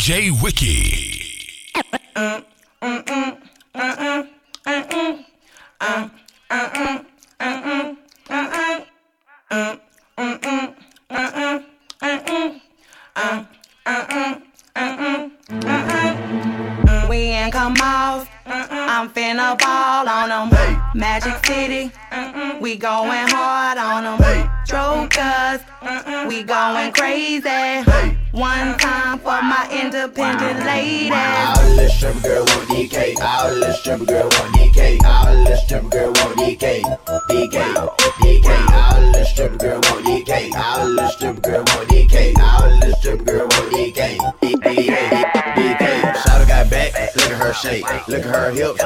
[0.00, 1.28] DJ Wiki.
[17.10, 18.26] We ain't come off.
[18.46, 20.82] I'm finna ball on them.
[20.94, 21.92] Magic City,
[22.58, 23.69] we going hard
[30.10, 31.12] independent ladies.
[31.12, 33.20] All the stripper girl want DK.
[33.20, 35.04] All the stripper girl want DK.
[35.04, 36.82] All the stripper girl want DK.
[37.30, 37.56] DK.
[38.20, 38.70] DK.
[38.72, 40.54] All the stripper girl want DK.
[40.54, 42.38] All the stripper girl want DK.
[42.38, 44.18] All the stripper girl want DK.
[44.42, 44.90] DK.
[45.54, 46.14] DK.
[46.14, 46.92] Shawty got back.
[47.16, 47.84] Look at her shape.
[48.08, 48.82] Look at her hips.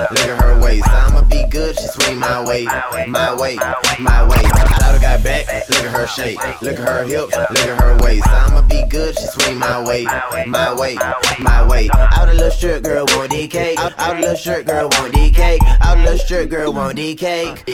[2.29, 2.65] My way.
[3.07, 3.57] My way.
[3.99, 4.37] My way.
[4.37, 5.47] Shawty got back.
[5.69, 6.39] Look at her shape.
[6.63, 7.37] Look at her hips.
[7.37, 8.29] Look at her waist.
[8.29, 9.19] I'ma be good.
[9.19, 10.05] She swing my way.
[10.47, 10.97] My way.
[11.39, 11.89] My way.
[12.17, 13.77] All the little strip girl want DK.
[13.79, 15.59] All all the little strip girl want DK.
[15.85, 17.65] All the little strip girl want DK.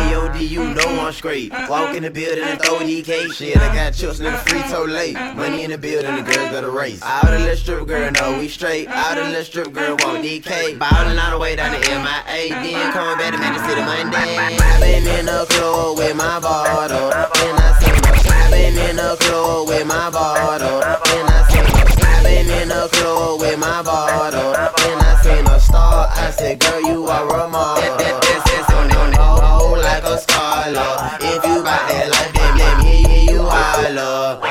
[0.00, 1.52] K-O-D, you know I'm straight.
[1.68, 3.32] Walk in the building and throw DK.
[3.32, 5.14] Shit, I got chips in the free so late.
[5.14, 7.02] Money in the building, the girls got a race.
[7.02, 8.88] All the little strip girl know we straight.
[8.88, 10.78] All the little strip girl want DK.
[10.78, 12.49] Ballin' all the way down to MIA.
[12.50, 14.34] Then coming back to Magic City Monday.
[14.34, 17.10] I been in the club with my bottle.
[17.10, 17.94] Then I see
[18.26, 20.80] I been in the club with my bottle.
[20.80, 21.62] Then I see
[22.02, 24.52] I been in the club with my bottle.
[24.52, 26.08] Then I seen a star.
[26.10, 27.82] I said, girl, you are a model.
[27.82, 31.06] That, that, that's on on oh, like a scholar.
[31.22, 34.49] If you bout that life, then let me hear you holler.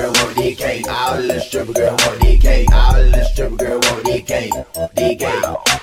[0.00, 0.88] Girl want DK.
[0.88, 2.72] All the little stripper girl want DK.
[2.72, 4.50] All the little stripper girl want DK.
[4.96, 5.24] DK.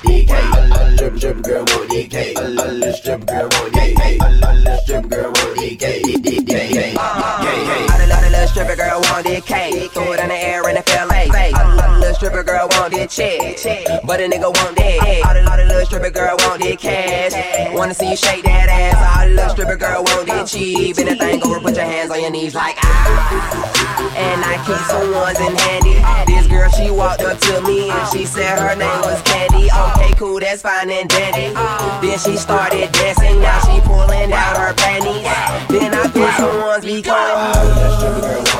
[0.05, 0.33] DK.
[0.53, 2.37] All the little stripper girl want DK.
[2.37, 4.21] All the little stripper girl want DK.
[4.21, 5.85] All the little stripper girl want DK.
[6.25, 6.97] DK.
[6.97, 9.91] All the little, stripper girl want cake.
[9.91, 10.83] Throw it in the air in the
[11.27, 11.51] FLA.
[11.57, 13.57] All the little, little stripper girl want that check.
[14.05, 14.99] But a nigga want that.
[15.01, 15.27] Uh-huh.
[15.27, 17.73] All the, all the little stripper girl want that cash.
[17.73, 18.97] Wanna see you shake that ass.
[19.17, 20.45] All the little stripper girl want that uh-huh.
[20.45, 20.97] cheap.
[20.97, 23.87] And the thing over, put your hands on your knees like ah.
[24.17, 25.97] And I keep some ones in handy.
[26.25, 29.69] This girl, she walked up to me and she said her name was Candy.
[29.71, 31.53] Okay, cool, that's fine and dandy.
[32.01, 33.41] Then she started dancing.
[33.41, 35.23] Now she pulling out her panties.
[35.69, 37.07] Then I put some ones because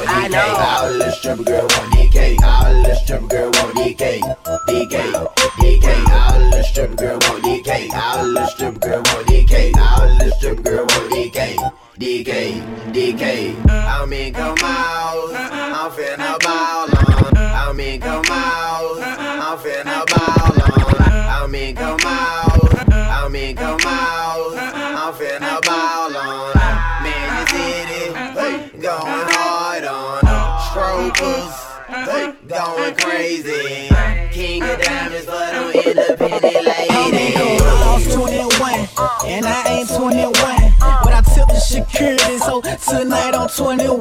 [0.08, 0.56] I know.
[0.58, 2.38] All the little stripper girl want DK.
[2.68, 4.20] All the stripper girl want DK.
[4.68, 4.96] DK.
[5.62, 5.88] DK.
[6.12, 7.94] All the stripper girl want DK.
[7.94, 9.78] All the stripper girl want DK.
[9.78, 11.56] All the stripper girl want DK.
[11.98, 12.62] DK.
[12.92, 13.70] DK.
[13.70, 14.58] I'm in out.
[14.60, 17.38] I'm finna ball on.
[17.38, 19.00] I'm in out.
[19.00, 21.12] I'm finna ball on.
[21.12, 22.47] I'm in come
[32.88, 33.90] Going crazy.
[34.32, 37.62] King of diamonds for them independent ladies.
[37.62, 38.88] I'm 21,
[39.28, 40.32] and I ain't 21.
[40.80, 44.00] But I tip the security, so tonight I'm 21.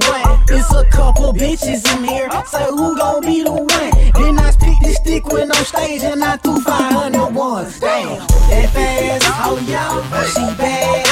[0.50, 3.68] It's a couple bitches in here, so who gon' be the one?
[4.14, 7.80] Then I speak the stick when on stage, and I threw 500 ones.
[7.80, 11.05] Damn, that fast, oh yeah, she bad,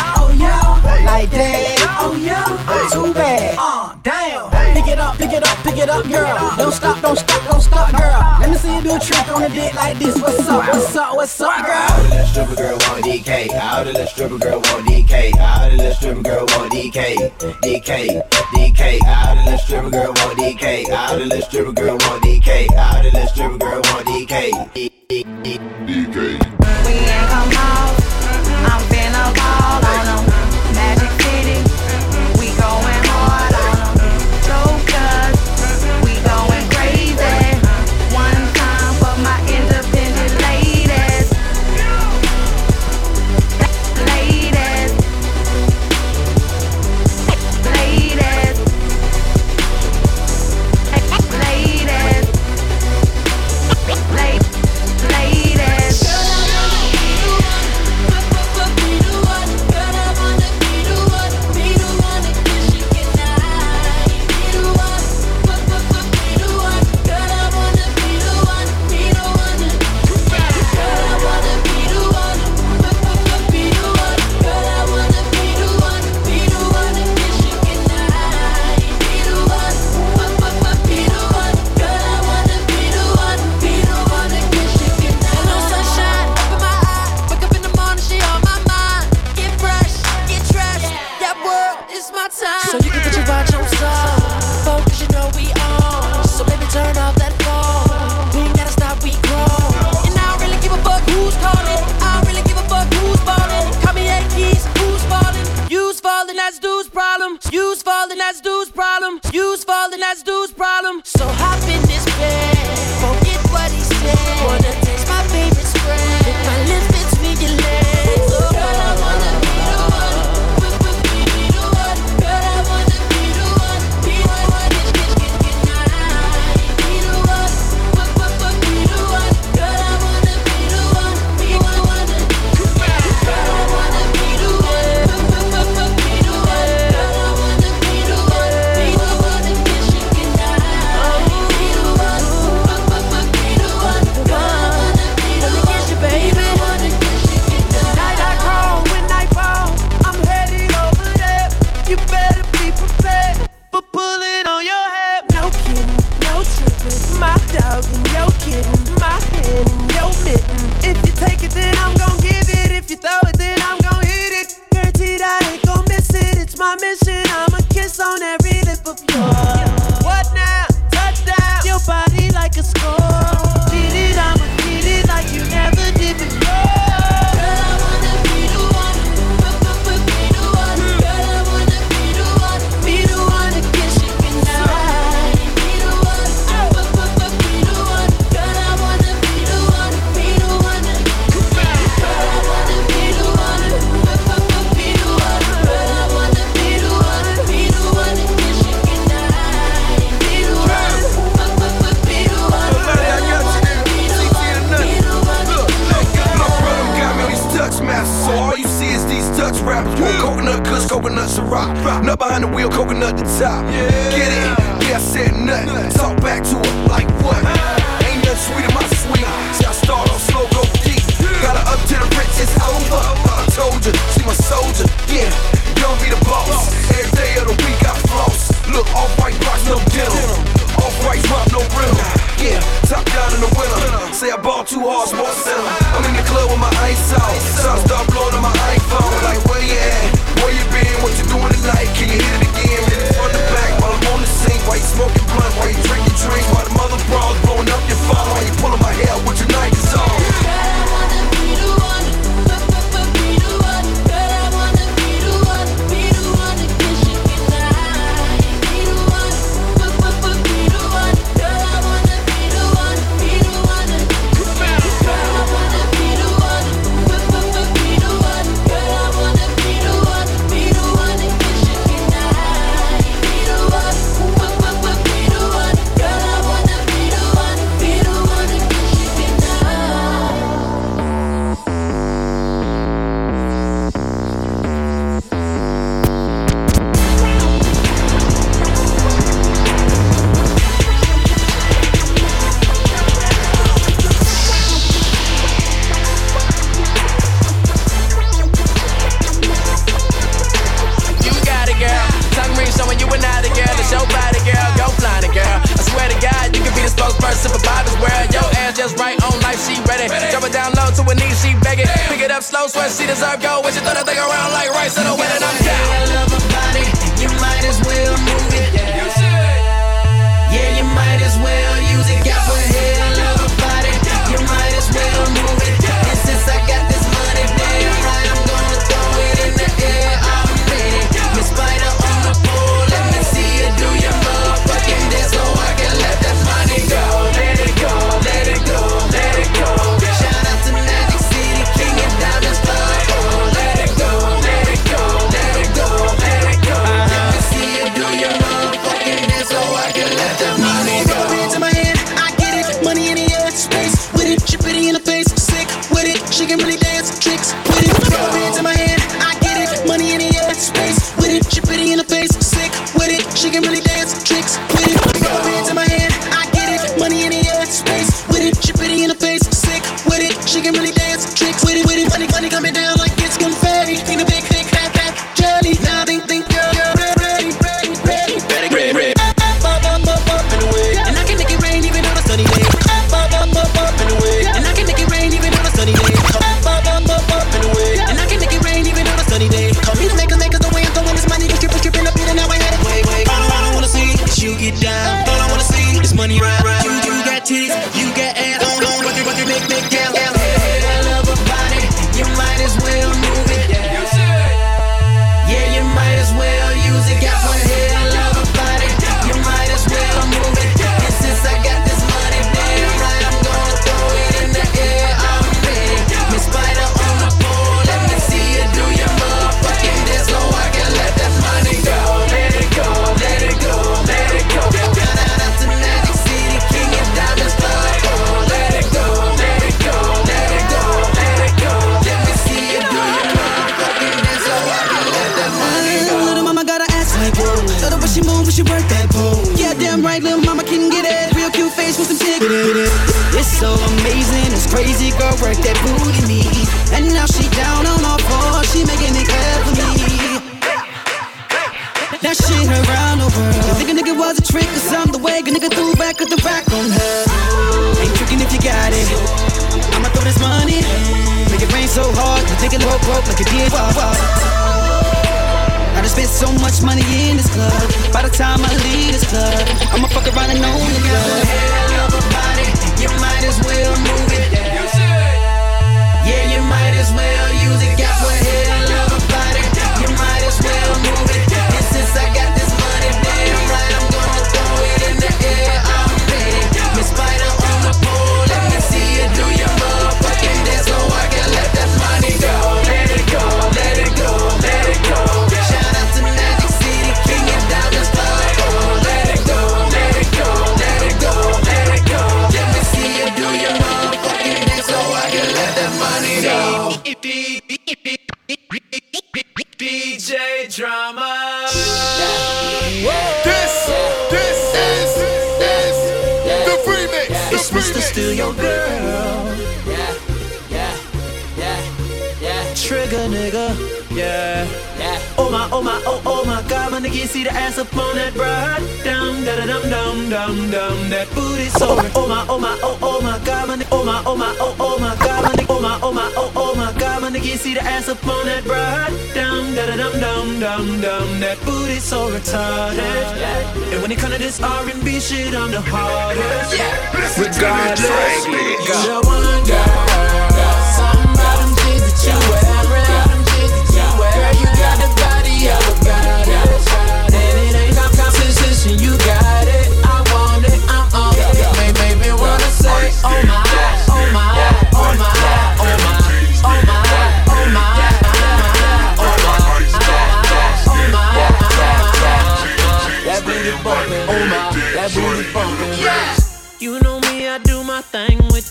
[1.02, 2.44] like that, oh yeah,
[2.92, 4.74] too bad, uh, damn.
[4.74, 6.56] Pick it up, pick it up, pick it up, girl.
[6.58, 8.20] Don't stop, don't stop, don't stop, girl.
[8.40, 10.20] Let me see you do a trick on the dick like this.
[10.20, 11.74] What's up, what's up, what's up, girl?
[11.74, 13.48] All the little stripper girl want DK.
[13.54, 15.34] All the little stripper girl want DK.
[15.40, 17.16] All the little stripper girl want DK.
[17.62, 18.22] DK.
[18.52, 19.00] DK.
[19.06, 20.90] All the little stripper girl want DK.
[20.90, 22.68] All the little stripper girl want DK.
[22.76, 24.50] All the little stripper girl want DK.
[24.74, 25.24] DK.
[26.84, 27.94] We ain't come off.
[28.68, 30.43] I'm finna ball on them.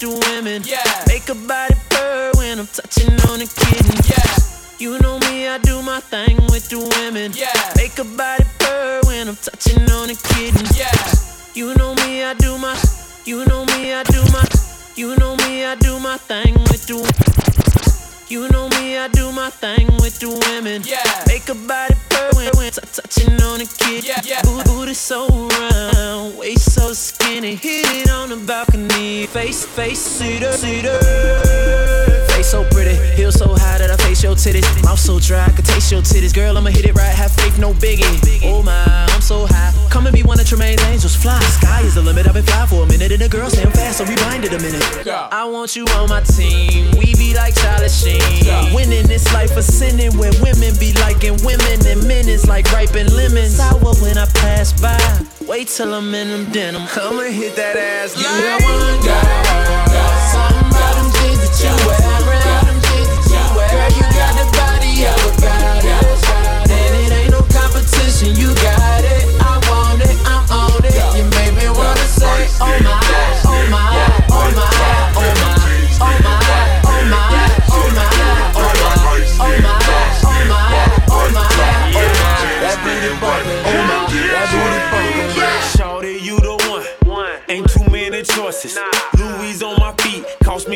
[0.03, 0.61] to women.
[0.65, 0.83] Yeah.
[1.07, 3.95] Make a body purr when I'm touching on a kitten.
[4.03, 4.35] Yeah.
[4.77, 7.31] You know me, I do my thing with the women.
[7.33, 7.53] Yeah.
[7.77, 10.67] Make a body purr when I'm touching on a kitten.
[10.75, 10.91] Yeah.
[11.53, 12.75] You know me, I do my.
[13.23, 14.43] You know me, I do my.
[14.97, 17.82] You know me, I do my thing with the.
[18.33, 20.81] You know me, I do my thing with the women.
[20.83, 21.03] Yeah.
[21.27, 24.03] Make a body purr when, touching on a kid.
[24.03, 24.41] Yeah, yeah.
[24.65, 27.53] Booty so round, waist so skinny.
[27.53, 32.95] Hit it on the balcony, face, face, cedar, cedar face so pretty.
[33.15, 34.65] Heels so high that I face your titties.
[34.83, 36.33] Mouth so dry, I can taste your titties.
[36.33, 38.41] Girl, I'ma hit it right, have faith, no biggie.
[38.43, 39.71] Oh my, I'm so high.
[39.89, 41.37] Come and be one of Tremaine's angels, fly.
[41.39, 43.11] The sky is the limit, I've been fly for a minute.
[43.11, 44.83] And the girls damn fast, so rewind it a minute.
[45.07, 46.91] I want you on my team.
[46.97, 48.73] We be like Charlie Sheen.
[48.73, 51.77] Winning this life of sinning when women be liking women.
[51.85, 53.57] And men is like ripening lemons.
[53.57, 54.97] Sour when I pass by.
[55.47, 56.81] Wait till I'm in them denim.
[56.95, 59.21] I'ma hit that ass like yeah, one guy,
[60.31, 60.92] somebody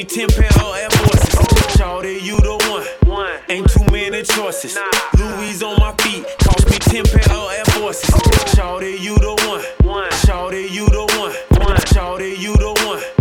[0.07, 0.56] ten pounds.
[4.67, 5.19] horses.
[5.19, 8.09] Louis on my feet, cost me 10 pair of Air Forces.
[8.55, 10.09] Shawty, you the one.
[10.12, 11.33] Shawty, you the one.
[11.88, 12.74] Shawty, you the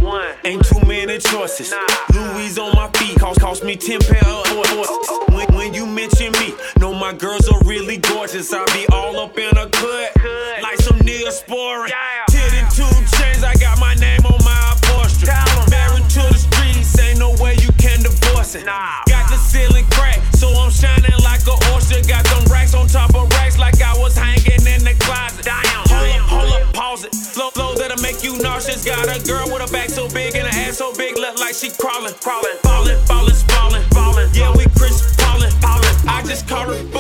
[0.02, 0.26] one.
[0.44, 1.74] Ain't too many choices.
[2.14, 4.25] Louis on my feet, cost, cost me 10 pair
[28.86, 31.54] got a girl with a back so big and an ass so big, look like
[31.54, 34.28] she crawling, crawling, falling, falling, falling, falling.
[34.32, 35.96] Yeah, we Chris falling, falling.
[36.06, 36.95] I just called her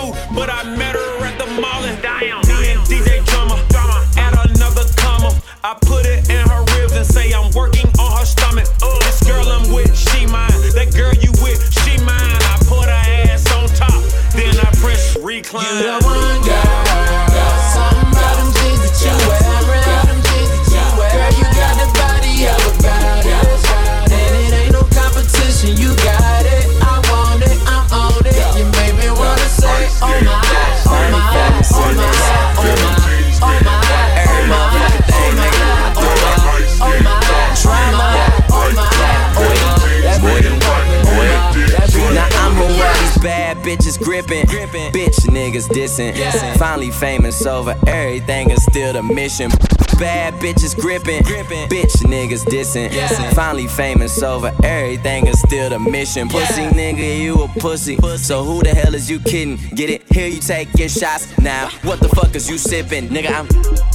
[43.98, 44.46] bitches gripping.
[44.92, 46.14] Bitch niggas dissing.
[46.58, 49.50] Finally famous over everything is still the mission.
[49.98, 51.22] Bad bitches gripping.
[51.22, 52.90] Bitch niggas dissing.
[53.34, 56.28] Finally famous over everything is still the mission.
[56.28, 57.96] Pussy nigga, you a pussy.
[58.18, 59.56] So who the hell is you kidding?
[59.74, 60.02] Get it?
[60.12, 61.36] Here you taking shots.
[61.38, 63.08] Now, what the fuck is you sipping?
[63.08, 63.46] Nigga, I'm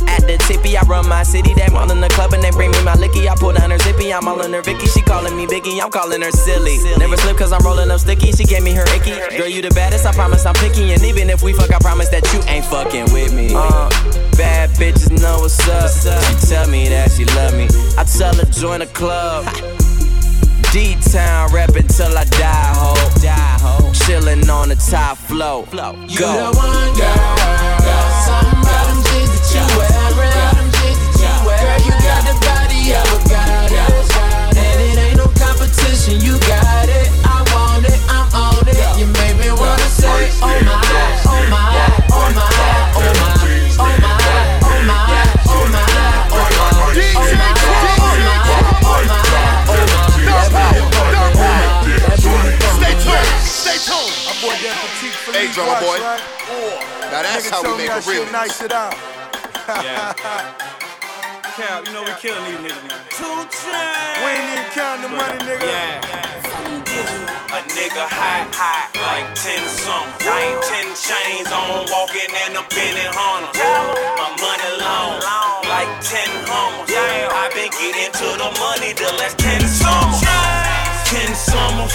[0.10, 0.76] at the tippy.
[0.76, 1.54] I run my city.
[1.54, 3.28] They all in the club and they bring me my licky.
[3.28, 4.12] I pull down her zippy.
[4.12, 4.88] I'm all in her Vicky.
[4.88, 5.82] She calling me Biggie.
[5.82, 6.78] I'm calling her silly.
[6.98, 8.32] Never slip cause I'm rolling up sticky.
[8.32, 9.12] She gave me her icky.
[9.38, 10.06] Girl, you the baddest.
[10.06, 10.94] I promise I'm picky.
[10.94, 13.54] And even if we fuck, I promise that you ain't fucking with me.
[13.56, 13.90] Uh,
[14.42, 15.90] bad bitches know what's up.
[16.26, 17.68] She tell me that she love me.
[17.98, 19.46] I tell her join a club.
[20.74, 22.96] D-Town rapping till I die, ho.
[23.94, 25.66] Chillin' on the top flow.
[25.70, 25.86] Go.
[26.10, 27.22] You the one girl,
[28.26, 30.34] something about them jeans that you wearing.
[31.22, 34.10] Girl, you got the body of a goddess,
[34.58, 36.18] and it ain't no competition.
[36.26, 38.82] You got it, I want it, I'm on it.
[38.98, 40.82] You make me wanna say, oh my,
[41.30, 41.61] oh my,
[55.42, 55.98] Hey, drummer boy.
[55.98, 56.22] right?
[57.10, 58.32] Now that's how we make I a should remix.
[58.32, 58.94] Nice it out.
[59.82, 60.14] Yeah.
[61.58, 63.02] Cal, you know we killing these niggas, man.
[63.10, 65.66] Two We ain't even counting the money, nigga.
[65.66, 67.58] Yeah.
[67.58, 70.30] A nigga high, high, like 10 something.
[70.30, 73.50] I ain't 10 chains on, walking in a Benny Hunter.
[73.58, 75.26] My money long,
[75.66, 76.22] like 10
[76.54, 76.86] hummers.
[76.86, 80.22] i been getting to the money the last 10 summers.
[81.10, 81.90] 10 summers,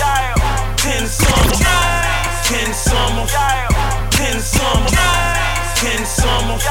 [0.82, 2.05] 10 summers, 10 summers,
[2.46, 3.34] 10 summers,
[4.14, 4.94] 10 summers,
[5.82, 6.62] 10 summers.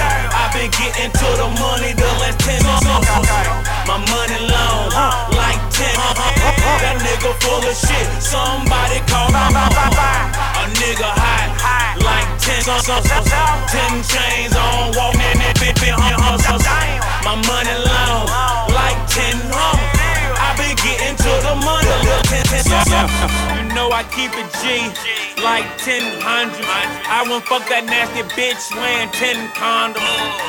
[0.00, 3.04] i been getting to the money the last 10 summers.
[3.84, 4.88] My money long,
[5.36, 5.92] like 10
[6.80, 9.44] That nigga full of shit, somebody call my.
[9.44, 13.12] A nigga hot, like 10 summers.
[13.12, 16.64] 10 chains on, walking in that bitch, bitch, hustles.
[17.28, 18.24] My money long,
[18.72, 20.00] like 10 hummers.
[20.40, 22.24] I been getting to the money, little
[23.78, 23.86] 10, 10 summers.
[23.86, 26.64] You know I keep it G, like 10 hundred.
[27.06, 30.02] I won't fuck that nasty bitch wearing 10 condoms.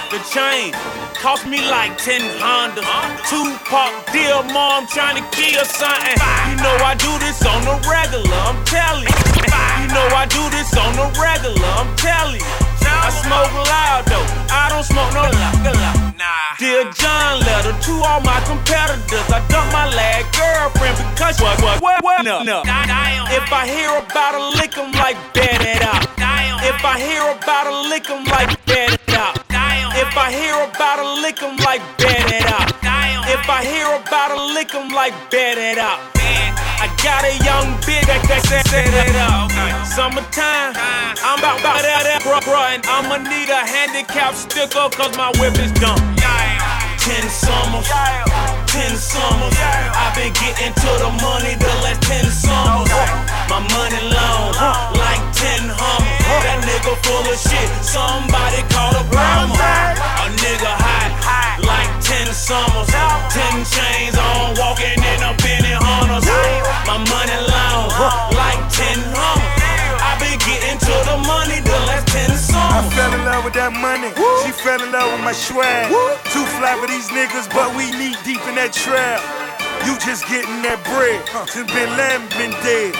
[0.09, 0.73] The chain
[1.13, 2.85] cost me like 10 Hondas.
[3.29, 6.17] Tupac, dear mom, trying to kill something.
[6.49, 9.17] You know I do this on the regular, I'm telling you.
[9.81, 12.68] You know I do this on the regular, I'm telling you.
[12.89, 15.49] I smoke loud though, I don't smoke no loud.
[16.59, 19.23] Dear John letter to all my competitors.
[19.31, 22.25] I dumped my last girlfriend because what, what, what, what?
[22.25, 22.63] No, no.
[23.31, 26.03] If I hear about a lick, I'm like, bet it out.
[26.61, 28.98] If I hear about a lick, I'm like, out.
[30.09, 32.73] If I hear about a lick, I'm like, bet it out.
[33.29, 36.01] If I hear about a lick, I'm like, bet it out.
[36.81, 39.53] I got a young bitch that, that set it up.
[39.85, 40.73] Summertime,
[41.21, 45.53] I'm about, about that, bruh, bruh, and I'ma need a handicap sticker, cause my whip
[45.61, 46.01] is dumb.
[46.17, 47.85] 10 summers,
[48.65, 49.57] 10 summers.
[49.61, 52.89] I've been getting to the money the last 10 summers.
[53.45, 54.57] My money long,
[54.97, 56.18] like 10 hummers.
[56.43, 59.55] That nigga full of shit, somebody call a Brahma.
[59.55, 62.87] A nigga hot, like 10 summers.
[62.87, 66.25] 10 chains on, walking in a Benny Hunters.
[66.87, 67.91] My money long,
[68.33, 69.99] like 10 hummers.
[69.99, 72.87] I've been getting to the money the last 10 summers.
[72.87, 74.09] I fell in love with that money.
[74.43, 75.91] She fell in love with my swag.
[76.31, 79.19] Too fly for these niggas, but we knee deep in that trap.
[79.89, 81.17] You just getting that bread.
[81.49, 82.93] Since Bin Laden been dead.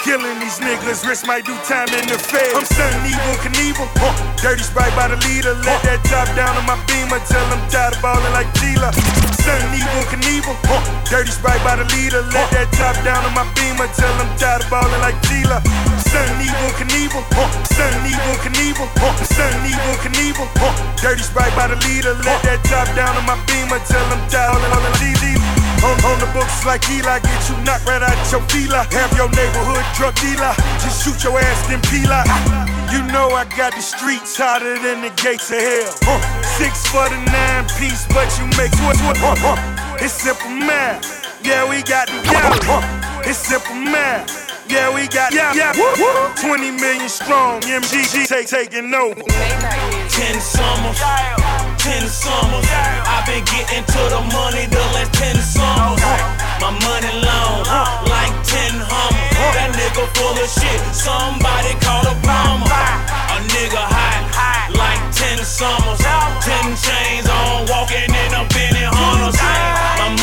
[0.00, 2.56] Killing these niggas, risk might do time in the fed.
[2.56, 3.84] I'm stunning Evel Knievel.
[4.00, 4.16] Huh.
[4.40, 5.52] Dirty sprite by the leader.
[5.60, 7.20] Let that top down on my beamer.
[7.28, 8.96] Tell them tired of ballin' like Tila.
[9.44, 10.56] Stunning Evel Knievel.
[10.64, 10.80] Huh.
[11.12, 12.24] Dirty sprite by the leader.
[12.32, 13.84] Let that top down on my beamer.
[13.92, 15.60] Tell them tired of ballin' like Tila.
[16.00, 17.20] Stunning Evel Knievel.
[17.36, 17.52] Huh.
[17.68, 18.16] Stunning
[18.56, 18.88] evil.
[18.96, 19.12] Huh.
[19.28, 20.48] Stunning Evel Knievel.
[20.56, 20.72] Huh.
[20.96, 22.16] Dirty Sprite by the leader.
[22.24, 23.84] Let that top down on my beamer.
[23.84, 25.31] Tell them down on the lead.
[25.82, 28.86] On, on the books like Eli, get you knocked right out your fila.
[28.94, 32.26] Have your neighborhood drug dealer, just shoot your ass then peel out.
[32.94, 35.94] You know I got the streets hotter than the gates of hell.
[36.06, 36.20] Huh.
[36.54, 38.94] Six for the nine piece, but you make what?
[39.18, 39.34] Huh.
[39.42, 39.96] Huh.
[39.98, 41.02] It's simple math.
[41.42, 42.62] Yeah, we got the gallon.
[42.62, 43.22] Huh.
[43.26, 44.30] It's simple math.
[44.68, 46.32] Yeah, we got yeah, yeah.
[46.40, 49.20] 20 million strong, MGG take, taking over.
[50.08, 51.00] Ten summers,
[51.82, 52.62] ten summers.
[52.70, 55.98] I've been getting to the money the last ten summers.
[56.62, 57.66] My money long,
[58.06, 59.34] like ten hummers.
[59.58, 60.78] That nigga full of shit.
[60.94, 62.70] Somebody call a plumber.
[62.70, 65.98] A nigga hot, like ten summers.
[66.46, 69.34] Ten chains on, walking in a Benny Hunters.
[69.98, 70.14] My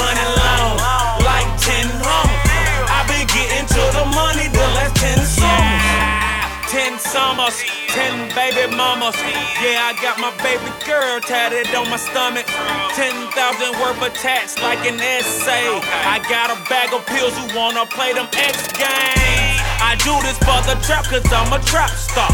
[7.10, 7.58] summers,
[7.89, 9.17] ten baby mamas.
[9.58, 12.45] Yeah, I got my baby girl tatted on my stomach.
[12.93, 15.65] Ten thousand worth of tats like an essay.
[16.06, 19.58] I got a bag of pills who wanna play them X games.
[19.82, 22.30] I do this for the trap cause I'm a trap star.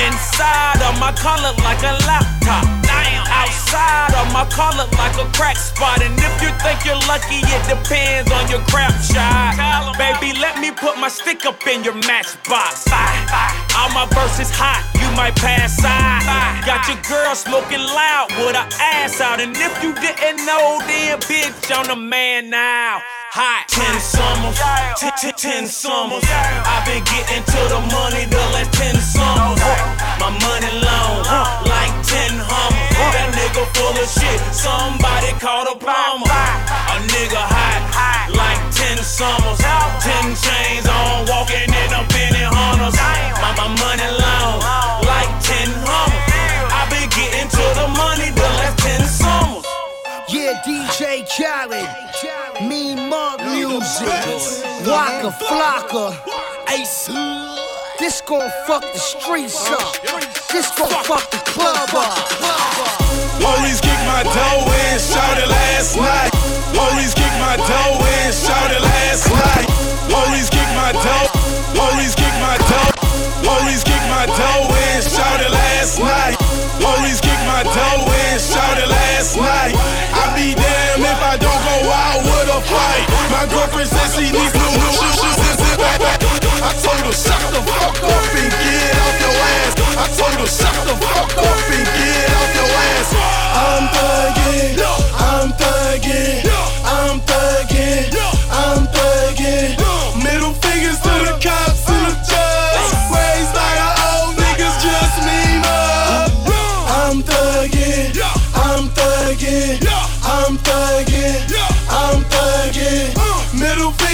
[0.00, 1.12] Inside of my
[1.44, 2.87] look like a laptop.
[3.28, 6.02] Outside of my car look like a crack spot.
[6.02, 9.54] And if you think you're lucky, it depends on your crap shot.
[9.98, 12.86] Baby, let me put my stick up in your matchbox.
[13.76, 16.22] All my verses hot, you might pass out.
[16.66, 19.40] Got your girl smoking loud with her ass out.
[19.40, 23.00] And if you didn't know, then bitch, I'm the man now.
[23.30, 23.68] Hot.
[23.68, 24.58] Ten summers,
[24.98, 26.24] ten, ten, ten summers.
[26.24, 29.60] I've been getting to the money the last ten summers.
[30.18, 31.17] My money long.
[33.58, 34.40] That nigga full of shit.
[34.54, 36.30] Somebody call the plumber.
[36.30, 39.58] A nigga hot, like ten summers.
[39.98, 42.94] Ten chains on, walking in a Benny Hunters.
[42.94, 44.62] My, my money long,
[45.02, 46.70] like ten hummers.
[46.70, 49.66] I've been getting to the money the last ten summers.
[50.28, 54.06] Yeah, DJ Khaled, Mean Monk Music,
[54.86, 56.14] Waka Flocka,
[56.70, 57.57] Ace.
[57.98, 59.90] This gon' fuck the streets up.
[60.54, 62.14] This gon' fuck the club up.
[63.42, 66.30] Police kicked my dough in, shouted last night.
[66.78, 69.66] Police kicked my dough in, shouted last night.
[70.06, 71.26] Police kicked my dough.
[71.74, 72.94] Police kicked my dough.
[73.42, 76.38] Police kicked my dough in, shouted last night.
[76.78, 79.74] Police kicked my dough in, shouted last night.
[80.14, 83.04] I be damned if I don't go out with a fight.
[83.34, 85.18] My girlfriend says she needs new shoes.
[86.60, 87.87] I told her shut the fuck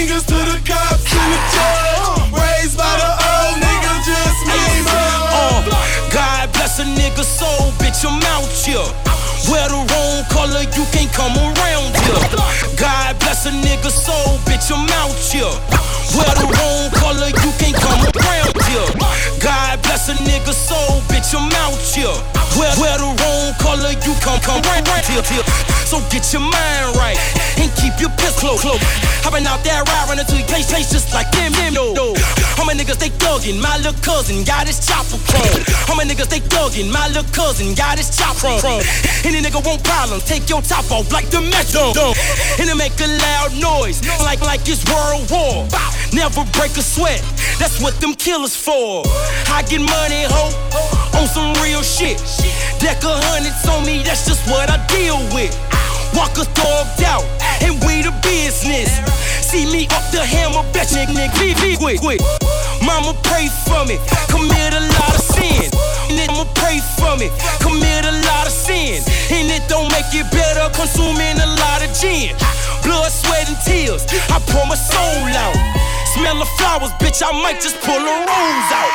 [0.05, 2.29] fingers to the cops and the judge.
[2.29, 4.61] Raised by the old niggas, just me.
[4.85, 5.65] Uh,
[6.13, 8.85] God bless a nigga soul, bitch, I'm out here.
[9.49, 12.21] Wear the wrong color, you can't come around here.
[12.77, 15.53] God bless a nigga soul, bitch, I'm out here.
[16.13, 18.89] Wear the wrong color, you can't come around here.
[19.41, 22.13] God bless a nigga soul, bitch, I'm out here.
[22.57, 25.74] Wear, wear the wrong color, you come come here, here.
[25.95, 27.15] So get your mind right
[27.55, 28.59] and keep your piss close.
[29.23, 32.11] I've been out there riding into your place, place just like them, them, no.
[32.59, 33.63] How many niggas they thuggin'?
[33.63, 35.63] My little cousin got his chopper chrome.
[35.87, 36.91] How many niggas they thuggin'?
[36.91, 38.83] My little cousin got his chopper chrome.
[39.23, 41.95] Any nigga want problems, take your top off like the metro.
[42.59, 45.63] And it make a loud noise, like like it's World War.
[46.11, 47.23] Never break a sweat,
[47.55, 49.07] that's what them killers for.
[49.47, 50.51] I get money, ho,
[51.15, 52.19] on some real shit.
[52.83, 55.55] Deck of hundreds on me, that's just what I deal with.
[56.15, 57.25] Walkers dogged out,
[57.61, 58.89] and we the business.
[59.43, 62.21] See me up the hammer, bet nigga, nigga, be, be quick, quick.
[62.81, 63.99] Mama pray for me,
[64.31, 65.69] commit a lot of sin.
[66.35, 67.31] I'ma pray for me,
[67.63, 68.99] commit a lot of sin.
[69.31, 72.35] And it don't make it better, consuming a lot of gin.
[72.85, 75.57] Blood, sweat, and tears, I pour my soul out.
[76.13, 78.93] Smell the flowers, bitch, I might just pull a rose out.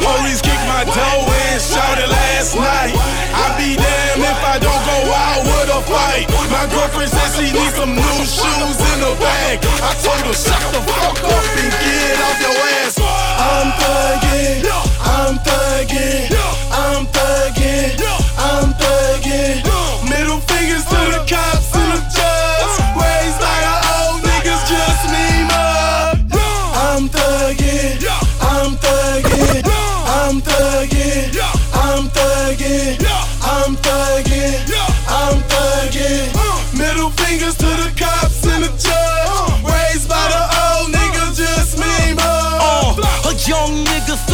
[0.00, 2.96] Police kicked my dough in, shouted last night.
[3.36, 6.26] I be damned if I don't go out with a fight.
[6.50, 9.60] My girlfriend says she needs some new shoes in the bag.
[9.84, 12.96] I told her shut the fuck up and get off your ass.
[12.98, 14.64] I'm thugging,
[15.04, 16.35] I'm thugging,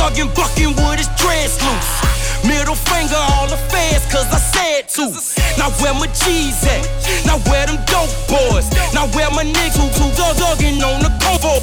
[0.02, 1.90] thugging, bucking with his dress loose.
[2.42, 5.14] Middle finger all the fans, cause I said to.
[5.54, 6.82] Now where my G's at?
[7.22, 8.66] Now where them dope boys?
[8.90, 11.62] Now where my niggas who two dug dugging on the convo?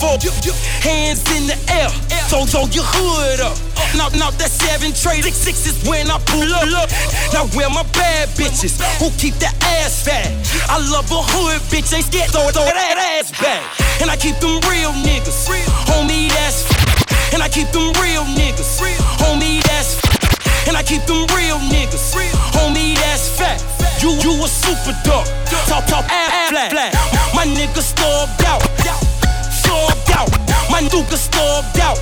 [0.80, 1.92] Hands in the air,
[2.32, 3.60] so throw your hood up.
[3.98, 6.88] Knock now that seven trade, six, six is when I pull up.
[7.36, 10.32] Now where my bad bitches who keep that ass fat?
[10.72, 13.60] I love a hood bitch, ain't scared, throw, throw that ass back.
[14.00, 15.52] And I keep them real niggas,
[15.92, 17.09] homie, that's.
[17.34, 18.82] And I keep them real niggas,
[19.22, 20.00] homie that's.
[20.68, 22.14] And I keep them real niggas.
[22.54, 23.62] Homie, that's fat.
[24.02, 25.26] You, you a super dog.
[25.68, 26.94] Talk, talk, ass flat, flat.
[27.34, 28.62] My nigga starved out.
[29.52, 30.30] Starved out.
[30.70, 31.98] My nigga starved out.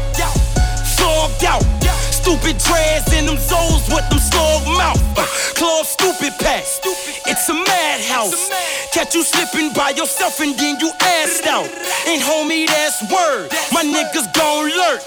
[0.86, 2.07] Starved out.
[2.28, 5.00] Stupid dreads in them zones with them slog mouth.
[5.16, 5.24] Uh,
[5.56, 6.82] Club stupid pass.
[7.24, 8.52] It's a madhouse.
[8.92, 11.72] Catch you slipping by yourself and then you assed out.
[12.04, 13.48] And homie, that's word.
[13.72, 15.00] My niggas gon' lurk.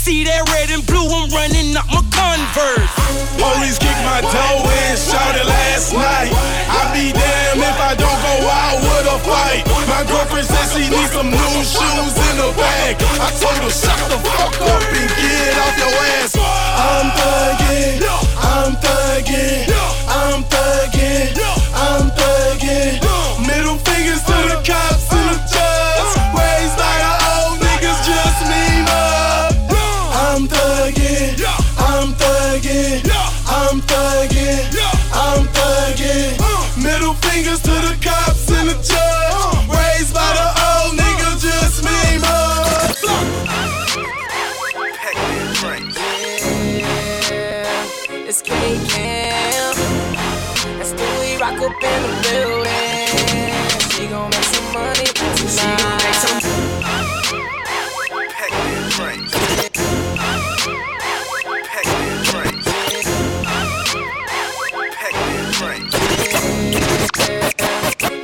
[0.00, 2.88] See that red and blue, I'm running up my Converse.
[3.36, 6.32] Police kicked my toe in, shouted last night.
[6.72, 9.68] I'd be damned if I don't go out with a fight.
[9.92, 12.96] My girlfriend says she needs some new shoes in the bag.
[13.20, 16.31] I told her, shut the fuck up and get off your ass.
[16.94, 18.02] I'm thugging,
[18.36, 19.81] I'm thugging,
[51.72, 53.50] up in the building.
[53.92, 55.48] She gon' make some money tonight.
[55.48, 56.40] She gon' make some.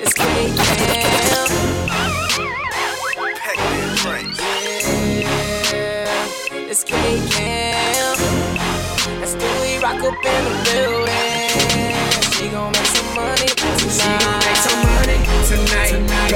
[0.00, 0.24] It's K
[0.56, 1.50] Camp.
[6.70, 6.92] It's K
[7.30, 8.18] Camp.
[9.20, 10.97] That's the way rock up in the building.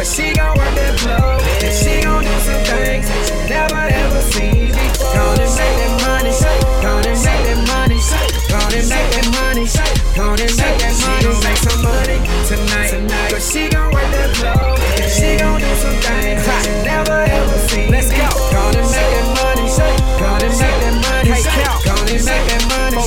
[0.03, 1.39] Cause she gon' work that flow.
[1.63, 5.15] And she gon' do some things that you never ever seen before.
[5.15, 6.35] Gonna make that money.
[6.83, 8.03] Gonna make that money.
[8.51, 9.63] Gonna make that money.
[10.19, 11.23] Gonna make that money.
[11.23, 12.19] She gon' make some money
[12.51, 13.31] tonight.
[13.31, 14.75] Cause she gon' work that flow.
[14.99, 18.27] And she gon' do some things that you never ever seen Let's go.
[18.51, 19.71] Gonna make that money.
[20.19, 21.31] Gonna make that money.
[21.87, 22.99] Gonna make that money.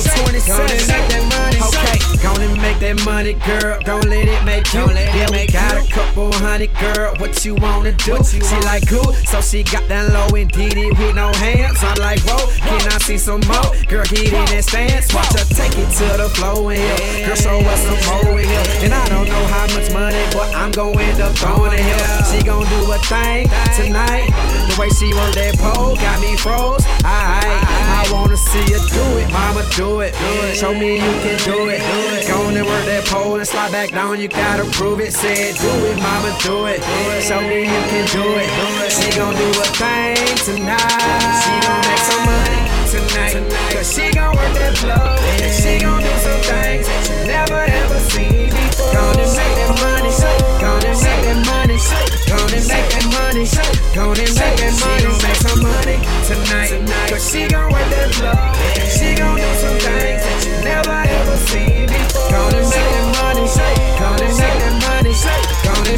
[0.48, 1.60] Gonna make that money.
[1.60, 3.76] Okay, gonna make that money, girl.
[3.84, 4.88] Don't let it make you.
[5.12, 7.14] Yeah, make got a couple hundred, girl.
[7.18, 8.22] What you wanna do?
[8.24, 11.82] She like cool, so she got that low and did it with no hands.
[11.82, 13.70] I'm like, whoa, can I see some more?
[13.88, 15.12] Girl, get in that stance.
[15.14, 17.26] Watch her take it to the flow in here.
[17.26, 18.66] Girl, show us some more in here.
[18.86, 22.06] And I don't know how much money, but I'm gonna end up throwing it here.
[22.30, 24.30] She gon' do a thing tonight.
[24.70, 26.84] The way she work that pole got me froze.
[27.02, 27.62] Alright,
[28.02, 30.14] I wanna see you do it, mama, do it.
[30.54, 31.80] Show me you can do it.
[32.28, 34.20] Go on and work that pole and slide back down.
[34.20, 35.12] You gotta prove it.
[35.12, 36.80] Said do it, mama, do it.
[37.22, 38.48] Show me you can do it.
[38.92, 41.32] She gon' do a thing tonight.
[41.42, 42.60] She gon' make some money
[42.92, 43.34] tonight.
[43.72, 45.16] Cause she gon' work that flow.
[45.50, 48.92] She gon' do some things you never ever seen before.
[48.92, 50.12] Gonna make that money.
[50.60, 51.78] Gonna make that money.
[52.28, 53.44] Gonna make that money.
[53.94, 55.00] Gonna make that money.
[55.00, 55.96] She gon' make some money
[56.28, 56.70] tonight.
[57.08, 58.36] Cause she gon' work that flow.
[58.92, 61.05] She gon' do some things that you never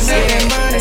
[0.09, 0.81] Gonna make that money.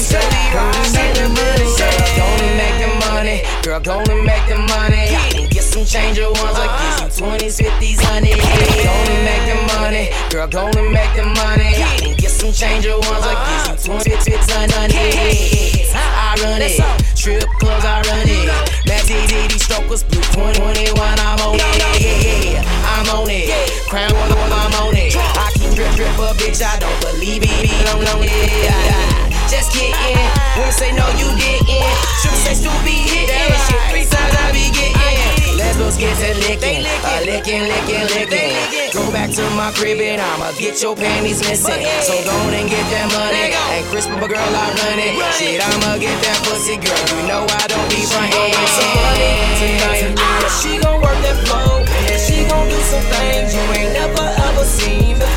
[0.55, 2.47] Gonna make that money.
[2.55, 3.43] Make that money.
[3.61, 5.11] Girl, gonna make the money.
[5.35, 6.55] And get some change at once.
[6.55, 8.31] I get some 20s, 50s, honey.
[8.31, 10.07] Gonna make the money.
[10.31, 11.75] Girl, gonna make the money.
[12.07, 13.25] And get some change at once.
[13.27, 13.35] I
[13.67, 15.91] get some 20s, 50s, honey.
[15.91, 16.79] I run it.
[17.17, 18.47] Trip clubs, I run it.
[18.87, 22.63] Mac DD strokers, blue 2021, I'm on it.
[22.63, 23.51] I'm on it.
[23.89, 25.15] Crown I'm on it.
[25.17, 27.53] I drip, drip, but bitch, I don't believe it.
[27.93, 29.29] I'm on it.
[29.45, 30.17] Just get in.
[30.57, 31.93] When say no, you didn't.
[32.17, 35.53] Should say stupid hit that shit three times I be getting.
[35.53, 38.57] Lesbos get to licking, uh, licking, licking, licking.
[38.89, 41.85] Go back to my crib and I'ma get your panties missing.
[42.01, 43.53] So go on and get that money.
[43.53, 45.13] Ain't crisp, but girl, I run it.
[45.37, 47.05] Shit, I'ma get that pussy, girl.
[47.13, 48.49] You know I don't be frontin'.
[48.65, 49.29] Some money
[49.61, 50.49] tonight.
[50.57, 54.65] She gon' work that flow and she gon' do some things you ain't never ever
[54.65, 55.36] seen before.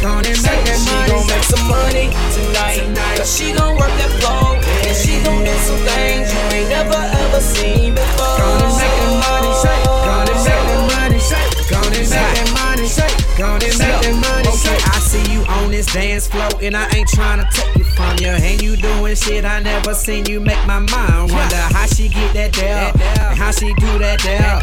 [0.00, 1.24] Gonna make that she money.
[1.26, 2.06] make some money
[2.36, 2.84] tonight.
[2.84, 3.16] tonight.
[3.18, 4.54] Cause she gon' work that flow.
[4.84, 8.36] And she gon' do some things you ain't never ever seen before.
[8.36, 9.50] Gonna make that money.
[10.04, 11.18] Gonna make that money.
[11.72, 12.86] Gonna make that money.
[13.40, 14.48] Gonna make that money.
[14.52, 17.88] Okay, I see you on this dance floor, and I ain't trying to take it
[17.96, 18.28] from you.
[18.36, 21.32] And you doing shit I never seen you make my mind.
[21.32, 22.92] Wonder how she get that down,
[23.36, 24.60] how she do that down.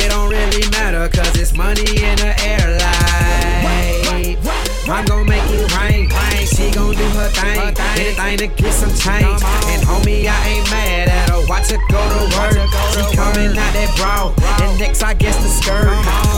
[0.00, 2.78] It don't really matter, cause it's money in the air.
[2.78, 4.63] Like.
[4.86, 6.10] I'm gon' make it rain.
[6.44, 7.72] She gon' do her thing.
[7.96, 9.40] Anything to get some change.
[9.72, 11.40] And homie, I ain't mad at her.
[11.48, 12.52] Watch her go to work.
[12.92, 14.34] She coming out that bra.
[14.60, 15.88] And next, I guess the skirt.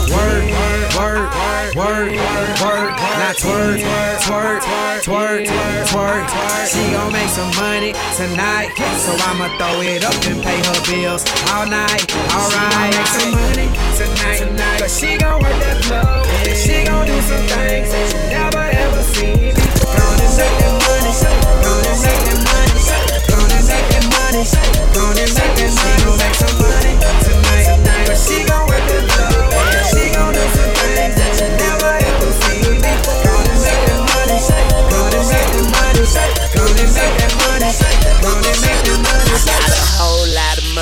[0.07, 0.47] Word,
[0.95, 1.27] word,
[1.75, 2.91] word, word.
[3.19, 3.83] Now twerk,
[4.23, 4.61] twerk,
[5.03, 5.45] twerk,
[5.91, 6.25] twerk.
[6.71, 8.71] She gon' make some money tonight.
[9.03, 12.07] So I'ma throw it up and pay her bills all night.
[12.31, 13.67] Alright, make some money
[13.99, 14.39] tonight.
[14.39, 14.79] tonight.
[14.79, 16.23] Cause she gon' work that flow.
[16.47, 18.36] And she gon' do some things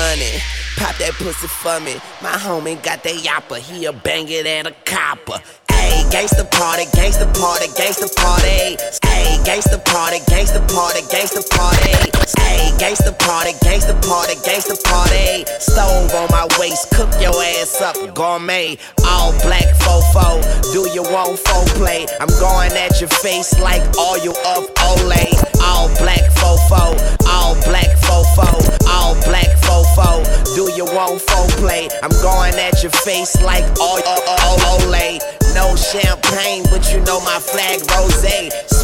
[0.06, 0.40] a.
[0.76, 1.94] Pop that pussy for me.
[2.22, 3.58] My homie got that yapper.
[3.58, 5.40] He'll bang it at a copper.
[5.86, 8.76] Ayy, gangsta party, gangsta party, gangsta party.
[9.06, 11.94] Ayy, gangsta party, gangsta party, gangsta party.
[12.42, 15.44] Ayy, gangsta party, gangsta party, gangsta party.
[15.60, 18.76] Stove on my waist, cook your ass up, gourmet.
[19.06, 21.38] All black fofo, do you want
[21.78, 22.06] play?
[22.20, 25.30] I'm going at your face like oil of Olay.
[25.62, 26.98] All black fofo,
[27.30, 28.50] all black fofo,
[28.90, 30.24] all black fofo.
[30.56, 31.22] Do you want
[31.62, 31.88] play?
[32.02, 35.20] I'm going at your face like oil of Olay.
[35.54, 38.16] No champagne, but you know my flag rose.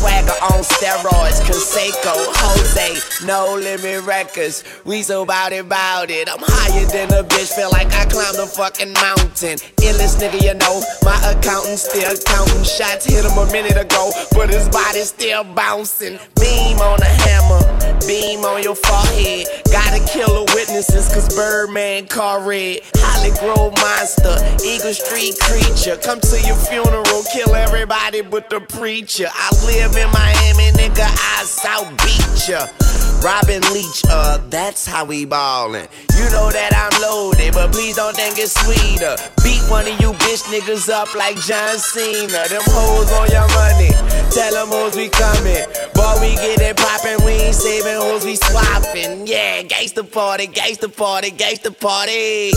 [0.02, 3.26] Swagger on steroids, Canseco, Jose.
[3.26, 6.28] No limit records, we so bout it, bout it.
[6.28, 9.58] I'm higher than a bitch, feel like I climbed a fucking mountain.
[9.82, 13.06] Illest nigga, you know, my accountant still counting shots.
[13.06, 16.18] Hit him a minute ago, but his body still bouncing.
[16.40, 17.62] Beam on the hammer,
[18.06, 19.46] beam on your forehead.
[19.70, 22.80] Gotta kill the witnesses, cause Birdman car red.
[22.94, 25.96] Hollygrove monster, Eagle Street creature.
[25.96, 29.28] Come to your funeral, kill everybody but the preacher.
[29.32, 32.66] I live in Miami, nigga, I South Beach ya.
[33.22, 35.86] Robin Leach, uh, that's how we ballin'.
[36.18, 39.14] You know that I'm loaded, but please don't think it's sweeter.
[39.44, 42.48] Beat one of you bitch niggas up like John Cena.
[42.50, 43.94] Them hoes on your money,
[44.34, 45.70] tell them hoes we comin'.
[45.94, 49.26] Boy, we get it poppin', we ain't saving hoes, we swappin'.
[49.26, 52.52] Yeah, gangsta party, gangsta party, gangsta party.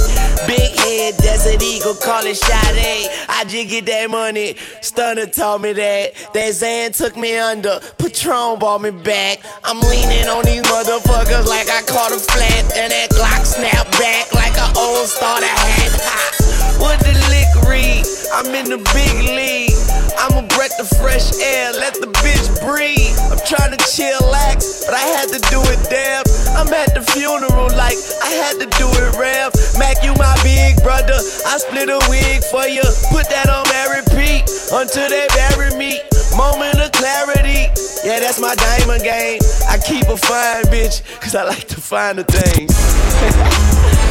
[0.48, 3.10] Big head, Desert Eagle, call it Sade.
[3.30, 4.56] I just get that money.
[4.82, 6.14] Stunner told me that.
[6.34, 7.80] That Zan took me under.
[7.98, 9.40] Patron brought me back.
[9.64, 12.78] I'm leaning on these motherfuckers like I caught a flat.
[12.78, 15.92] And that Glock snap back like an old starter hat.
[16.02, 16.78] Ha.
[16.80, 18.06] What the lick read?
[18.34, 19.75] I'm in the big league.
[20.18, 23.16] I'm a breath of fresh air, let the bitch breathe.
[23.32, 26.24] I'm trying to chillax, but I had to do it damn.
[26.56, 29.52] I'm at the funeral like I had to do it rev.
[29.78, 31.20] Mac, you my big brother.
[31.46, 32.84] I split a wig for you.
[33.12, 36.00] Put that on my repeat until they bury me.
[36.36, 37.72] Moment of clarity.
[38.04, 39.40] Yeah, that's my diamond game.
[39.68, 42.72] I keep a fine bitch, cause I like to find the things.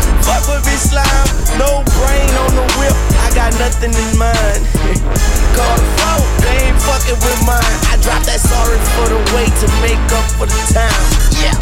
[0.24, 1.28] Fuck with bitch slime,
[1.60, 2.96] no brain on the whip.
[3.20, 4.60] I got nothing in mind.
[5.56, 7.76] Call the phone, they ain't fucking with mine.
[7.92, 11.04] I drop that sorry for the weight to make up for the time.
[11.44, 11.52] Yeah.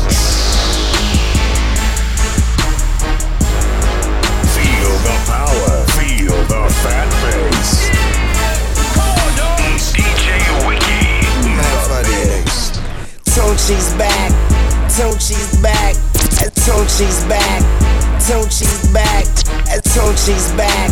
[4.54, 7.90] Feel the power, feel the fat bass.
[9.90, 11.02] DJ Wiki.
[13.32, 14.30] Tunechi's back,
[14.88, 15.94] Tunechi's back,
[16.64, 17.62] Tunechi's back,
[18.22, 19.26] Tunechi's back,
[19.66, 20.90] as Tunechi's back,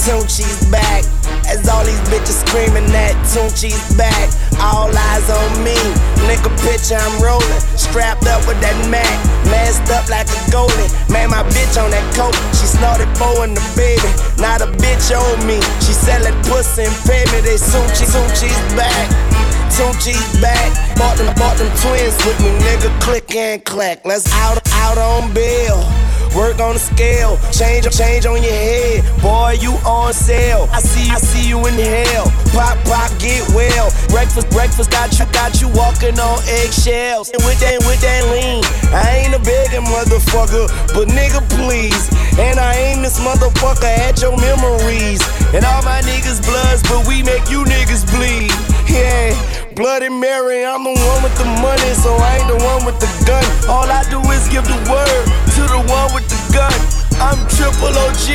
[0.00, 1.04] Tunechi's back.
[1.44, 5.76] As all these bitches screaming that Tunechi's back, all eyes on me.
[6.24, 9.04] Nigga picture I'm rolling, strapped up with that Mac,
[9.52, 10.88] masked up like a goalie.
[11.12, 14.08] Man, my bitch on that coke, she snorted four in the baby.
[14.40, 17.44] Not a bitch on me, she selling pussy and pay me.
[17.44, 19.12] They Tunechi, Tunechi's back.
[19.72, 20.72] Tunechi's back.
[20.96, 22.88] Bought them, bought them twins with me, nigga.
[23.00, 24.04] Click and clack.
[24.04, 25.41] Let's out, out on bail.
[26.52, 29.00] Work on the scale, change, change on your head.
[29.22, 30.68] Boy, you on sale.
[30.70, 32.28] I see, I see you in hell.
[32.52, 33.88] Pop, pop, get well.
[34.12, 37.30] Breakfast, breakfast got you, got you walking on eggshells.
[37.32, 38.60] And with that, with that lean,
[38.92, 42.12] I ain't a begging motherfucker, but nigga please.
[42.36, 45.24] And I aim this motherfucker at your memories.
[45.56, 48.52] And all my niggas bloods, but we make you niggas bleed.
[48.92, 49.61] Yeah.
[49.82, 53.10] Bloody Mary, I'm the one with the money, so I ain't the one with the
[53.26, 53.42] gun.
[53.66, 55.24] All I do is give the word
[55.58, 56.70] to the one with the gun.
[57.18, 58.30] I'm triple OG.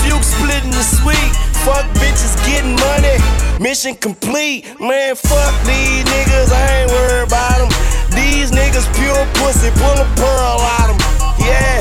[0.00, 1.30] Fuke splitting the sweet.
[1.68, 3.20] Fuck bitches getting money.
[3.60, 4.64] Mission complete.
[4.80, 6.48] Man, fuck these niggas.
[6.48, 7.68] I ain't worried about them.
[8.16, 9.68] These niggas pure pussy.
[9.76, 11.00] Pull a pearl out them.
[11.44, 11.76] Yeah.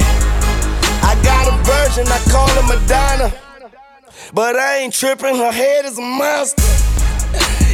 [1.08, 2.04] I got a virgin.
[2.12, 3.32] I call her Madonna.
[4.34, 5.38] But I ain't tripping.
[5.40, 6.95] Her head is a monster.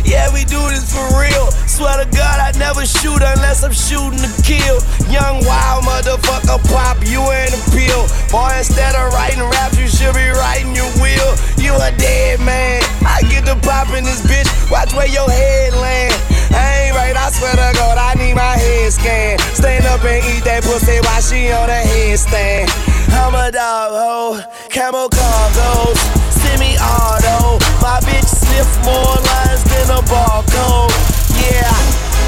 [0.06, 1.52] Yeah, we do this for real.
[1.70, 4.82] Swear to God, I never shoot unless I'm shooting to kill.
[5.10, 8.06] Young wild motherfucker pop, you ain't a pill.
[8.30, 11.32] Boy, instead of writing raps, you should be writing your will.
[11.58, 12.82] You a dead man.
[13.06, 14.50] I get to popping this bitch.
[14.72, 16.14] Watch where your head land.
[16.52, 19.40] I ain't right, I swear to God, I need my head scanned.
[19.56, 22.68] Stand up and eat that pussy while she on a headstand.
[23.16, 26.00] I'm a dog ho, camel cargoes,
[26.32, 27.60] semi auto.
[27.80, 30.92] My bitch sniff more lines than a barcode.
[31.40, 31.72] Yeah,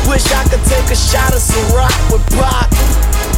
[0.09, 2.71] wish I could take a shot of Ciroc with Pac.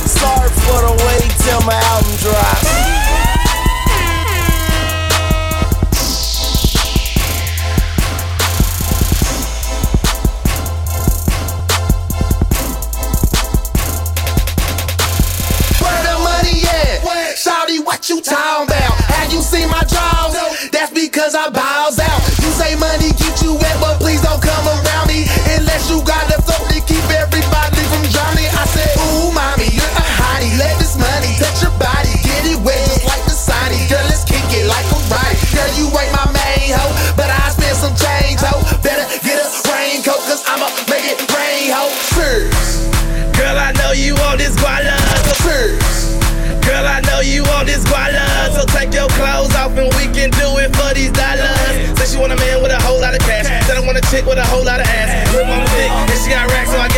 [0.06, 2.70] Sorry for the wait till my album drops.
[15.82, 17.02] Where the money at?
[17.36, 18.94] Shawty, what you talking about?
[19.16, 20.36] Have you seen my drawers?
[20.72, 21.95] That's because I bows
[25.90, 28.50] you got the float to keep everybody from drowning.
[28.54, 30.54] I said, Ooh, mommy, you're a hottie.
[30.58, 33.80] Let this money touch your body, get it wet just like the sunny.
[33.90, 35.38] Girl, let's kick it like a ride.
[35.54, 38.62] Girl, you ain't my main hoe, but I spend some change, hoe.
[38.82, 41.94] Better get a raincoat, cause I'ma make it rain, hoe.
[42.14, 42.90] First.
[43.38, 44.96] Girl, I know you want this guala.
[46.66, 48.26] Girl, I know you want this guala.
[48.52, 51.48] So take your clothes off and we can do it for these dollars.
[51.98, 53.46] Say she want a man with a whole lot of cash.
[53.66, 55.32] Said I want a chick with a whole lot of ass.
[55.32, 55.65] Little mama thick and she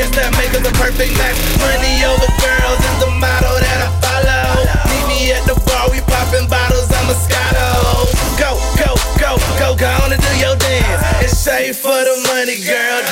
[0.08, 1.38] guess that make us a perfect match.
[1.60, 4.64] Money over girls is the motto that I follow.
[4.91, 8.08] Meet me at the bar, we popping bottles of Moscato.
[8.39, 11.03] Go, go, go, go, go on and do your dance.
[11.24, 13.07] It's safe for the money, girl.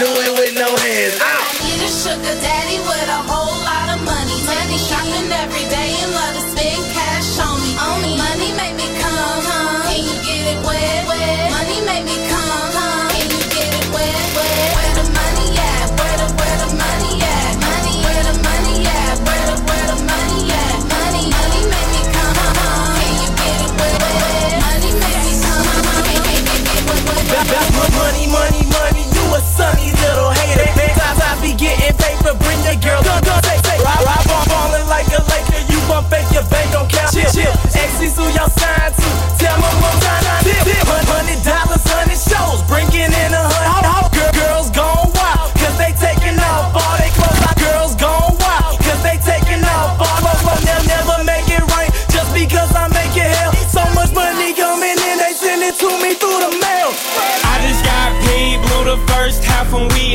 [32.26, 33.04] Paper, bring your girl.
[33.04, 33.78] Gun, gun, say.
[33.84, 35.62] Rob, on ballin' like a Laker.
[35.72, 37.14] You gon' fake your bank don't count.
[37.14, 37.52] Chill, chill.
[37.78, 39.05] Exes who y'all sign to.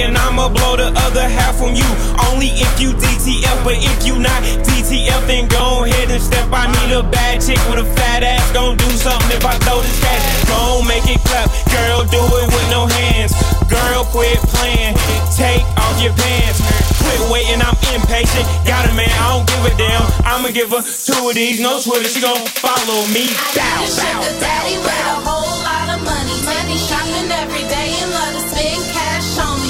[0.03, 1.89] And I'ma blow the other half on you.
[2.31, 6.49] Only if you DTF, but if you not DTF, then go ahead and step.
[6.53, 8.45] I need a bad chick with a fat ass.
[8.53, 10.25] Gon' do something if I throw this cash.
[10.49, 13.33] Gon' make it clap, girl, do it with no hands.
[13.69, 14.97] Girl, quit playing,
[15.37, 16.59] take off your pants.
[17.01, 18.47] Quit waiting, I'm impatient.
[18.65, 20.05] Got it, man, I don't give a damn.
[20.25, 22.09] I'ma give her two of these, no Twitter.
[22.09, 23.29] She gon' follow me.
[23.53, 26.37] Bow, bow, Sugar daddy with a whole lot of money.
[26.47, 29.70] Money shopping every day and love to spend cash on me.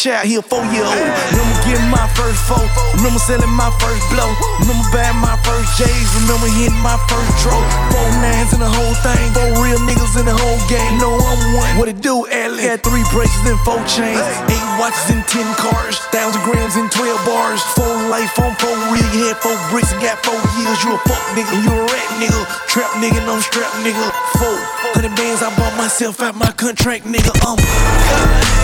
[0.00, 0.96] Child, he a four year old.
[0.96, 2.64] Remember getting my first four.
[2.96, 4.32] Remember selling my first blow.
[4.64, 6.08] Remember buying my first J's.
[6.24, 7.60] Remember hitting my first draw.
[7.92, 9.28] Four nines in the whole thing.
[9.36, 10.96] Four real niggas in the whole game.
[10.96, 11.72] No, I'm one.
[11.76, 12.64] What it do, Atlas?
[12.64, 14.24] Had three braces and four chains.
[14.48, 16.00] Eight watches and ten cars.
[16.08, 17.60] Thousand grams and twelve bars.
[17.76, 19.04] Four life on four rig.
[19.20, 20.80] Had four bricks and got four years.
[20.80, 22.40] You a fuck nigga, you a rat nigga.
[22.72, 24.08] Trap nigga, no strap nigga.
[24.40, 24.56] Four
[24.96, 27.36] hundred bands, I bought myself out my contract, nigga.
[27.44, 28.59] I'm Um,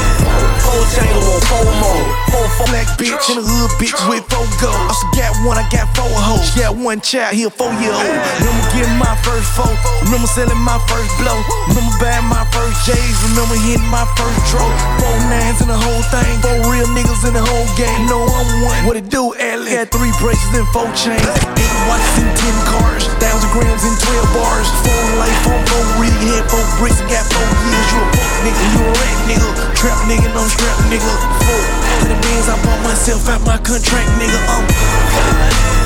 [0.63, 2.05] Four chains on four more.
[2.33, 4.77] Four, four black bitch and a hood bitch with four goals.
[4.77, 6.51] I also got one, I got four hoes.
[6.57, 8.17] Got one child, he a four year old.
[8.41, 9.71] Remember getting my first four.
[10.07, 11.39] Remember selling my first blow.
[11.71, 13.17] Remember buying my first J's.
[13.33, 14.67] Remember hitting my first draw.
[15.01, 16.35] Four nines in the whole thing.
[16.45, 18.07] Four real niggas in the whole game.
[18.07, 18.81] No, I'm one.
[18.87, 19.71] What it do, Atlas?
[19.73, 21.25] Had three braces and four chains.
[21.57, 23.09] Eight watches and ten cars.
[23.23, 24.69] Thousand grams and twelve bars.
[24.85, 26.15] Four life on four rig.
[26.27, 27.89] Had four bricks got four years.
[27.93, 29.49] You a fuck nigga, you a rat nigga.
[29.77, 31.13] Trap nigga, no strap nigga.
[31.47, 31.63] Four
[32.01, 34.39] hundred bands, I bought myself out my contract, nigga.
[34.49, 34.65] I'm.
[34.65, 35.86] Um,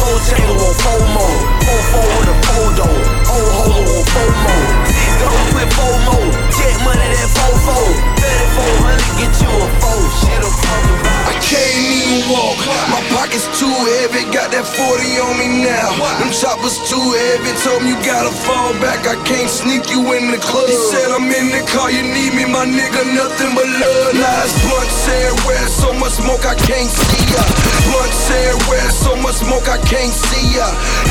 [0.00, 1.38] Four chains on four more.
[1.66, 2.36] Four, four with a
[2.78, 2.98] door.
[3.30, 4.66] Old hoe on four more.
[4.88, 5.72] Six goals with
[6.06, 6.30] more.
[6.54, 7.88] Check money that four four.
[8.20, 10.00] Thirty four hundred get you a four.
[10.20, 11.10] Shit, I'm talking about.
[11.30, 12.58] I can't even walk.
[12.90, 15.94] My pockets too heavy, got that 40 on me now.
[16.18, 19.04] Them choppers too heavy, told me you gotta fall back.
[19.06, 20.66] I can't sneak you in the club.
[20.66, 24.16] He said I'm in the car, you need me, my nigga, nothing but love.
[24.16, 27.42] Last blunt said where so much smoke I can't see ya.
[27.86, 30.66] Blunt said where so much smoke I can't see ya.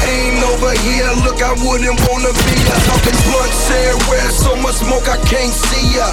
[0.07, 2.75] Ain't over here, look, I wouldn't wanna be ya.
[2.87, 6.07] Talking blunt said where so much smoke I can't see ya.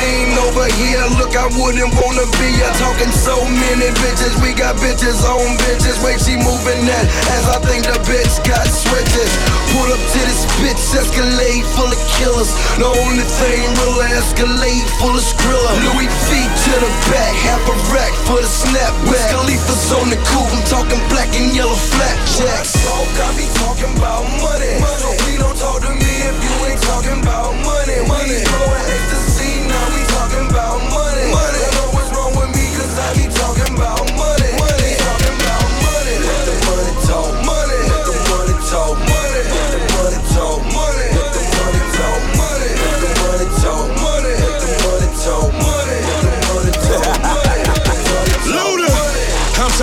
[0.00, 2.70] Ain't over here, look, I wouldn't wanna be ya.
[2.80, 6.00] Talking so many bitches, we got bitches on bitches.
[6.00, 7.04] Wait, she moving that
[7.36, 9.30] as I think the bitch got switches.
[9.74, 12.52] Pull up to this bitch, Escalade full of killers.
[12.78, 15.72] The only thing real Escalade full of skrilla.
[15.92, 19.28] Louis feet to the back, half a rack for the snapback.
[19.34, 22.72] Khalifa's on the coupe, I'm talking black and yellow flat checks.
[22.84, 24.78] talk, I be talking about money.
[24.78, 25.02] money.
[25.02, 27.98] So we don't talk to me if you ain't talking about money.
[28.06, 28.38] money.
[28.38, 29.31] We throwing extra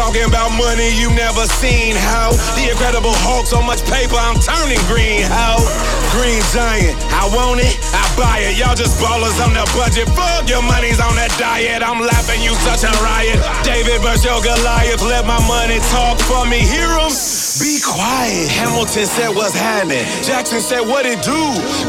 [0.09, 2.33] Talking about money you never seen, how?
[2.57, 5.61] The Incredible Hulk, so much paper, I'm turning green, how?
[6.09, 8.57] Green Giant, I want it, I buy it.
[8.57, 10.09] Y'all just ballers on the budget.
[10.17, 11.85] Fuck your money's on that diet.
[11.85, 13.37] I'm laughing, you such a riot.
[13.61, 16.57] David versus your Goliath, let my money talk for me.
[16.65, 17.13] Hear him?
[17.61, 18.49] Be quiet.
[18.49, 20.09] Hamilton said, What's happening?
[20.25, 21.37] Jackson said, What it do?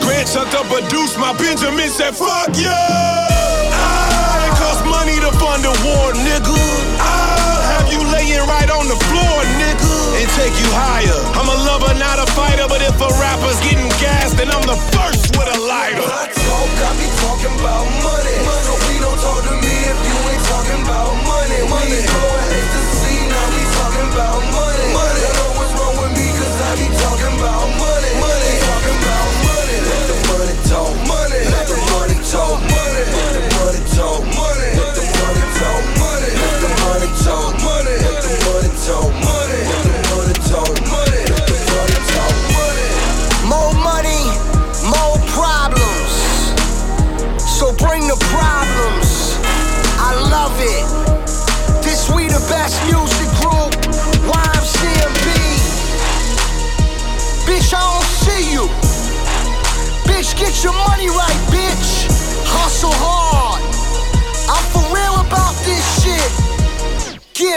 [0.05, 2.69] Grant chucked up a deuce, my Benjamin said, Fuck you!
[2.69, 4.45] Yeah!
[4.61, 6.50] Cost money to fund a war, nigga.
[10.41, 11.21] take you higher.
[11.37, 14.79] I'm a lover, not a fighter, but if a rapper's getting gassed, then I'm the
[14.97, 16.01] first with a lighter.
[16.01, 18.37] When I talk, I be talking about money.
[18.49, 18.65] money.
[18.65, 21.61] So we don't talk to me if you ain't talking about money.
[21.69, 21.93] money.
[21.93, 22.80] We ain't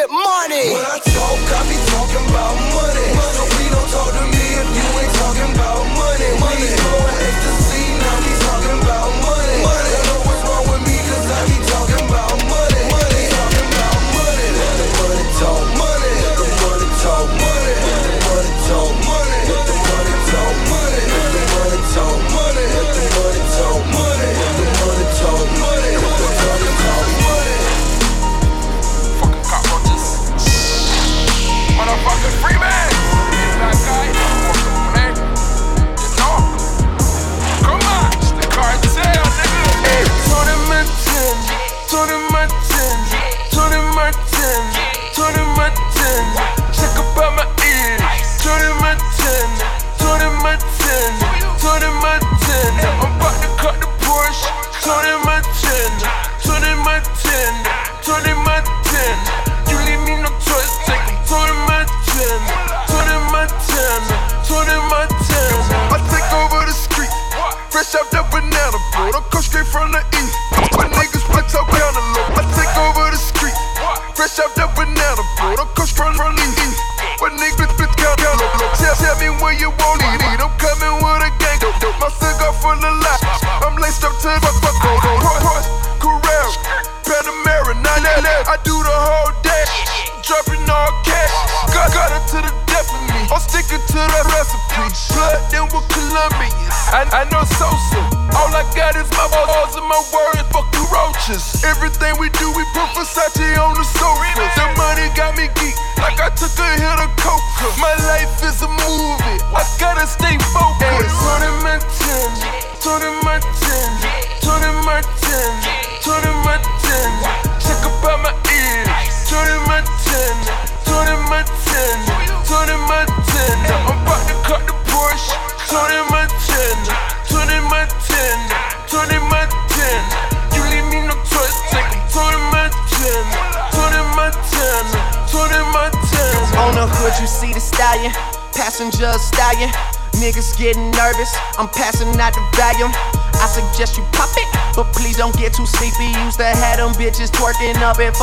[0.04, 0.74] get money.
[0.74, 3.13] When I talk, I be talking about money.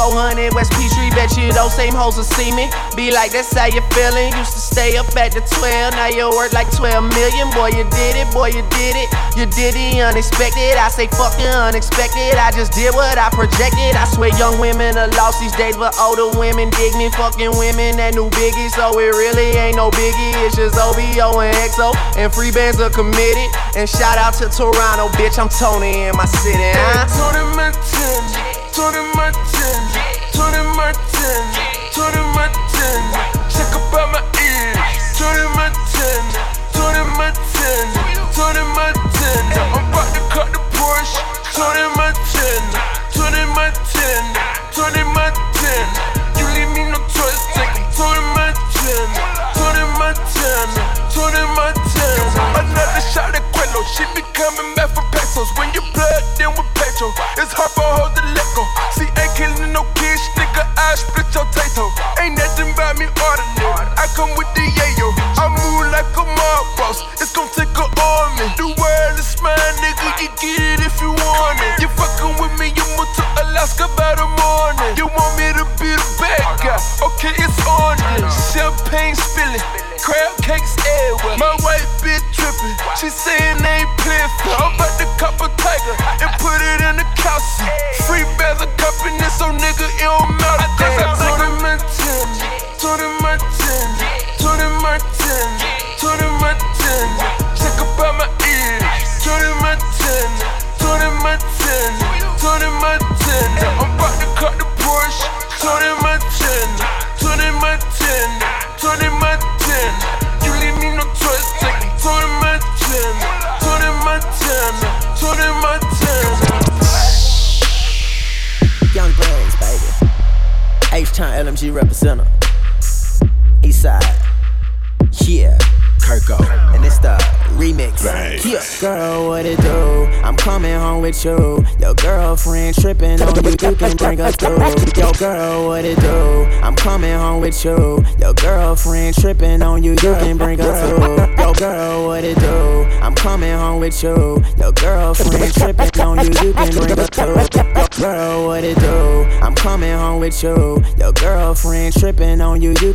[0.01, 2.73] 400 West Peachtree, bet you those same hoes will see me.
[2.97, 4.33] Be like, that's how you feeling.
[4.33, 7.53] Used to stay up at the 12, now you're worth like 12 million.
[7.53, 9.13] Boy, you did it, boy, you did it.
[9.37, 10.81] You did the unexpected.
[10.81, 12.41] I say fucking unexpected.
[12.41, 13.93] I just did what I projected.
[13.93, 17.13] I swear young women are lost these days, but older women dig me.
[17.13, 20.33] Fucking women that new biggie, so it really ain't no biggie.
[20.49, 23.53] It's just OVO and XO, and free bands are committed.
[23.77, 26.73] And shout out to Toronto, bitch, I'm Tony in my city.
[26.73, 27.05] Huh?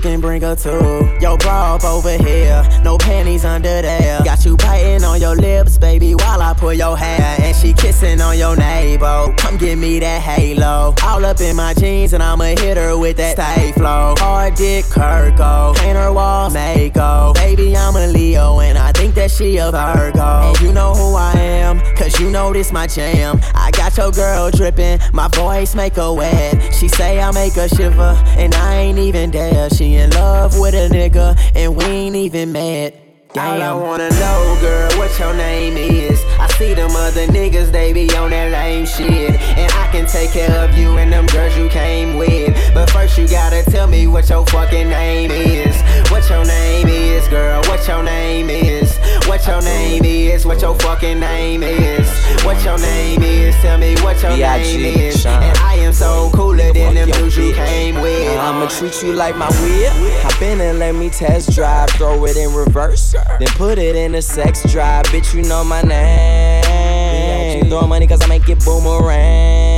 [0.05, 1.17] Can bring her to.
[1.19, 2.63] Yo, bra up over here.
[2.83, 4.21] No panties under there.
[4.23, 7.35] Got you biting on your lips, baby, while I pull your hair.
[7.39, 9.33] And she kissing on your navel.
[9.37, 10.93] Come give me that halo.
[11.03, 14.13] All up in my jeans, and I'ma hit her with that stay flow.
[14.19, 15.75] Hard dick Kirko.
[15.75, 17.33] Paint her walls, Mako.
[17.33, 20.49] Baby, I'm a Leo, and I think that she a Virgo.
[20.49, 23.39] And you know who I am, cause you know this my jam.
[23.53, 26.73] I got your girl dripping, my voice make her wet.
[26.73, 29.69] She say I make her shiver, and I ain't even there.
[29.69, 33.05] She in love with a nigga, and we ain't even met.
[33.37, 36.23] All I wanna know, girl, what your name is.
[36.39, 39.31] I see them other niggas, they be on that lame shit.
[39.57, 42.55] And I can take care of you and them girls you came with.
[42.73, 45.75] But first, you gotta tell me what your fucking name is.
[46.09, 48.94] What your name is, girl, what your name is.
[49.27, 52.07] What your name is, what your fucking name is.
[52.43, 55.25] What your name is, tell me what your name is.
[55.25, 58.37] And I am so cooler than them dudes you came with.
[58.37, 59.91] I'ma treat you like my whip.
[60.23, 61.89] Hop in and let me test drive.
[61.91, 63.13] Throw it in reverse.
[63.39, 65.05] Then put it in a sex drive.
[65.05, 67.65] Bitch, you know my name.
[67.65, 69.74] Throw money cause I make it boomerang.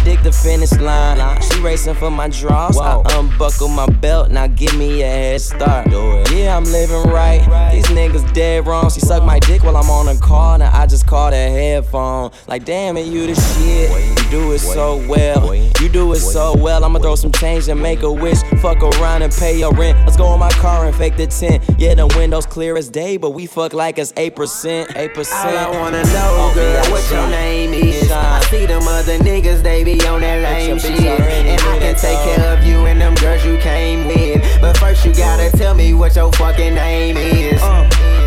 [0.00, 1.42] My dick the finish line.
[1.42, 2.78] She racing for my draws.
[2.78, 4.30] I unbuckle my belt.
[4.30, 5.88] Now give me a head start.
[5.90, 7.70] Yeah, I'm living right.
[7.70, 8.88] These niggas dead wrong.
[8.88, 10.56] She suck my dick while I'm on a call.
[10.56, 12.30] Now I just call that headphone.
[12.48, 13.90] Like, damn it, you the shit.
[13.90, 15.54] You do it so well.
[15.54, 16.82] You do it so well.
[16.82, 18.42] I'ma throw some change and make a wish.
[18.62, 19.98] Fuck around and pay your rent.
[20.06, 21.62] Let's go in my car and fake the tent.
[21.76, 24.86] Yeah, the windows clear as day, but we fuck like it's 8%.
[24.86, 25.32] 8%.
[25.44, 27.99] All I wanna know, oh, girl, what your name is.
[28.10, 31.00] I see them other niggas, they be on that lame shit.
[31.00, 34.42] And I can take care of you and them girls you came with.
[34.60, 38.19] But first, you gotta tell me what your fucking name is.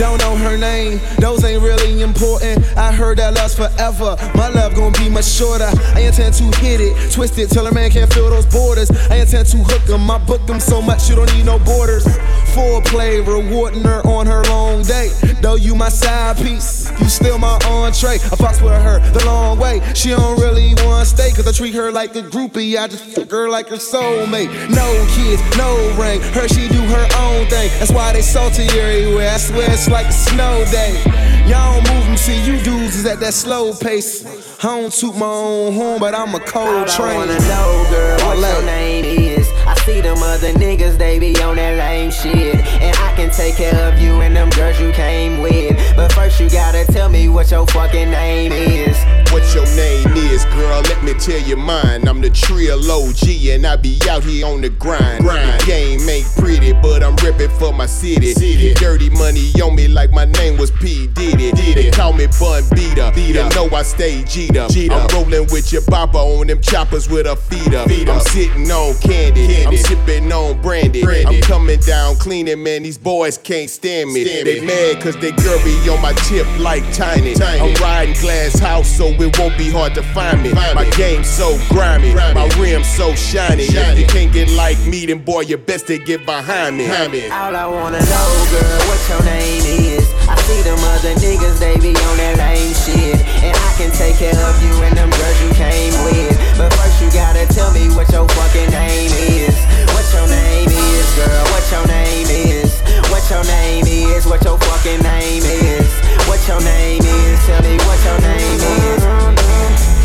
[0.00, 2.64] Don't know her name, those ain't really important.
[2.74, 4.16] I heard that lust forever.
[4.34, 5.68] My love gon' be much shorter.
[5.94, 8.90] I intend to hit it, twist it till a man can't feel those borders.
[9.10, 12.06] I intend to hook 'em, I book 'em so much you don't need no borders.
[12.54, 15.10] Foreplay, rewarding her on her long day.
[15.42, 18.14] Though you my side piece, you still my entree.
[18.14, 19.82] I fucks with her the long way.
[19.94, 22.78] She don't really wanna stay, cause I treat her like a groupie.
[22.78, 24.48] I just fuck her like a soulmate.
[24.70, 26.22] No kids, no ring.
[26.32, 27.70] Her, she do her own thing.
[27.78, 29.30] That's why they salty everywhere.
[29.34, 31.02] I swear it's like a snow day.
[31.46, 34.24] Y'all don't move 'em, see you dudes is at that slow pace.
[34.62, 37.10] I don't toot my own horn, but I'm a cold train.
[37.10, 39.48] I wanna know, girl, what your name is.
[39.66, 42.56] I see them other niggas, they be on that lame shit.
[42.80, 45.76] And I can take care of you and them girls you came with.
[45.96, 48.96] But first, you gotta tell me what your fucking name is.
[49.30, 52.08] What your name is, girl, let me tell you mine.
[52.08, 55.24] I'm the Trill OG and I be out here on the grind.
[55.24, 58.34] The game ain't pretty, but I'm ripping for my city.
[58.74, 61.06] Dirty money on me like my name was P.
[61.06, 61.52] Diddy.
[61.52, 63.12] They call me Bun Beater.
[63.16, 64.72] You know I stay G'd up.
[64.72, 67.88] I'm rolling with your baba on them choppers with a feet up.
[67.88, 69.64] I'm sitting on candy.
[69.64, 71.04] I'm sipping on brandy.
[71.24, 72.82] I'm coming down cleaning, man.
[72.82, 74.24] These boys can't stand me.
[74.24, 77.34] They mad cause they girl be on my tip like tiny.
[77.40, 80.52] I'm riding glass house so it won't be hard to find me.
[80.52, 83.64] My game so grimy, my rim so shiny.
[83.64, 86.86] If you can't get like me, then boy, you best to get behind me.
[86.88, 89.62] All I wanna know, girl, what your name
[89.98, 90.06] is.
[90.28, 93.18] I see them other niggas, they be on that lame shit.
[93.44, 96.36] And I can take care of you and them girls you came with.
[96.56, 99.10] But first, you gotta tell me what your fucking name
[99.42, 99.56] is.
[99.92, 102.70] What your name is, girl, what your name is.
[103.10, 106.09] What your name is, what your fucking name is.
[106.30, 109.02] What your name is, tell me what your name is.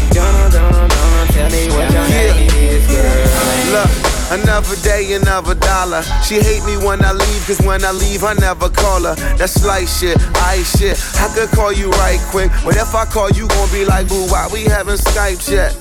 [0.10, 3.72] Dun, dun, dun, tell me what your name is, girl.
[3.72, 4.15] Look.
[4.32, 6.02] Another day, another dollar.
[6.26, 9.16] She hate me when I leave, cause when I leave, I never call her.
[9.38, 10.98] That's slight shit, I shit.
[11.22, 14.26] I could call you right quick, but if I call you, gon' be like, boo,
[14.28, 15.76] why we haven't Skype yet?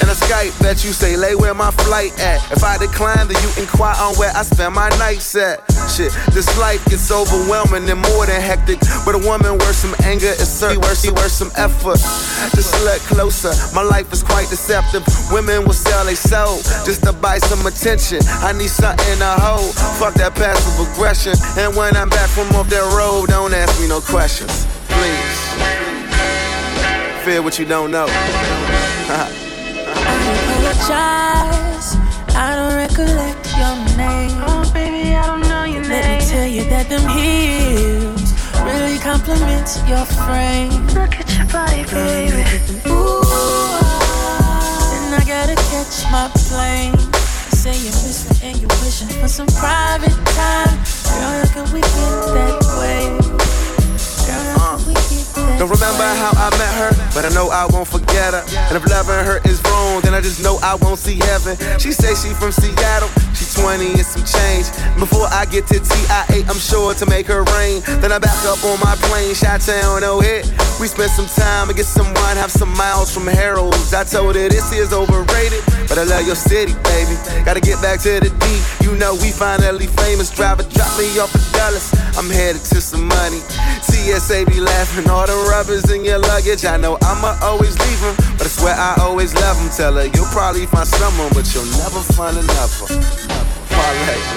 [0.00, 2.40] And a Skype that you say, lay where my flight at.
[2.50, 5.60] If I decline, then you inquire on where I spend my nights at.
[5.92, 8.80] Shit, this life gets overwhelming and more than hectic.
[9.04, 12.00] But a woman worth some anger is certainly worth, she worth some effort.
[12.56, 15.04] Just look closer, my life is quite deceptive.
[15.30, 18.20] Women will sell they soul just to buy some attention.
[18.40, 19.74] I need something to hold.
[19.98, 21.34] Fuck that passive aggression.
[21.58, 24.66] And when I'm back from off that road, don't ask me no questions.
[24.88, 25.38] Please.
[27.24, 28.06] Fear what you don't know.
[28.08, 29.26] I
[30.54, 31.96] apologize.
[32.36, 34.38] I don't recollect your name.
[34.46, 36.02] Oh, baby, I don't know your Let name.
[36.02, 40.86] Let me tell you that them heels really compliment your frame.
[40.94, 42.42] Look at your body, baby.
[42.88, 43.22] Ooh,
[44.94, 47.23] and I gotta catch my plane.
[47.64, 50.76] Say you miss me and you're wishing for some private time.
[51.08, 53.08] Girl, can we get that way?
[55.56, 58.44] Don't remember how I met her, but I know I won't forget her.
[58.68, 61.56] And if loving her is wrong, then I just know I won't see heaven.
[61.78, 63.08] She say she from Seattle,
[63.54, 64.66] 20 and some change.
[64.98, 67.82] Before I get to TIA, I'm sure to make her rain.
[68.02, 70.50] Then I back up on my plane, Shot Town, no hit.
[70.80, 73.94] We spent some time and get some wine, have some miles from Harold's.
[73.94, 77.14] I told her this is overrated, but I love your city, baby.
[77.44, 78.46] Gotta get back to the D.
[78.84, 80.30] You know we finally famous.
[80.30, 81.94] Driver, drop me off a Dallas.
[82.18, 83.38] I'm headed to some money.
[83.82, 86.64] TSA be laughing, all the rubbers in your luggage.
[86.64, 89.70] I know I'ma always leave them, but I swear I always love them.
[89.70, 93.33] Tell her you'll probably find someone, but you'll never find another.
[93.76, 94.34] Parlay.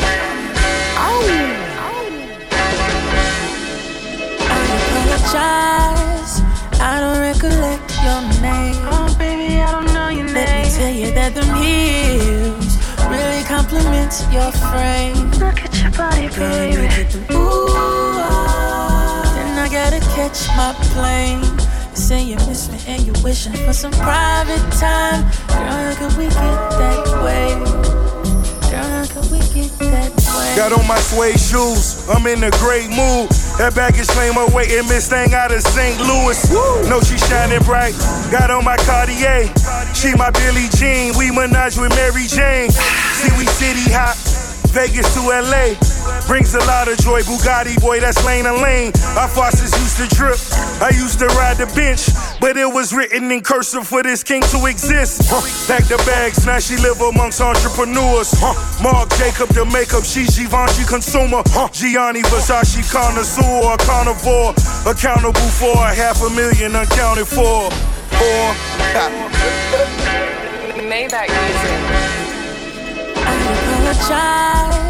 [5.27, 6.41] apologize.
[6.79, 8.77] I don't recollect your name.
[8.91, 10.33] Oh, baby, I don't know your name.
[10.33, 12.77] Let me tell you that them heels
[13.09, 15.31] really compliment your frame.
[15.39, 16.87] Look at your body, baby.
[17.33, 17.67] Ooh,
[19.35, 21.41] then I gotta catch my plane.
[21.91, 25.23] You say you miss me and you're wishing for some private time.
[25.47, 28.26] Girl, how can we get that way?
[30.55, 33.29] Got on my suede shoes, I'm in a great mood.
[33.61, 35.99] That baggage claim awaiting Miss Thing out of St.
[36.01, 36.37] Louis.
[36.49, 36.89] Woo.
[36.89, 37.93] Know she shining bright.
[38.31, 39.49] Got on my Cartier.
[39.93, 41.17] She my Billie Jean.
[41.17, 42.71] We menage with Mary Jane.
[42.71, 44.17] See, we city hop.
[44.73, 45.96] Vegas to LA.
[46.25, 47.21] Brings a lot of joy.
[47.21, 48.91] Bugatti boy, that's lane and lane.
[49.17, 50.39] Our faucets used to drip.
[50.81, 52.09] I used to ride the bench,
[52.39, 55.21] but it was written in cursive for this king to exist.
[55.25, 55.41] Huh.
[55.87, 58.31] The bags, now she live amongst entrepreneurs.
[58.33, 58.55] Huh.
[58.83, 61.43] Mark Jacob, the makeup, she Givenchy consumer.
[61.47, 61.69] Huh.
[61.71, 64.53] Gianni Versace connoisseur, a carnivore.
[64.89, 67.69] Accountable for a half a million uncounted for.
[68.17, 68.55] Or.
[70.87, 72.27] Maybach music
[73.87, 74.86] apologize.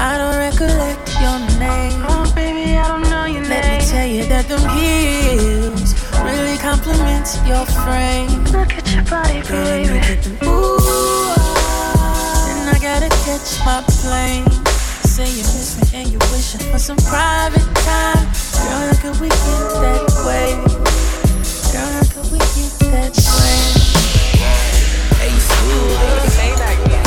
[0.00, 2.00] I don't recollect your name.
[2.08, 3.68] Oh, baby, I don't know your Let name.
[3.68, 5.92] Let me tell you that them heels
[6.24, 8.32] really compliment your frame.
[8.48, 10.00] Look at your body, baby.
[10.48, 10.80] Ooh,
[12.48, 14.48] then I gotta catch my plane.
[15.04, 18.24] Say you miss me and you're wishing for some private time.
[18.56, 20.56] Girl, how can we get that way?
[21.76, 23.68] Girl, how can we get that way?
[25.20, 25.28] Hey,
[26.16, 26.99] What's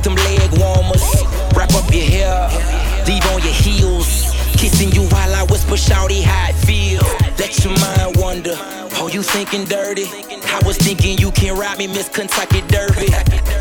[0.00, 1.04] out them leg warmers.
[1.54, 2.48] Wrap up your hair,
[3.06, 4.32] leave on your heels.
[4.56, 7.02] Kissing you while I whisper, shouty how it feel.
[7.38, 8.56] Let your mind wander.
[9.00, 10.04] Oh, you thinking dirty?
[10.04, 13.10] I was thinking you can ride me, Miss Kentucky Derby.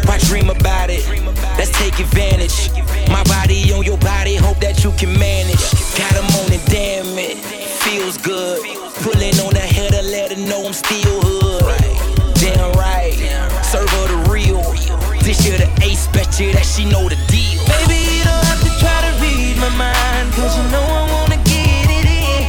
[0.06, 1.08] Why dream about it?
[1.58, 2.72] Let's take advantage.
[3.10, 5.64] My body on your body, hope that you can manage.
[5.98, 7.38] Got 'em on it, damn it.
[7.84, 8.60] Feels good.
[9.04, 11.89] Pulling on the header, let her know I'm still hood.
[16.20, 17.64] bet you that she know the deal.
[17.64, 21.40] Baby, you don't have to try to read my mind, cause you know I wanna
[21.48, 22.44] get it in.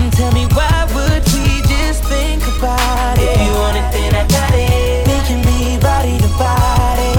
[0.00, 3.28] And tell me why would we just think about it?
[3.28, 5.04] If you want it, then I got it.
[5.12, 7.12] Making me body to body,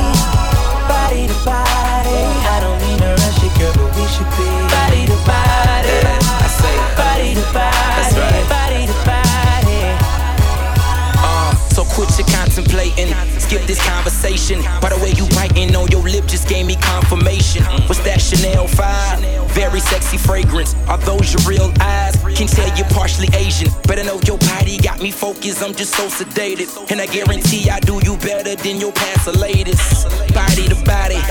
[0.89, 2.21] body to body.
[2.49, 5.93] I don't mean to rush it, girl, but we should be body to body.
[5.93, 8.45] Yeah, I say body to body, That's right.
[8.49, 9.81] body to body.
[11.21, 14.65] Uh, so quit your contemplating, skip this conversation
[16.27, 17.63] just gave me confirmation.
[17.87, 19.51] What's that Chanel 5?
[19.51, 20.75] Very sexy fragrance.
[20.87, 22.15] Are those your real eyes?
[22.35, 23.69] Can tell you're partially Asian.
[23.87, 25.63] Better know your body got me focused.
[25.63, 26.67] I'm just so sedated.
[26.91, 30.05] And I guarantee I do you better than your past the latest.
[30.33, 31.21] Body to body.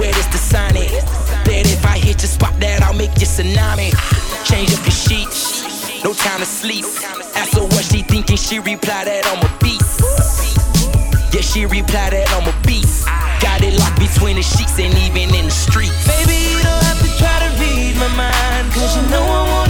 [0.00, 0.90] Where does the sign it?
[1.44, 3.92] Bet if I hit your spot that I'll make you tsunami.
[4.44, 6.02] Change up your sheets.
[6.02, 6.84] No time to sleep.
[7.36, 8.36] Ask her what she thinking.
[8.36, 10.69] She reply that I'm a beast.
[11.32, 13.06] Yeah, she replied that I'm a beast.
[13.38, 15.94] Got it locked between the sheets and even in the streets.
[16.02, 19.69] Baby, you don't have to try to read my mind, cause you know I wanna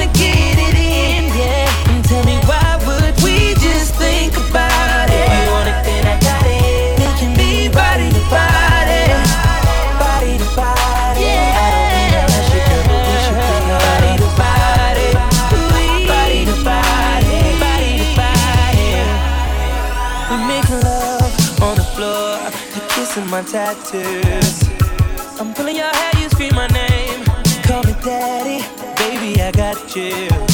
[23.51, 24.69] tattoos.
[25.41, 27.25] I'm pulling your hair, you scream my name.
[27.65, 28.65] Call me daddy,
[28.97, 30.50] baby, I got you.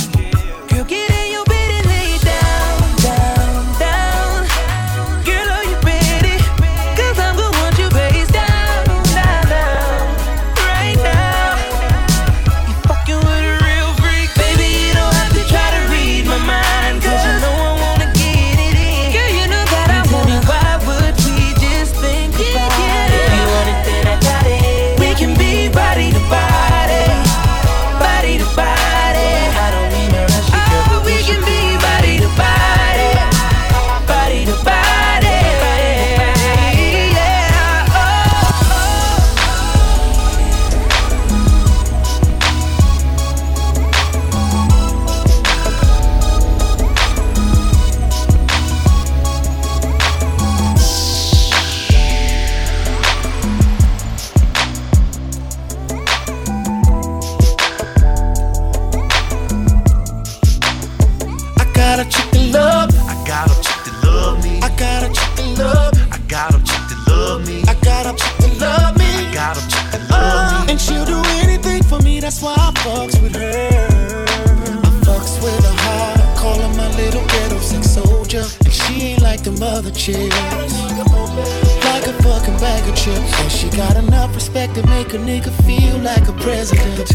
[80.13, 81.43] Mother.
[81.85, 83.41] Like a fucking bag of chips.
[83.41, 87.09] And she got enough respect to make a nigga feel like a president.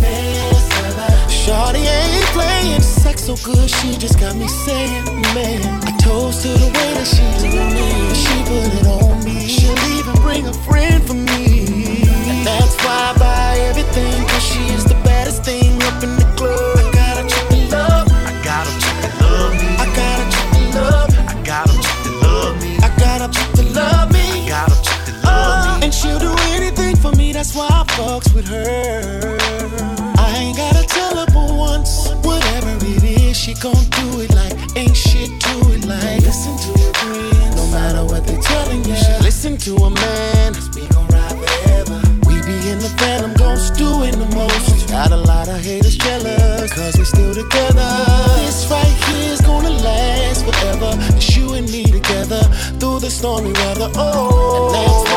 [1.30, 5.62] Shorty ain't playing sex so good, she just got me saying, man.
[5.84, 7.88] I toast to the way that she do me.
[8.14, 9.48] She put it on me.
[9.48, 12.04] She'll even bring a friend for me.
[12.30, 16.26] And that's why I buy everything, cause she is the baddest thing up in the
[16.38, 16.81] club.
[27.42, 29.36] That's why I fucks with her.
[30.20, 32.10] I ain't gotta tell her but once.
[32.22, 36.22] Whatever it is, she gon' do it like ain't shit to it like.
[36.22, 38.96] Listen to your friends, no matter what they telling you.
[38.96, 41.98] should listen to a man, 'cause we gon' ride forever.
[42.28, 44.88] We be in the phantom ghost doing the most.
[44.88, 47.90] Got a lot of haters jealous, cause we still together.
[48.38, 50.92] This right here's gonna last forever.
[51.18, 52.44] It's you and me together
[52.80, 53.90] through the stormy weather.
[53.96, 55.11] Oh,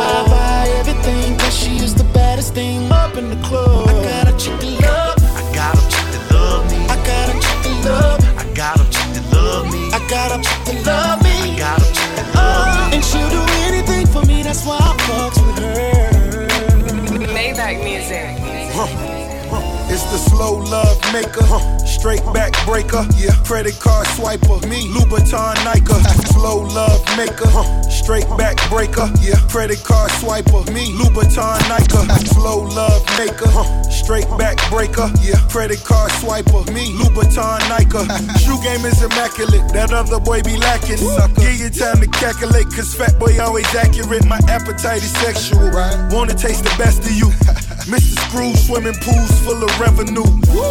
[20.35, 21.47] Slow love maker,
[21.87, 23.31] straight back breaker, yeah.
[23.47, 25.95] Credit card swiper, me, Louboutin Nike.
[26.35, 27.47] Slow love maker,
[27.89, 29.39] straight back breaker, yeah.
[29.47, 32.03] Credit card swiper, me, Louboutin Nike.
[32.35, 33.47] Slow love maker,
[33.93, 35.39] straight back breaker, yeah.
[35.55, 38.03] Credit card swiper, me, Louboutin Nike.
[38.43, 40.99] Shoe game is immaculate, that other boy be lacking.
[41.39, 44.27] Give you time to calculate, cause fat boy always accurate.
[44.27, 45.71] My appetite is sexual,
[46.11, 47.31] wanna taste the best of you.
[47.87, 48.17] Mr.
[48.29, 50.25] Screw, swimming pools full of revenue.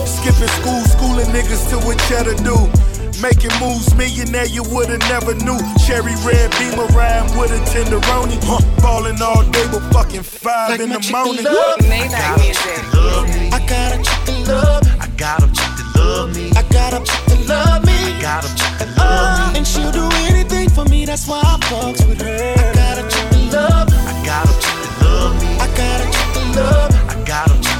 [0.05, 2.57] Skipping school, schooling niggas to what cheddar do.
[3.21, 5.57] Making moves, millionaire you woulda never knew.
[5.85, 8.37] Cherry red beamer rhyme with a tenderoni.
[8.43, 8.59] Huh.
[8.81, 11.43] Ballin' all day, but fucking five Like in my the chick morning.
[11.45, 11.79] love.
[11.85, 12.81] Maybach music.
[13.53, 14.83] I got a chick that love.
[14.99, 16.51] I got a chick that love me.
[16.57, 17.93] I got a chick that love me.
[17.93, 19.59] I got a chick that uh, love me.
[19.59, 22.55] And she'll do anything for me, that's why I fucks with her.
[22.57, 23.87] I got a chick that love.
[23.93, 25.49] I got a chick that love me.
[25.61, 26.92] I got a chick that love.
[27.33, 27.72] I got a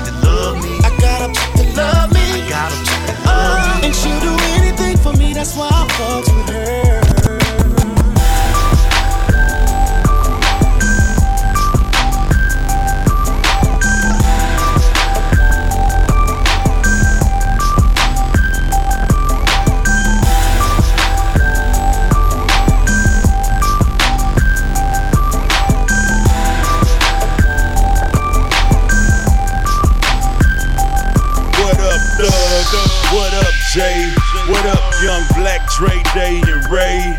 [33.76, 37.16] What up, young Black Dre, Day and Ray?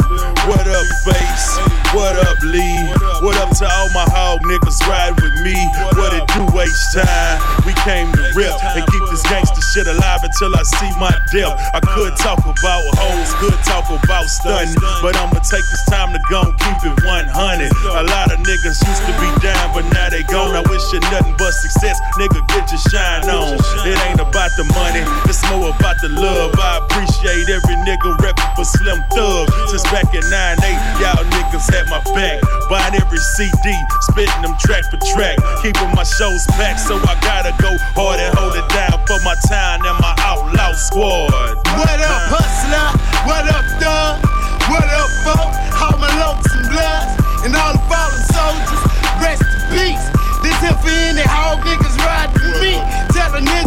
[0.46, 1.58] What up, Face?
[1.92, 3.13] What up, Lee?
[3.22, 5.54] What up to all my hog niggas ride with me?
[5.94, 7.38] What it do waste time?
[7.62, 11.54] We came to rip and keep this gangster shit alive until I see my death.
[11.74, 16.20] I could talk about hoes, could talk about stunning, but I'ma take this time to
[16.26, 17.30] go and keep it 100.
[17.30, 20.56] A lot of niggas used to be down, but now they gone.
[20.58, 22.42] I wish you nothing but success, nigga.
[22.50, 23.58] Get your shine on.
[23.86, 26.54] It ain't about the money, it's more about the love.
[26.58, 29.50] I appreciate every nigga reppin' for Slim Thug.
[29.70, 32.42] Since back in 9-8, y'all niggas had my back.
[32.68, 33.76] Buying every CD,
[34.12, 35.36] spitting them track for track.
[35.62, 39.36] Keeping my shows packed, so I gotta go hard and hold it down for my
[39.48, 41.32] town and my outlaw squad.
[41.76, 42.88] What up, hustler?
[43.28, 44.20] What up, dog?
[44.68, 45.52] What up, folk?
[45.80, 47.12] All my lokes and bloods
[47.44, 48.82] and all the fallen soldiers.
[49.20, 50.04] Rest in peace.
[50.40, 52.76] This here for any hog niggas riding me.
[53.12, 53.63] Tell a nigga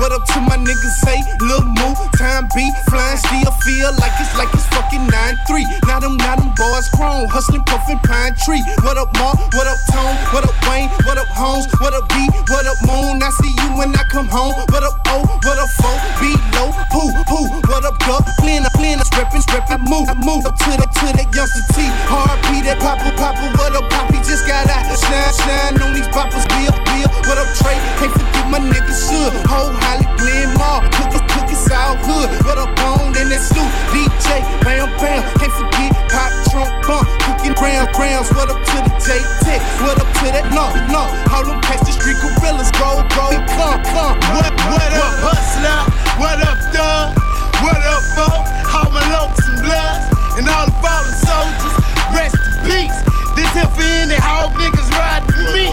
[0.00, 1.20] What up to my niggas say?
[1.44, 5.60] Lil' Moo, time B, flying still feel like it's like it's fucking 9-3.
[5.84, 8.64] Now them, now them boys grown, hustling, puffin' pine tree.
[8.80, 9.36] What up, Mark?
[9.52, 10.16] What up, Tone?
[10.32, 10.88] What up, Wayne?
[11.04, 11.68] What up, Holmes?
[11.84, 12.16] What up, B?
[12.48, 13.20] What up, Moon?
[13.20, 14.56] I see you when I come home.
[14.72, 15.20] What up, O?
[15.20, 15.92] What up, Fo?
[16.16, 17.44] B, low, poo, poo.
[17.68, 18.24] What up, Duck?
[18.40, 21.84] Clean up, clean up, strippin', strippin', move, move up to the, to the youngster T.
[22.08, 24.16] Hard B, that Papa, Papa, what up, Poppy?
[24.24, 24.80] Just got out.
[24.96, 27.08] Shine, shine on these poppers, Bill, Bill.
[27.28, 27.76] What up, Trey?
[28.00, 29.36] Can't forget my nigga Should.
[29.44, 29.79] Whole
[38.00, 38.32] Grounds.
[38.32, 39.60] What up to the J Tech?
[39.84, 41.04] What up to that no, no?
[41.36, 42.72] All them catch the street gorillas.
[42.80, 44.16] Go, bro, come, come.
[44.32, 45.84] What, what up, hustler?
[46.16, 47.12] What up, dog?
[47.60, 48.40] What up, folk?
[48.72, 50.04] All my lokes and bloods
[50.40, 51.76] and all the fallen soldiers.
[52.16, 52.96] Rest in peace.
[53.36, 55.68] This here for any hog niggas ride with me.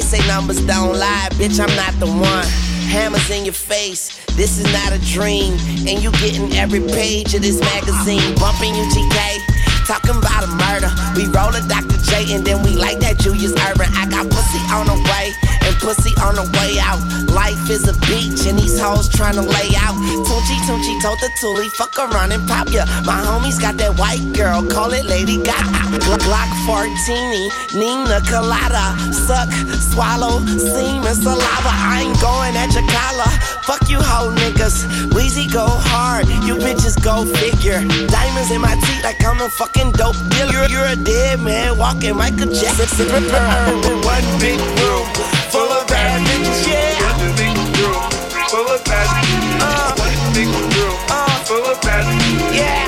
[0.00, 2.46] They say numbers don't lie, bitch, I'm not the one.
[2.88, 5.52] Hammers in your face, this is not a dream.
[5.86, 8.34] And you getting every page of this magazine.
[8.36, 10.88] Bumping you GK, talking about a murder.
[11.16, 12.00] We roll a Dr.
[12.08, 13.92] J and then we like that Julius Erving.
[13.92, 15.49] I got pussy on the way
[15.80, 17.00] pussy on the way out.
[17.32, 19.96] Life is a beach and these hoes trying to lay out.
[20.28, 22.84] Tunchi Tunchi told the Toolie, fuck around and pop ya.
[23.04, 25.98] My homies got that white girl, call it Lady Gaga.
[26.04, 27.50] Gl- Glock 14,
[27.80, 28.94] Nina Colada.
[29.12, 29.50] Suck,
[29.92, 31.72] swallow, semen, saliva.
[31.72, 33.30] I ain't going at your collar.
[33.64, 34.84] Fuck you hoe niggas.
[35.16, 37.80] Weezy go hard, you bitches go figure.
[38.06, 40.68] Diamonds in my teeth like I'm a fucking dope dealer.
[40.68, 43.08] You're, a dead man walking Michael Jackson.
[44.04, 46.94] one big room full of bad bitches, yeah.
[47.02, 47.98] What you think I'm through?
[48.50, 49.26] Full of passion.
[49.98, 50.94] What you think I'm through?
[52.54, 52.86] Yeah.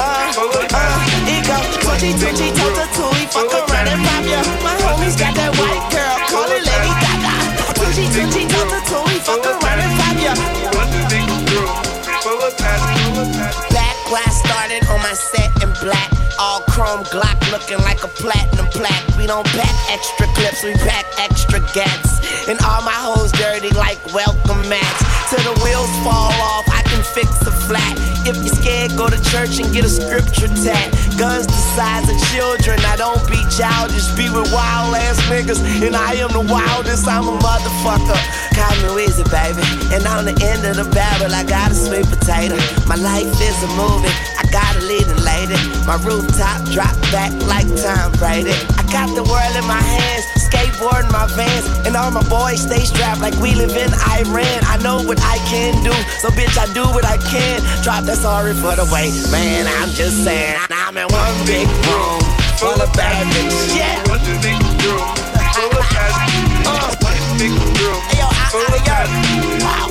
[0.00, 0.32] Uh,
[0.72, 3.10] uh, it go touchy, touchy, toe to toe.
[3.16, 4.40] We fuck around and pop ya.
[4.64, 7.34] My homies got that white girl, call it Lady Gaga.
[7.76, 9.04] Touchy, touchy, toe to toe.
[9.08, 10.32] We fuck around and pop ya.
[13.70, 16.10] Back when I started on my set in black.
[16.38, 19.04] All chrome Glock looking like a platinum plaque.
[19.16, 22.20] We don't pack extra clips, we pack extra gats.
[22.48, 25.00] And all my hoes dirty like welcome mats.
[25.28, 27.96] Till the wheels fall off, I can fix a flat.
[28.24, 30.88] If you're scared, go to church and get a scripture tat.
[31.20, 34.08] Guns the size of children, I don't be childish.
[34.16, 37.08] Be with wild ass niggas, and I am the wildest.
[37.08, 38.20] I'm a motherfucker.
[38.56, 39.64] Call me Weezy, baby.
[39.92, 42.56] And on the end of the barrel, I got a sweet potato.
[42.88, 44.12] My life is a movie,
[44.50, 45.56] got a leading lady.
[45.86, 48.54] My rooftop drop back like Tom Brady.
[48.76, 52.62] I got the world in my hands, skateboard in my vans, and all my boys
[52.62, 54.60] stay strapped like we live in Iran.
[54.66, 57.62] I know what I can do, so bitch, I do what I can.
[57.82, 59.66] Drop that sorry for the wait, man.
[59.80, 62.20] I'm just saying, I'm in one big room
[62.60, 63.76] full of bad bitches.
[63.76, 64.04] Yeah.
[66.66, 66.94] Uh.
[67.40, 69.06] Hey yo, I, I, yo,
[69.64, 69.88] wow.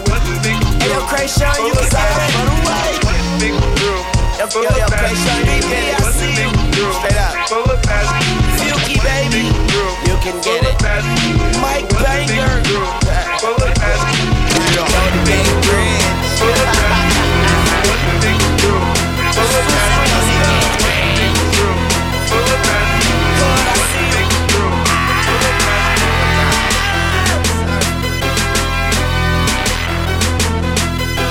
[0.80, 4.19] Hey yo, Kreayshawn, you was already on the way.
[4.40, 6.48] Yo, yo, yo, Kreayshawn, BB, I see you.
[6.94, 7.36] Straight up.
[8.56, 9.52] Silky, baby,
[10.08, 10.80] you can get it.
[11.60, 12.64] Mike Banger.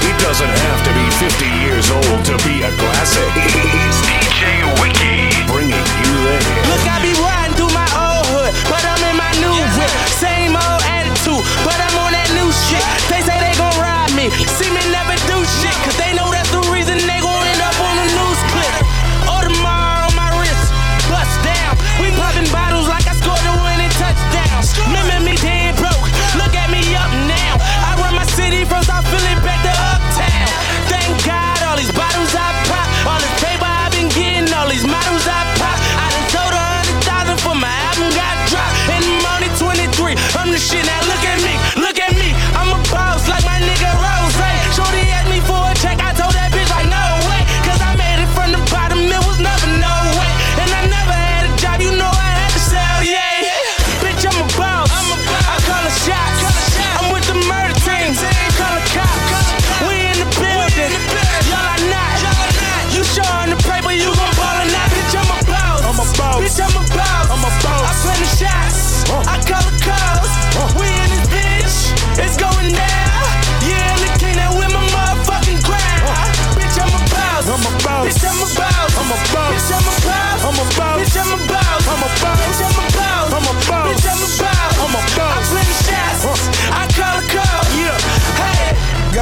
[0.05, 0.78] It doesn't have to be
[1.29, 3.29] 50 years old to be a classic.
[3.37, 6.68] It's DJ Wiki bringing you there.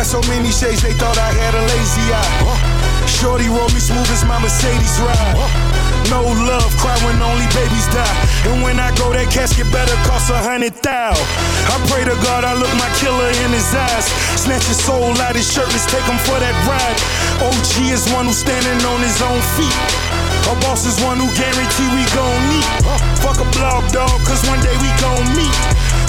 [0.06, 2.38] So many shades, they thought I had a lazy eye.
[3.10, 5.34] Shorty roll me smooth as my Mercedes ride.
[6.14, 8.16] No love, cry when only babies die.
[8.46, 11.10] And when I go, that casket better cost a hundred thou.
[11.10, 14.06] I pray to God I look my killer in his eyes.
[14.38, 16.98] Snatch his soul out his shirt, let's take him for that ride.
[17.42, 19.74] OG is one who's standing on his own feet.
[20.46, 22.68] A boss is one who guarantee we gon' meet.
[23.26, 25.58] Fuck a blog dog, cause one day we gon' meet.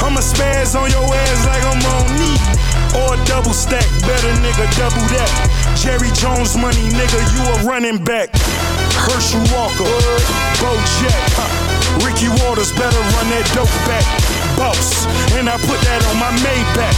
[0.05, 2.76] I'ma spaz on your ass like I'm on knee.
[2.95, 5.31] Or double stack, better nigga, double that.
[5.75, 8.29] Jerry Jones money, nigga, you a running back.
[8.95, 9.89] Herschel Walker,
[10.61, 11.49] Bo Jack, huh.
[12.05, 14.05] Ricky Watters better run that dope back.
[14.57, 15.05] Boss,
[15.37, 16.95] and I put that on my Maybach.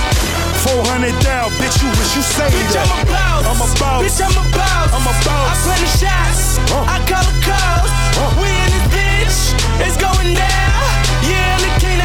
[0.64, 2.84] 400 down, bitch, you wish you saved Bitch, that.
[2.84, 3.44] I'm a boss.
[3.48, 4.02] I'm a boss.
[4.03, 4.90] Bitch, I'm a boss.
[4.91, 5.48] I'm a boss.
[5.48, 6.60] I play the shots.
[6.68, 7.91] I call the calls.
[8.40, 9.88] We in this bitch.
[9.88, 10.84] It's going down.
[11.24, 11.99] Yeah, the king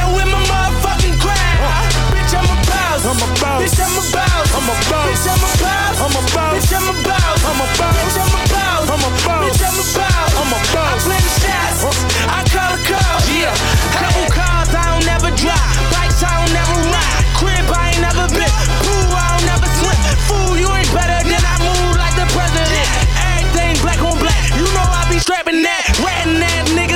[3.05, 3.61] I'm a boss.
[3.61, 4.49] Bitch, I'm a boss.
[4.57, 5.13] I'm a boss.
[5.13, 6.01] Bitch, I'm a boss.
[6.01, 6.57] I'm a boss.
[6.57, 7.45] Bitch, I'm a boss.
[7.45, 8.01] I'm a boss.
[8.01, 8.89] Bitch, I'm a boss.
[8.89, 9.45] I'm a boss.
[9.45, 10.33] Bitch, I'm a boss.
[10.41, 10.89] I'm a boss.
[10.89, 11.85] I play the shots.
[12.33, 13.29] I call the calls.
[13.29, 13.53] Yeah.
[14.01, 15.77] Couple cars I don't never drive.
[15.93, 17.21] Bikes I don't never ride.
[17.37, 18.49] Crib I ain't never been.
[18.81, 20.01] Pool I don't never swim.
[20.25, 22.89] Fool, you ain't better than I move like the president.
[23.21, 24.41] Everything black on black.
[24.57, 25.85] You know I be strapping that.
[26.01, 26.94] Ratting ass nigga.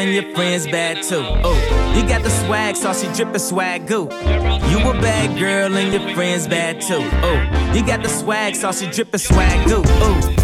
[0.00, 1.22] And your friends bad too.
[1.22, 4.04] Oh, you got the swag, so she drippin' swag goo.
[4.70, 7.02] You a bad girl and your friends bad too.
[7.22, 9.82] Oh, you got the swag, so she drippin' swag goo.
[9.84, 10.39] Oh.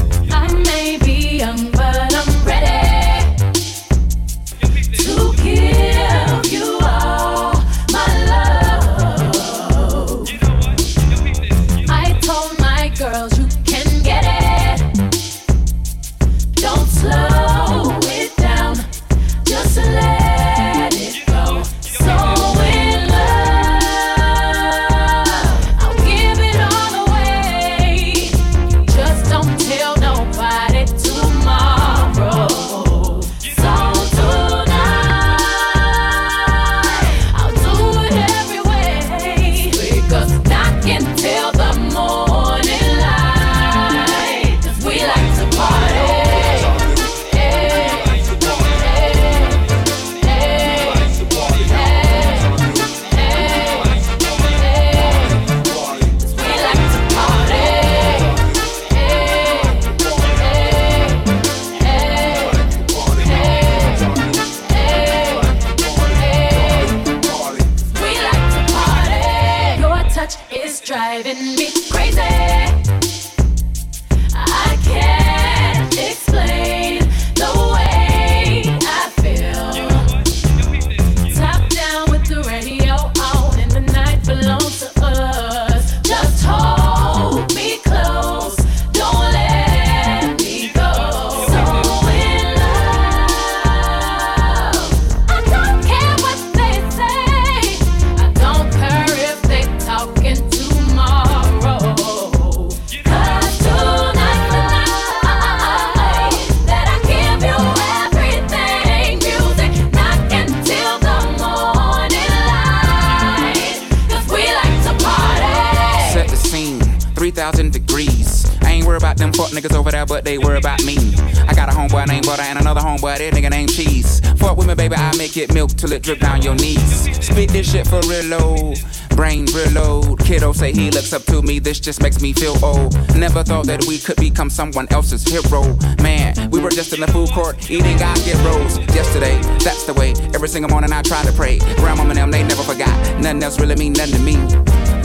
[125.37, 127.09] It milk till it drip down your knees.
[127.25, 128.75] Spit this shit for real low,
[129.11, 130.17] brain low.
[130.17, 132.95] Kiddo say he looks up to me, this just makes me feel old.
[133.17, 135.77] Never thought that we could become someone else's hero.
[136.03, 139.41] Man, we were just in the food court eating God get rolls yesterday.
[139.65, 140.13] That's the way.
[140.35, 141.59] Every single morning I try to pray.
[141.77, 142.97] Grandma and them, they never forgot.
[143.21, 144.37] Nothing else really mean nothing to me.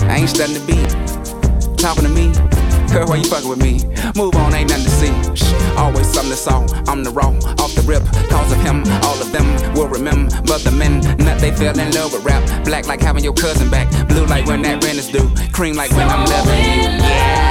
[0.08, 1.22] I ain't studying the beat
[1.82, 2.60] talking to me.
[2.91, 3.80] Girl, why you fucking with me?
[4.18, 5.35] Move on, ain't nothing to see.
[5.35, 6.65] Shh, always something to saw.
[6.88, 7.30] I'm the raw,
[7.63, 8.03] off the rip.
[8.30, 10.30] Cause of him, all of them will remember.
[10.41, 12.43] But the men, nut they fell in love with rap.
[12.65, 13.88] Black like having your cousin back.
[14.09, 15.30] Blue like when that rent is due.
[15.53, 17.01] Cream like when I'm loving you.
[17.01, 17.51] I'll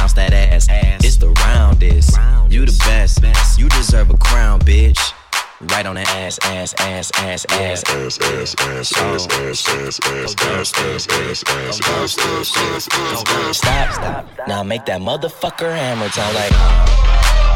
[0.00, 0.66] bounce that ass.
[1.04, 2.16] It's the roundest.
[2.48, 3.58] You the best.
[3.58, 5.12] You deserve a crown, bitch.
[5.60, 7.84] Right on the ass, ass, ass, ass, ass.
[7.84, 12.88] Ass, ass, ass, ass, ass, ass, ass, ass, ass, ass, ass, ass, ass, ass,
[13.28, 13.58] ass.
[13.58, 14.48] Stop, stop.
[14.48, 16.54] Now make that motherfucker hammer sound like.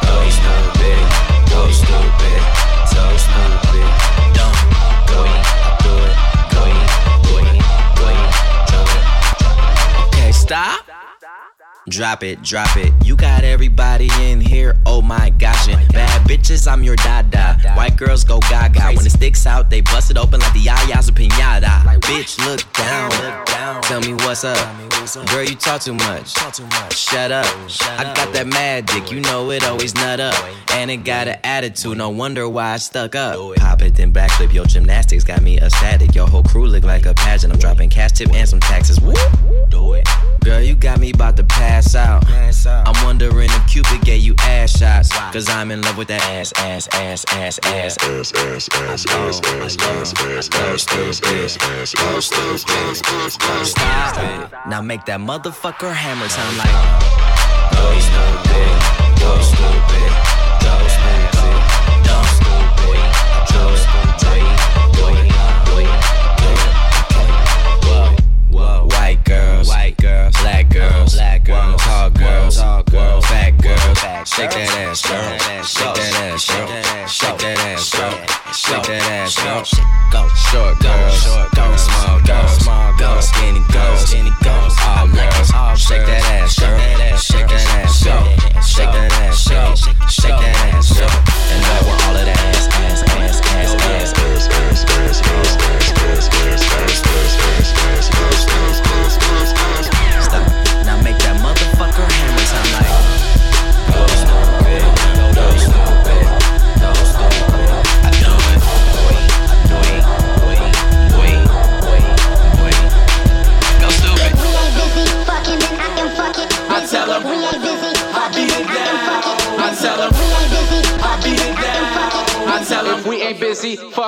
[0.05, 1.01] Go stupid,
[1.49, 2.41] go stupid,
[2.93, 3.89] so stupid.
[4.37, 4.57] Dumb.
[5.09, 5.45] Go eat,
[5.81, 6.15] do it.
[6.53, 6.93] Go eat,
[7.25, 7.65] go eat,
[7.97, 8.33] go eat,
[8.69, 9.05] do it.
[10.09, 10.85] Okay, stop.
[11.91, 12.95] Drop it, drop it.
[13.05, 14.75] You got everybody in here.
[14.87, 17.59] Oh my gosh, and bad bitches, I'm your dada.
[17.77, 18.81] White girls go gaga.
[18.97, 22.01] When it sticks out, they bust it open like the yayas of pinata.
[22.01, 23.83] Bitch, look down.
[23.83, 24.57] Tell me what's up.
[25.29, 26.35] Girl, you talk too much.
[26.97, 27.45] Shut up.
[27.45, 30.35] I got that magic, you know it always nut up.
[30.71, 33.57] And it got an attitude, no wonder why I stuck up.
[33.57, 34.55] Pop it, then backflip.
[34.55, 36.15] Your gymnastics got me ecstatic.
[36.15, 37.53] Your whole crew look like a pageant.
[37.53, 38.99] I'm dropping cash tip and some taxes.
[39.03, 39.13] Woo!
[39.69, 40.09] Do it.
[40.45, 42.23] Girl, you got me about to pass out.
[42.29, 45.09] I'm wondering if Cupid gave you ass shots.
[45.33, 47.97] Cause I'm in love with that ass, ass, ass, ass, ass.
[48.05, 53.39] Ass, ass, ass, ass, ass, ass, ass, ass, ass, ass, ass, ass, ass, ass, ass,
[53.41, 53.71] ass.
[53.71, 54.53] Stop it.
[54.69, 57.25] Now make that motherfucker hammer sound like.
[57.73, 58.85] Go stupid,
[59.21, 60.34] go stupid, go stupid,
[72.45, 73.99] girls, tall girls, fat girls.
[74.29, 75.39] Shake that ass, girl.
[75.65, 77.07] Shake that ass, girl.
[77.09, 78.11] Shake that ass, girl.
[78.53, 79.65] Shake that ass, girl.
[80.13, 81.54] Go short girls, go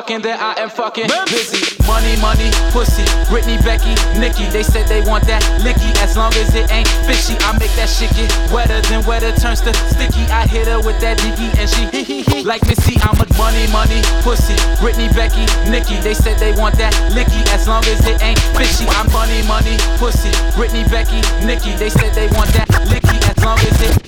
[0.06, 1.66] fucking, then I am fucking busy.
[1.82, 4.46] Money, money, pussy, Britney, Becky, Nikki.
[4.54, 7.34] They said they want that licky as long as it ain't fishy.
[7.42, 10.22] I make that shit get wetter than wetter turns to sticky.
[10.30, 12.44] I hit her with that diggy and she hee hee hee.
[12.44, 15.98] Like Missy, I'm a money, money, pussy, Britney, Becky, Nikki.
[15.98, 18.86] They said they want that licky as long as it ain't fishy.
[18.94, 21.74] I'm money, money, pussy, Britney, Becky, Nikki.
[21.82, 24.05] They said they want that licky as long as it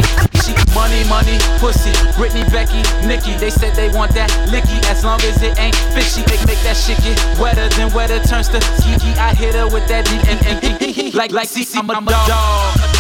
[0.88, 3.36] money, money, pussy, Britney, Becky, Nikki.
[3.36, 6.22] They said they want that licky as long as it ain't fishy.
[6.22, 9.12] They make that shit get wetter than wetter turns to kiki.
[9.18, 11.14] I hit her with that D and and.
[11.14, 12.30] Like like CC, I'm a dog.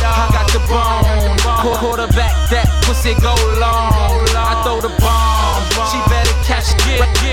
[0.02, 1.38] I got the bone.
[1.78, 4.26] Quarterback that pussy go long.
[4.34, 5.62] I throw the bomb.
[5.88, 5.98] She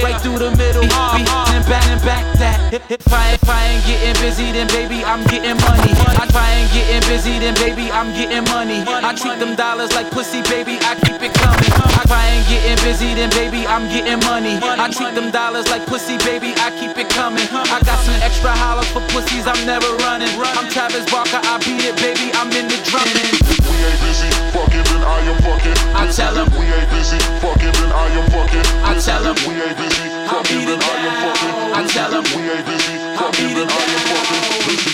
[0.03, 0.83] right, through the middle.
[0.83, 2.73] Beat and back and back that.
[2.73, 5.91] If I, if I ain't getting busy, then baby I'm getting money.
[5.91, 8.83] If I ain't getting busy, then baby I'm getting money.
[8.87, 10.77] I treat them dollars like pussy, baby.
[10.81, 11.94] I keep it coming.
[12.05, 14.61] If I ain't getting busy, then baby I'm getting money.
[14.61, 16.53] I treat them dollars like pussy, baby.
[16.61, 17.49] I keep it coming.
[17.49, 19.49] I got some extra hollers for pussies.
[19.49, 20.29] I'm never running.
[20.53, 21.41] I'm Travis Barker.
[21.41, 22.29] I beat it, baby.
[22.37, 23.25] I'm in the drumming.
[23.65, 25.77] We ain't busy fucking, then I am fucking.
[25.97, 26.45] I tell 'em.
[26.53, 28.67] We ain't busy fucking, then I am fucking.
[28.85, 29.37] I tell 'em.
[29.49, 31.53] We ain't busy fucking, then I am fucking.
[31.73, 32.25] I tell 'em.
[32.37, 34.45] We ain't busy fucking, then I am fucking.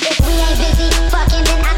[0.07, 1.70] If we ain't busy fucking, then I can fuck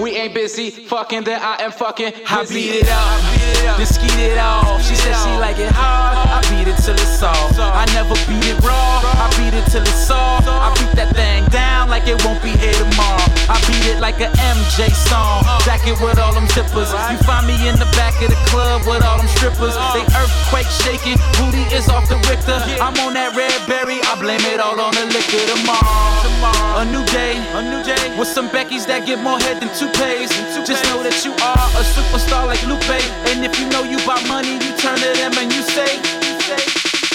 [0.00, 2.12] we ain't busy fucking, then I am fucking.
[2.26, 4.80] I beat it up, then skeet it off.
[4.82, 6.16] She said she like it hard.
[6.16, 7.58] I beat it till it's soft.
[7.58, 9.02] I never beat it raw.
[9.04, 10.48] I beat it till it's soft.
[10.48, 13.28] I beat that thing down like it won't be here tomorrow.
[13.50, 15.44] I beat it like a MJ song.
[15.66, 16.88] Jacket with all them zippers.
[17.12, 19.74] You find me in the back of the club with all them strippers.
[19.94, 21.18] They earthquake shaking.
[21.38, 22.58] Booty is off the Richter.
[22.80, 24.00] I'm on that red berry.
[24.04, 26.80] I blame it all on the liquor tomorrow.
[26.80, 29.90] A new day, a new day with some Beckys that get more head than two
[29.92, 30.30] toupees.
[30.66, 33.00] Just know that you are a superstar like Lupe.
[33.28, 36.34] And if you know you about money, you turn to them and you say, you
[36.46, 36.62] say.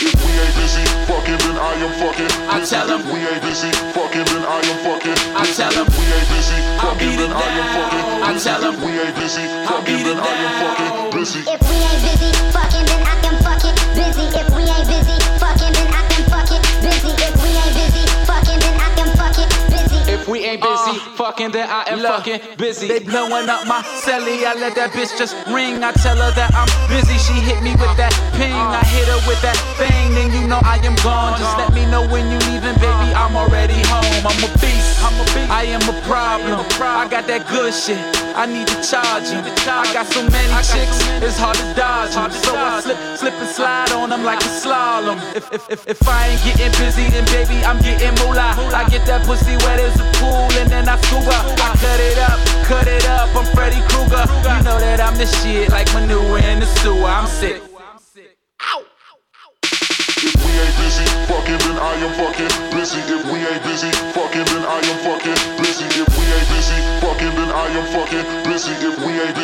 [0.01, 0.83] We ain't busy
[1.55, 2.31] then I am fucking.
[2.49, 3.01] I tell 'em.
[3.11, 5.19] We ain't busy fucking, then I am fucking.
[5.35, 5.87] I tell 'em.
[5.97, 8.05] We ain't busy fucking, then I am fucking.
[8.23, 8.75] I tell 'em.
[8.83, 10.91] We ain't busy fucking, then I am fucking.
[11.15, 11.39] Busy.
[11.47, 13.75] If we ain't busy fucking, then I can fuck it.
[13.95, 14.25] Busy.
[14.41, 16.61] If we ain't busy fucking, then I can fuck it.
[16.83, 17.11] Busy.
[17.27, 17.34] If
[20.25, 22.87] If we ain't busy uh, fucking, then I am fucking busy.
[22.87, 24.41] They blowing up my celly.
[24.41, 25.85] I let that bitch just ring.
[25.85, 27.13] I tell her that I'm busy.
[27.21, 28.49] She hit me with that ping.
[28.49, 30.17] I hit her with that thing.
[30.17, 31.37] Then you know I am gone.
[31.37, 33.13] Just let me know when you leaving, baby.
[33.13, 34.25] I'm already home.
[34.25, 34.94] I'm a beast.
[35.05, 35.49] I'm a beast.
[35.53, 36.65] I am a problem.
[36.81, 38.01] I got that good shit.
[38.35, 39.45] I need to charge 'em.
[39.69, 42.31] I got so many chicks, it's hard to dodge 'em.
[42.31, 45.17] So I slip, slip and slide on them like a slalom.
[45.35, 48.51] If, if, if, if I ain't getting busy, then baby, I'm getting moolah.
[48.73, 50.67] I get that pussy where there's a pool and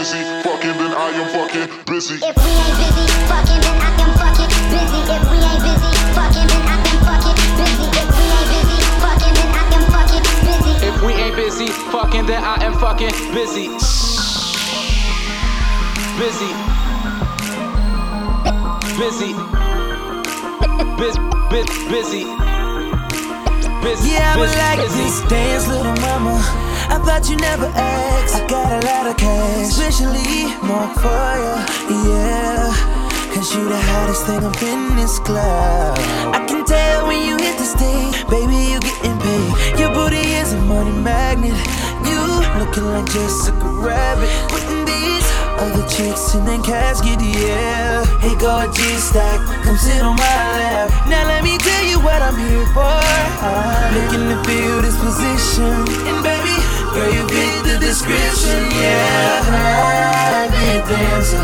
[0.02, 2.18] busy fucking, then I am fucking busy.
[2.26, 4.98] If we ain't busy fucking, then I am fucking busy.
[5.14, 7.86] If we ain't busy fucking, then I am fucking busy.
[8.02, 10.74] If we ain't busy fucking, then I am fucking busy.
[10.90, 13.70] If we ain't busy fucking, then I am fucking busy.
[16.18, 16.50] Busy.
[18.98, 19.32] Busy.
[20.98, 21.16] Biz,
[21.54, 22.26] biz, busy.
[23.86, 24.10] Busy.
[24.10, 24.98] Yeah, I would busy, like busy.
[24.98, 26.71] this dance, little mama.
[26.92, 28.36] I thought you never asked.
[28.36, 31.64] I got a lot of cash, especially more for ya.
[31.88, 32.68] Yeah,
[33.32, 35.96] cause you the hottest thing up in this club.
[36.36, 39.80] I can tell when you hit the stage, baby, you getting paid.
[39.80, 41.56] Your booty is a money magnet.
[42.04, 42.20] You
[42.60, 44.30] looking like Jessica Rabbit.
[44.52, 45.28] Putting these
[45.64, 48.04] other chicks in that casket, yeah.
[48.20, 50.92] Hey, go G-Stack, come sit on my lap.
[51.08, 52.84] Now let me tell you what I'm here for.
[52.84, 55.88] I'm looking to feel this position.
[56.12, 56.56] And baby,
[56.94, 59.42] girl, you fit the description, yeah.
[59.48, 61.44] Private dancer,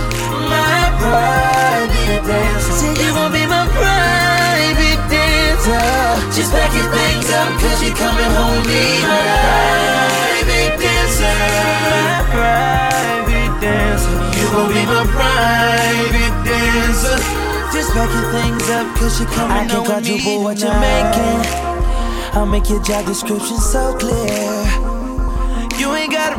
[0.52, 2.74] my private dancer.
[2.80, 5.80] Say you gon' be my private dancer.
[6.36, 8.86] Just your things up, cause you're coming home with me.
[9.08, 9.24] My
[10.44, 11.36] private dancer,
[11.88, 14.16] my private dancer.
[14.38, 17.18] You gon' be my private dancer.
[17.72, 20.20] Just your things up, cause you're coming I can home with me.
[20.20, 21.68] quadruple what you're making.
[22.34, 24.77] I'll make your job description so clear.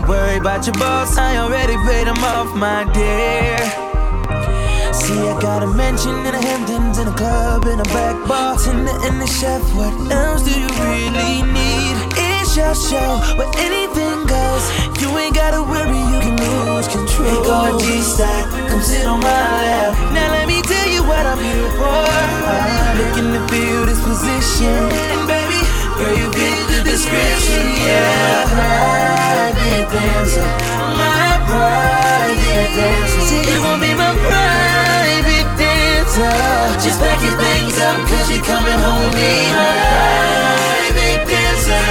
[0.08, 3.60] Worry about your boss, I already paid him off, my dear.
[4.96, 8.56] See, I got a mansion in the Hamptons, in a club, in a back bar,
[8.56, 9.60] tender and the chef.
[9.76, 11.96] What else do you really need?
[12.16, 14.64] It's your show where anything goes.
[14.96, 17.28] You ain't gotta worry, you can lose control.
[17.28, 19.92] Hey, go G-Stack, come sit on my lap.
[20.16, 22.00] Now let me tell you what I'm here for.
[22.96, 25.60] Looking to feel this position, and baby,
[26.00, 27.64] girl, you fit description.
[27.82, 30.48] Yeah, private dancer,
[30.98, 33.20] my private dancer.
[33.28, 36.32] Say you gon' be my private dancer.
[36.82, 39.50] Just pack your things up, cause you're coming home with me.
[39.54, 39.72] My
[40.94, 41.84] private dancer,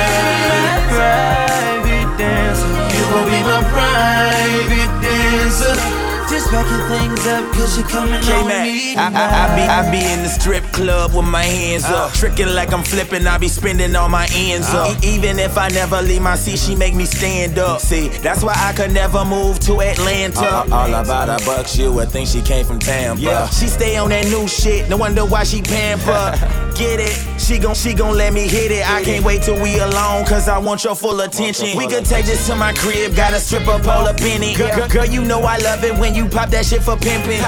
[0.47, 2.69] my private dancer.
[2.95, 6.06] You gon' be my private dancer.
[6.29, 8.95] Just pack things up, cause you're coming home with me.
[8.95, 12.13] I, I, I be I be in the strip club with my hands up, uh.
[12.13, 13.25] tricking like I'm flipping.
[13.25, 14.89] I be spending all my ends up.
[14.89, 14.99] Uh.
[15.03, 17.79] E- even if I never leave my seat, she make me stand up.
[17.79, 20.45] See, that's why I could never move to Atlanta.
[20.45, 23.21] All, all about her bucks, you would think she came from Tampa.
[23.21, 24.89] Yeah, she stay on that new shit.
[24.89, 26.33] No wonder why she pamper.
[26.77, 27.39] Get it?
[27.39, 28.87] She gon' she gon' let me hit it.
[28.87, 31.75] I can't wait till we alone, cause I want your full attention.
[31.77, 34.57] We could take this to my crib, got a stripper pole up in it.
[34.57, 37.39] Girl, girl, you know I love it when you pop that shit for pimping.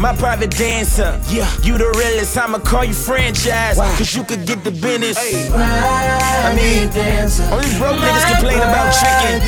[0.00, 2.36] My private dancer, yeah, you the realest.
[2.36, 5.16] I'ma call you franchise, cause you could get the business.
[5.20, 7.44] I mean, dancer.
[7.52, 9.38] only broke niggas complain about tricking.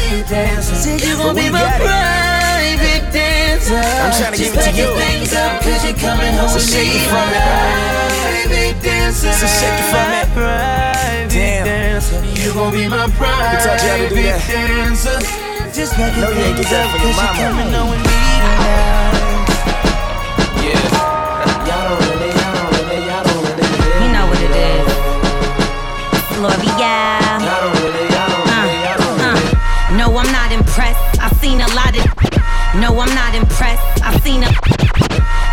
[0.63, 1.89] Say you gon' But be we my got it.
[1.89, 3.81] private dancer.
[3.81, 4.89] I'm tryna Just give it to you.
[5.01, 7.01] things up, cause you're coming home So with shake me.
[7.03, 7.43] it from it.
[7.43, 9.33] Private dancer.
[9.35, 10.27] So shake it from it.
[10.37, 11.65] Private Damn.
[11.67, 12.21] dancer.
[12.39, 14.41] You gon' be my private taught you to do that?
[14.47, 15.19] dancer.
[15.75, 17.63] Just pack your No, you ain't things get that up, from your cause you're mama.
[17.67, 18.26] coming home with me
[28.49, 28.63] Uh,
[29.21, 29.47] uh.
[32.81, 34.03] No, I'm not impressed.
[34.05, 34.51] I've seen a.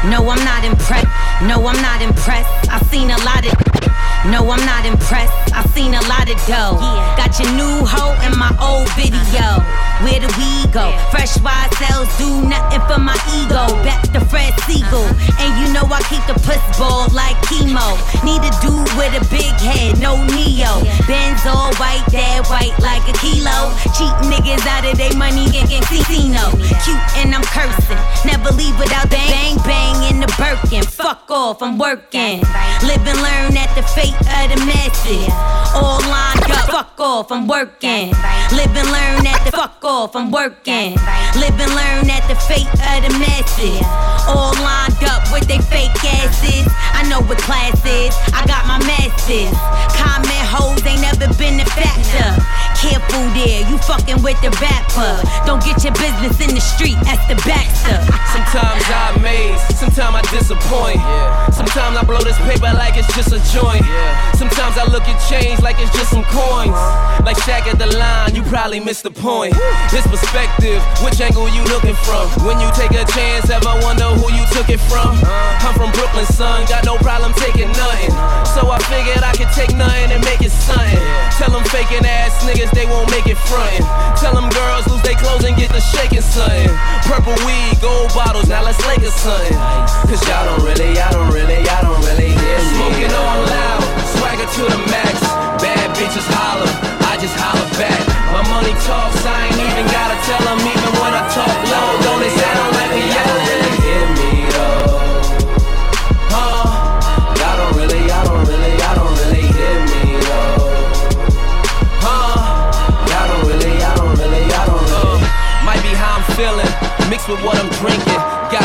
[0.10, 1.08] No, I'm not impressed.
[1.44, 2.70] No, I'm not impressed.
[2.70, 3.83] I've seen a lot of.
[4.32, 5.36] No, I'm not impressed.
[5.54, 6.80] I've seen a lot of dough.
[6.80, 7.18] Yeah.
[7.20, 9.60] Got your new hoe in my old video.
[10.00, 10.96] Where do we go?
[11.12, 13.68] Fresh YSLs do nothing for my ego.
[13.84, 15.04] Back to Fred Segal.
[15.04, 15.44] Uh-huh.
[15.44, 18.00] And you know I keep the puss ball like chemo.
[18.24, 20.80] Need a dude with a big head, no Neo.
[21.04, 23.76] Benz all white, dad white like a kilo.
[23.92, 26.48] Cheat niggas out of their money and get casino.
[26.88, 28.00] Cute and I'm cursing.
[28.24, 30.84] Never leave without bang, bang in the Birkin.
[31.14, 32.40] Fuck off, I'm working.
[32.90, 35.30] Live and learn at the fate of the masses.
[35.76, 38.12] All lined up, fuck off, I'm working.
[38.52, 40.96] Live and learn at the fuck off, I'm working.
[41.40, 43.82] Live and learn at the fate of the masses.
[44.28, 46.68] All lined up with they fake asses.
[46.94, 49.54] I know what class is, I got my masters.
[49.96, 52.30] Comment hoes ain't never been a factor.
[52.84, 53.64] careful there.
[53.70, 55.24] You fucking with the back pub.
[55.48, 57.00] Don't get your business in the street.
[57.08, 58.00] That's the Baxter.
[58.36, 61.00] Sometimes I amaze, sometimes I disappoint.
[61.56, 63.84] Sometimes I blow this paper like it's just a joint.
[64.36, 66.82] Sometimes I look at change like it's just some coins.
[67.24, 69.54] Like Shaq at the line, you probably missed the point.
[69.94, 72.28] This perspective, which angle you looking from?
[72.44, 75.16] When you take a chance, ever wonder who you took it from?
[75.64, 78.12] I'm from Brooklyn, son, got no problem taking nothing.
[78.52, 81.00] So I figured I could take nothing and make it something.
[81.40, 83.86] Tell them faking ass niggas they won't make it frontin'.
[84.20, 86.68] Tell them girls lose their clothes and get the shaking something.
[87.08, 89.56] Purple weed, gold bottles, now let's lake or something.
[90.12, 92.60] Cause y'all don't really, y'all don't really, y'all don't really hear.
[92.76, 93.82] Smoking on loud,
[94.20, 95.33] swagger to the max.
[96.04, 96.68] Bitches holler,
[97.08, 97.96] I just holler back.
[98.36, 101.96] My money talks, I ain't even gotta tell them even when I talk low.
[102.04, 102.28] Don't they?
[102.28, 102.76] Y'all don't
[103.88, 104.44] hear me.
[106.28, 106.68] Huh?
[107.40, 110.76] Y'all don't really, y'all don't really, y'all don't really hear me though.
[112.04, 112.36] Huh?
[113.08, 115.24] Y'all don't really, y'all don't really, y'all don't really.
[115.64, 116.68] Might be how I'm feeling,
[117.08, 118.23] mixed with what I'm drinking.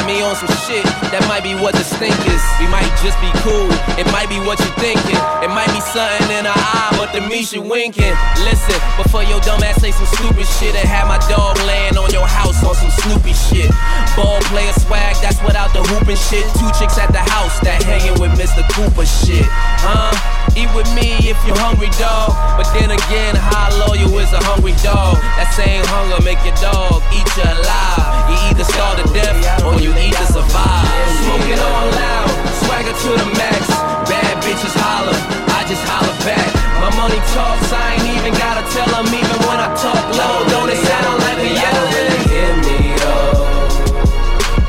[0.08, 0.80] Me on some shit
[1.12, 2.40] that might be what the stink is.
[2.56, 3.68] We might just be cool,
[4.00, 5.20] it might be what you're thinking.
[5.44, 8.16] It might be something in her eye, but the me she winking.
[8.40, 12.08] Listen, before your dumb ass say some stupid shit and have my dog laying on
[12.08, 13.68] your house on some Snoopy shit.
[14.16, 16.48] Ball player swag, that's without the hooping shit.
[16.56, 18.64] Two chicks at the house that hanging with Mr.
[18.72, 19.44] Cooper shit.
[19.84, 20.08] Huh?
[20.56, 22.32] Eat with me if you're hungry, dog.
[22.56, 25.20] But then again, how loyal is a hungry dog?
[25.36, 28.32] That same hunger make your dog eat you alive.
[28.32, 30.86] You either starve to death or you eat to survive.
[31.22, 32.30] Smoking all loud,
[32.62, 33.62] swagger to the max.
[34.08, 35.16] Bad bitches holler,
[35.58, 36.48] I just holler back.
[36.80, 40.46] My money talks, I ain't even gotta tell them even when I talk low.
[40.48, 41.50] Don't it sound like me?
[41.58, 43.34] Y'all don't really hear me though.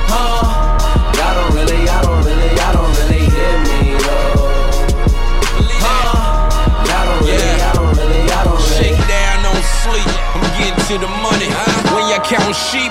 [0.09, 0.41] Huh?
[1.15, 4.49] Y'all don't really, y'all don't really, y'all don't really hear me though.
[5.85, 6.49] Huh?
[6.89, 8.97] Y'all don't really, y'all don't really, y'all don't really.
[8.97, 10.09] Shake down, don't sleep.
[10.33, 11.47] I'm getting to the money.
[11.93, 12.89] When y'all count sheep,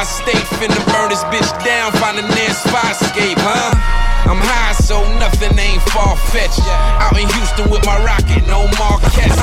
[0.00, 1.92] Empire State finna burn this bitch down.
[1.92, 3.76] Find a nearest fire escape, huh?
[4.24, 6.64] I'm high, so nothing ain't far fetched.
[7.04, 9.36] Out in Houston with my rocket, no Marquez.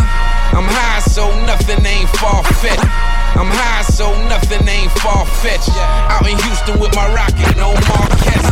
[0.57, 2.81] I'm high, so nothing ain't far fetched.
[3.37, 5.69] I'm high, so nothing ain't far fetched.
[6.09, 8.45] Out in Houston with my rocket, no Marquez.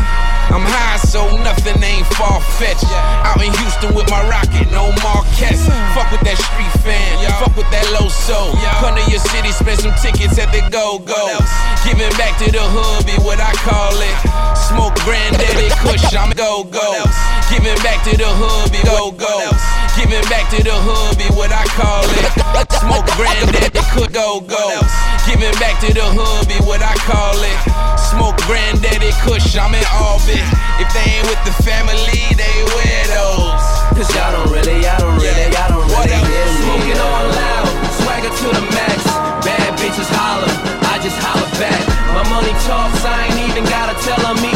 [0.54, 2.86] I'm high, so nothing ain't far fetched.
[3.26, 5.58] Out in Houston with my rocket, no Marquez.
[5.98, 8.54] Fuck with that street fan, fuck with that low soul.
[8.78, 11.42] Come to your city, spend some tickets at the go go.
[11.82, 14.18] Giving back to the hood be what I call it.
[14.70, 17.02] Smoke granddaddy kush, I'm go go.
[17.50, 19.50] Giving back to the hood be go go.
[19.96, 22.28] Giving back to the hood be what I call it.
[22.84, 24.84] Smoke granddaddy could go go.
[25.24, 27.58] Giving back to the hood be what I call it.
[28.12, 30.44] Smoke granddaddy kush, I'm in orbit.
[30.84, 31.96] If they ain't with the family,
[32.36, 33.64] they weirdos.
[33.96, 36.48] Cause y'all don't really, y'all don't really, y'all don't really hear.
[36.60, 37.68] Smoking all loud,
[38.04, 39.00] swagger to the max.
[39.48, 40.52] Bad bitches holler,
[40.92, 41.80] I just holler back.
[42.12, 44.55] My money talks, I ain't even gotta tell them even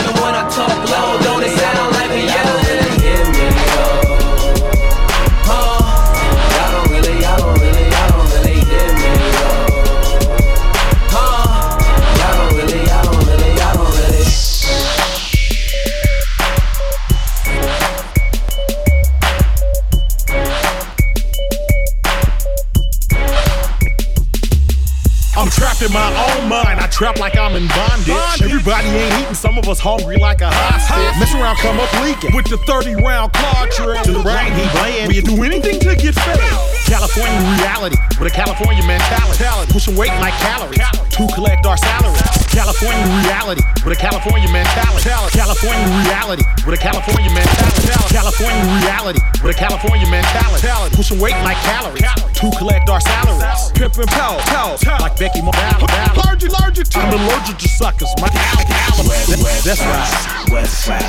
[25.79, 26.79] I'm in my own mind.
[26.79, 28.43] I trap like I'm in bondage.
[28.43, 31.19] Everybody ain't eating, some of us hungry like a hostage.
[31.19, 34.03] Mess around, come up leaking with the 30 round cartridge.
[34.03, 35.07] To the brain, he blame.
[35.07, 36.39] We do anything to get fed.
[36.83, 39.71] California reality with a California mentality.
[39.71, 42.23] Pushing weight like calories to collect our salaries.
[42.47, 45.03] California reality with a California mentality.
[45.35, 47.91] California reality with a California mentality.
[48.07, 50.63] California reality with a California mentality.
[50.95, 52.07] Pushing weight like calories
[52.39, 53.43] to collect our salaries.
[53.75, 55.83] Pimpin' pow, pow, like Becky Morale.
[56.23, 58.07] Larger, larger, I'm allergic to suckers.
[58.23, 60.55] My That's right.
[60.55, 61.03] West side.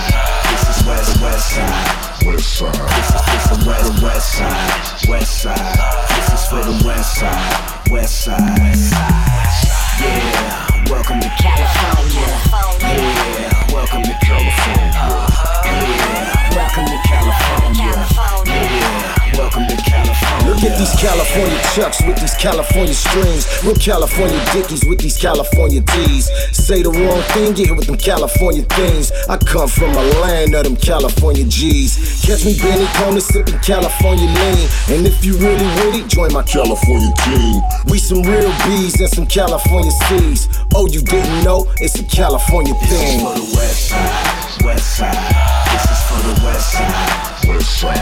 [0.51, 2.27] This is west, west side.
[2.27, 2.75] West side.
[2.99, 5.09] This is, this is where the west side.
[5.09, 5.79] West side.
[6.19, 7.91] This is for the west side.
[7.91, 9.80] West side.
[10.01, 10.67] Yeah.
[10.91, 12.21] Welcome to California.
[12.81, 13.73] Yeah.
[13.73, 14.93] Welcome to California.
[15.65, 16.57] Yeah.
[16.57, 18.07] Welcome to California.
[18.47, 19.20] Yeah.
[19.35, 20.51] Welcome to California.
[20.51, 23.47] Look at these California chucks with these California strings.
[23.63, 26.31] Real California dickies with these California D's.
[26.57, 29.13] Say the wrong thing, get hit with them California things.
[29.29, 32.23] I come from a land of them California G's.
[32.27, 34.69] Catch me Benny Coney sipping California lean.
[34.91, 37.63] And if you really with it, join my California team.
[37.87, 40.49] We some real B's and some California C's.
[40.75, 41.67] Oh, you didn't know?
[41.81, 43.21] It's a California thing.
[43.21, 45.61] for the west side, west side.
[45.73, 47.97] This is for the west side, west side.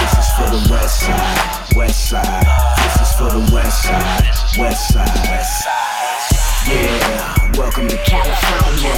[0.00, 2.46] This is for the west side, west side.
[2.78, 4.24] This is for the west side,
[4.58, 5.16] west side.
[6.66, 8.94] Yeah, welcome to California.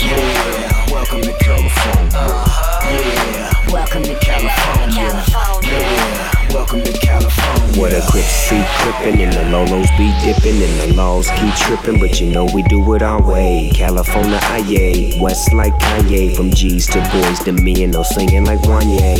[0.00, 2.44] Yeah, welcome to California.
[2.92, 5.24] Yeah, welcome to California.
[5.62, 7.80] Yeah, welcome to California.
[7.80, 12.00] Where the crips be crippin' and the lolos be dippin' and the laws keep trippin',
[12.00, 13.70] but you know we do it our way.
[13.74, 18.60] California, aye, West like Kanye, from G's to boys to me and no singing like
[18.60, 19.16] Wanya.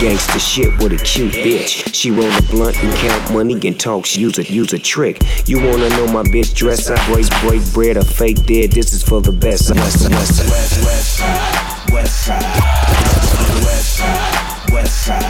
[0.00, 1.94] Gangsta shit with a cute bitch.
[1.94, 4.16] She roll a blunt and count money and talks.
[4.16, 5.22] Use a use a trick.
[5.46, 6.90] You wanna know my bitch dress?
[6.90, 8.72] I break break bread or fake dead.
[8.72, 9.70] This is for the best.
[9.70, 12.42] West, west, west, west, west side, west side.
[12.42, 15.22] This is for the west side, west side.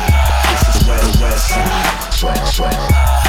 [0.50, 2.76] This is where the west side, side, side.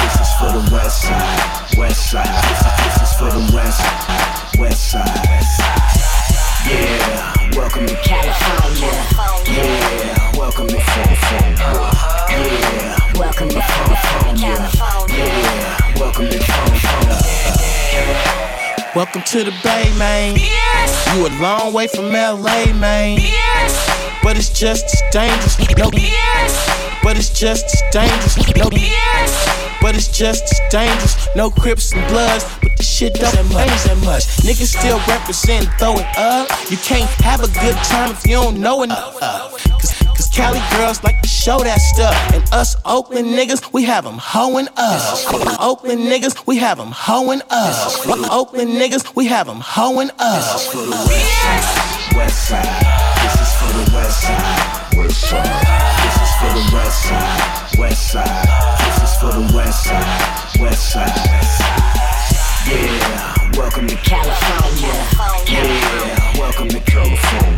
[0.02, 2.44] This is for the west side, west side.
[2.44, 3.80] This is, for the west,
[4.58, 5.44] west side.
[6.66, 8.92] Yeah, welcome to California.
[9.46, 11.56] Yeah, welcome to California.
[12.30, 14.68] Yeah, welcome to California.
[15.16, 17.18] Yeah, welcome to California.
[17.94, 18.53] Welcome to
[18.94, 20.36] the Bay, man.
[20.36, 21.16] Yes.
[21.16, 23.18] You a long way from LA, man.
[23.18, 24.20] Yes.
[24.22, 25.58] But it's just as dangerous.
[25.76, 25.90] No.
[25.92, 27.00] Yes.
[27.02, 28.36] But it's just as dangerous.
[28.56, 28.68] No.
[28.72, 29.78] Yes.
[29.80, 31.28] But it's just as dangerous.
[31.34, 34.24] No Crips and Bloods, but the shit don't change that much.
[34.46, 36.48] Niggas still represent, throw it up.
[36.70, 39.18] You can't have a good time if you don't know enough.
[39.18, 42.14] Cause, Cause Cali girls like to show that stuff.
[42.32, 45.26] And us Oakland niggas, we have them hoeing us.
[45.60, 48.06] Oakland niggas, we have them hoeing us.
[48.30, 50.10] Oakland niggas, we have them hoeing
[52.48, 55.64] side, this is for the west side, west side.
[56.04, 58.46] This is for the west side, west side.
[58.78, 61.14] This is for the west side, west side.
[62.68, 64.94] Yeah, welcome to California.
[65.48, 67.56] Yeah, welcome to California.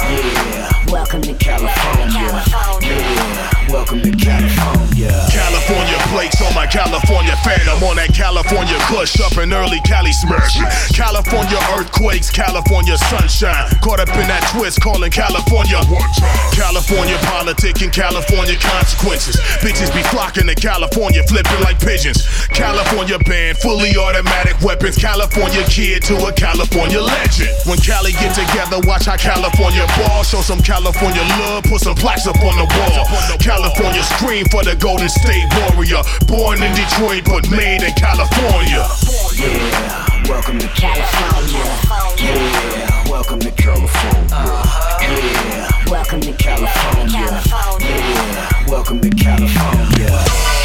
[0.00, 2.42] Yeah, welcome to California.
[2.80, 5.26] Yeah, welcome to California.
[5.30, 10.46] California plates on my California phantom on that California kush up in early Cali smirk.
[10.94, 13.68] California earthquakes, California sunshine.
[13.82, 15.80] Caught up in that twist calling California.
[16.54, 19.36] California politic and California consequences.
[19.60, 22.22] Bitches be flocking to California, flipping like pigeons.
[22.54, 24.96] California band, fully automatic weapons.
[24.96, 27.50] California kid to a California legend.
[27.66, 30.22] When Cali get together, watch how California ball.
[30.22, 33.04] Show some California love, put some plaques up on the wall.
[33.42, 36.02] California scream for the Golden State Warrior.
[36.26, 38.84] Born in Detroit, but made in California.
[39.36, 41.64] Yeah, welcome to California.
[42.18, 44.28] Yeah, welcome to California.
[44.30, 47.42] Yeah, welcome to California.
[47.90, 50.55] Yeah, welcome to California.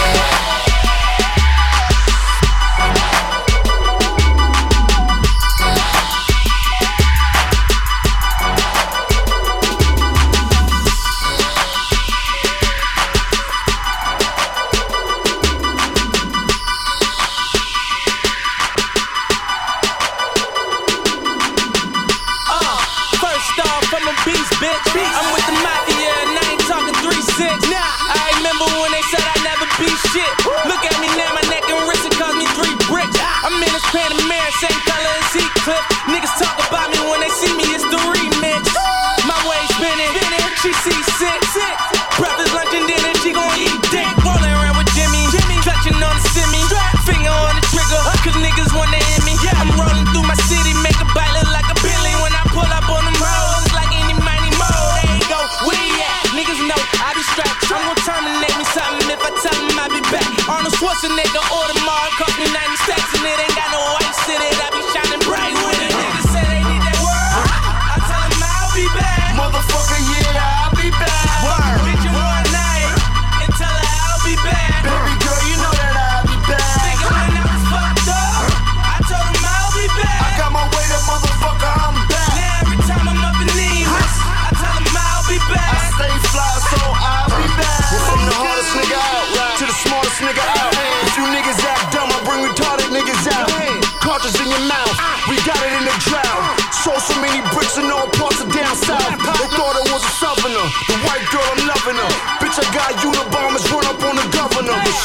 [34.62, 35.84] Same color as Heat Clip.
[36.06, 39.01] Niggas talk about me when they see me, it's the remix.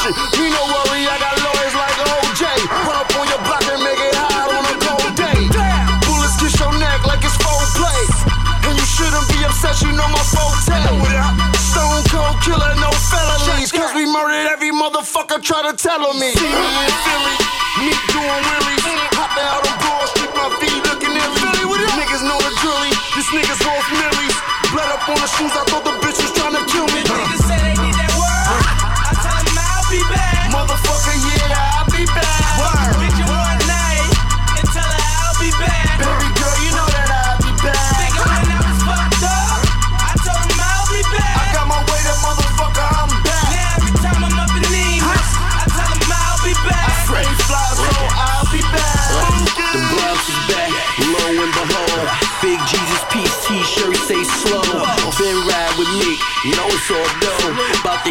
[0.07, 2.43] Shit, me no worry, I got lawyers like OJ.
[2.87, 5.39] Run up on your block and make it hot on a cold day.
[6.07, 8.01] Bullets kiss your neck like it's full play.
[8.67, 10.79] And you shouldn't be upset, you know my forte.
[11.59, 13.71] Stone cold killer, no felonies.
[13.71, 16.31] Cause we murdered every motherfucker try to tell on me.
[16.35, 17.35] See me in Philly,
[17.83, 18.85] me doing willies.
[19.17, 21.43] Hopping out on Broad Street, my feet looking illy.
[21.99, 24.35] Niggas know the drilly, this nigga's off millies.
[24.71, 26.06] Blood up on the shoes, I thought the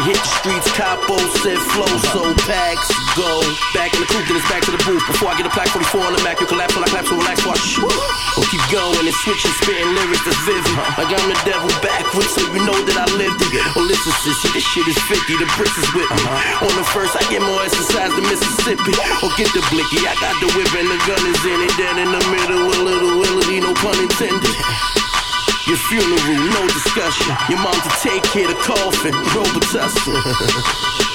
[0.07, 2.87] hit the streets, capo said flow, so packs
[3.19, 3.43] go.
[3.75, 5.03] Back in the coupe, then it's back to the booth.
[5.11, 7.19] Before I get a plaque 44 on the Mac, you collapse when I clap, so
[7.19, 7.91] relax shoot.
[8.39, 10.71] Or keep going and switching, spitting lyrics that's vivid.
[10.95, 13.53] Like I'm the devil backwards, so you know that I lived it.
[13.75, 16.23] Or listen, sissy, this shit is 50, the bricks is with me.
[16.63, 18.95] On the first, I get more exercise than Mississippi.
[19.27, 21.75] Or get the blicky, I got the whip and the gun is in it.
[21.75, 24.96] Then in the middle, a little willity, no pun intended.
[25.67, 27.35] Your funeral, no discussion.
[27.51, 30.15] Your mom to take care of the coffin, Robitussin.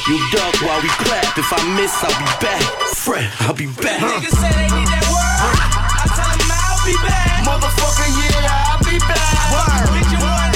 [0.09, 1.37] you duck while we clap.
[1.37, 2.61] If I miss, I'll be back.
[2.95, 4.01] Fred, I'll be back.
[4.03, 5.55] Niggas say they need that word.
[5.95, 7.47] I tell them I'll be back.
[7.47, 9.51] Motherfucker, yeah, I'll be back.
[9.55, 9.95] Word.
[9.95, 10.50] Meet you one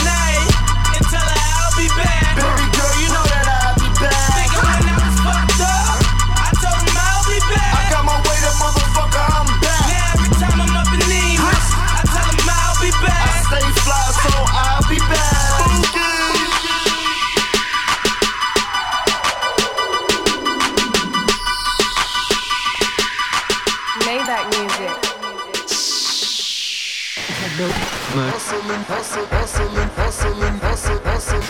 [28.86, 31.42] hustle, hustling, hustling, hustle, hustle.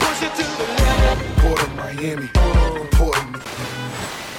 [0.00, 1.36] Push it to the limit.
[1.38, 2.28] Port of Miami,
[2.92, 3.34] Portland.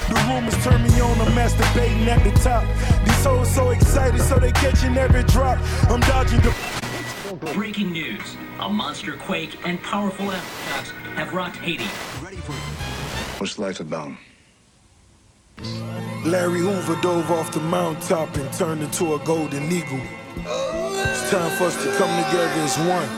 [0.08, 2.64] The rumors turn me on, I'm masturbating at the top.
[3.04, 5.58] These hoes so excited, so they catching every drop.
[5.90, 6.54] I'm dodging the.
[7.54, 8.36] Breaking news.
[8.60, 11.84] A monster quake and powerful aftershocks have rocked Haiti.
[13.38, 14.12] What's life about?
[16.24, 20.00] Larry Hoover dove off the mountaintop and turned into a golden eagle.
[20.46, 20.65] Oh.
[21.30, 23.08] Time for us to come together as one.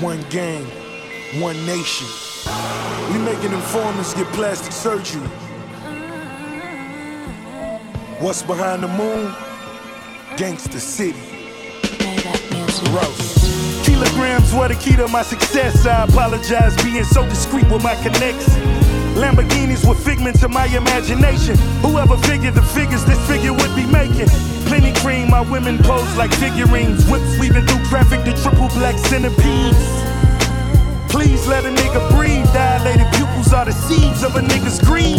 [0.00, 0.64] One gang,
[1.42, 2.06] one nation.
[3.10, 5.26] We making informants get plastic surgery.
[8.20, 9.34] What's behind the moon?
[10.36, 11.18] Gangster City.
[12.94, 13.84] Roast.
[13.84, 15.84] Kilograms were the key to my success.
[15.84, 18.48] I apologize being so discreet with my connects.
[19.18, 21.56] Lamborghinis were figments of my imagination.
[21.82, 24.28] Whoever figured the figures this figure would be making.
[24.66, 27.08] Plenty cream, my women pose like figurines.
[27.08, 29.78] Whips weaving through traffic, the triple black centipedes.
[31.08, 32.44] Please let a nigga breathe.
[32.52, 35.18] Dilated pupils are the seeds of a nigga's greed.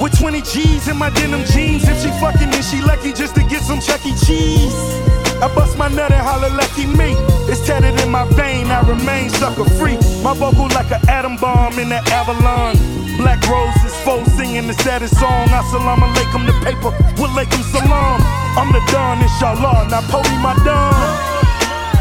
[0.00, 1.88] With 20 G's in my denim jeans.
[1.88, 4.14] If she fucking, then she lucky just to get some Chuck E.
[4.24, 5.29] Cheese.
[5.40, 7.16] I bust my nut and holler lucky me.
[7.48, 9.96] It's tatted in my vein, I remain sucker free.
[10.20, 12.76] My vocal like an atom bomb in the Avalon.
[13.16, 15.48] Black roses, foes singing the saddest song.
[15.48, 18.20] Assalamu alaikum the paper, walaikum salam.
[18.60, 19.88] I'm the Don, inshallah.
[19.88, 20.92] Now pony my Don.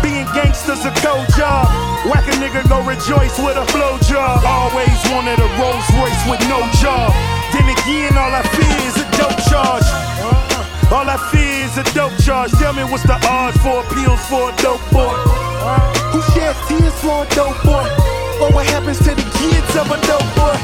[0.04, 1.72] Being gangsters a cold job.
[2.12, 4.44] Whack a nigga go rejoice with a flow job.
[4.44, 7.16] Always wanted a Rolls Royce with no job.
[7.56, 10.09] Then again, all I fear is a dope charge.
[10.90, 12.52] All I fear is a dope charge.
[12.58, 15.14] Tell me what's the odds for appeals for a dope boy?
[16.10, 17.86] Who sheds tears for a dope boy?
[18.42, 20.58] Or what happens to the kids of a dope boy?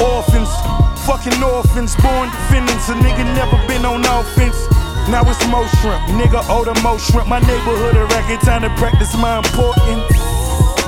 [0.00, 0.48] Orphans,
[1.04, 2.88] fucking orphans, born defendants.
[2.88, 4.56] A nigga never been on offense.
[5.12, 7.28] Now it's more shrimp, nigga order more shrimp.
[7.28, 10.33] My neighborhood a record, time to practice my importance.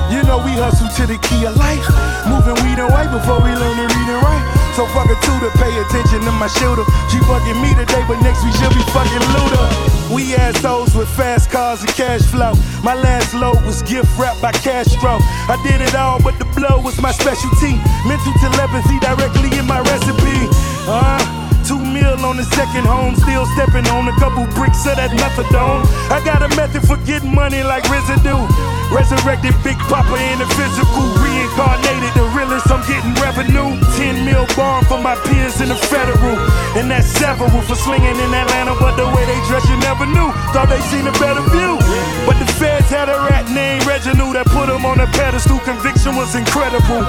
[0.07, 1.83] You know we hustle to the key of life,
[2.27, 4.45] moving weed and white before we learn to read and write.
[4.79, 6.85] So fuck a tutor, pay attention to my shooter.
[7.11, 9.65] She fucking me today, but next week she'll be fucking looter.
[10.13, 12.53] We assholes with fast cars and cash flow.
[12.83, 15.19] My last load was gift wrapped by Castro.
[15.51, 17.75] I did it all, but the blow was my specialty.
[18.07, 20.47] Mental telepathy directly in my recipe.
[20.87, 21.19] Uh,
[21.67, 25.83] Two mil on the second home, still stepping on a couple bricks of that methadone.
[26.07, 28.47] I got a method for getting money like residue.
[28.87, 32.71] Resurrected Big Papa in the physical, reincarnated the realest.
[32.71, 33.75] I'm getting revenue.
[33.99, 36.39] 10 mil bond for my peers in the federal.
[36.79, 40.31] And that's several for slinging in Atlanta, but the way they dress, you never knew.
[40.55, 41.75] Thought they seen a better view.
[42.23, 45.59] But the feds had a rat named Reginald that put him on a pedestal.
[45.67, 47.03] Conviction was incredible.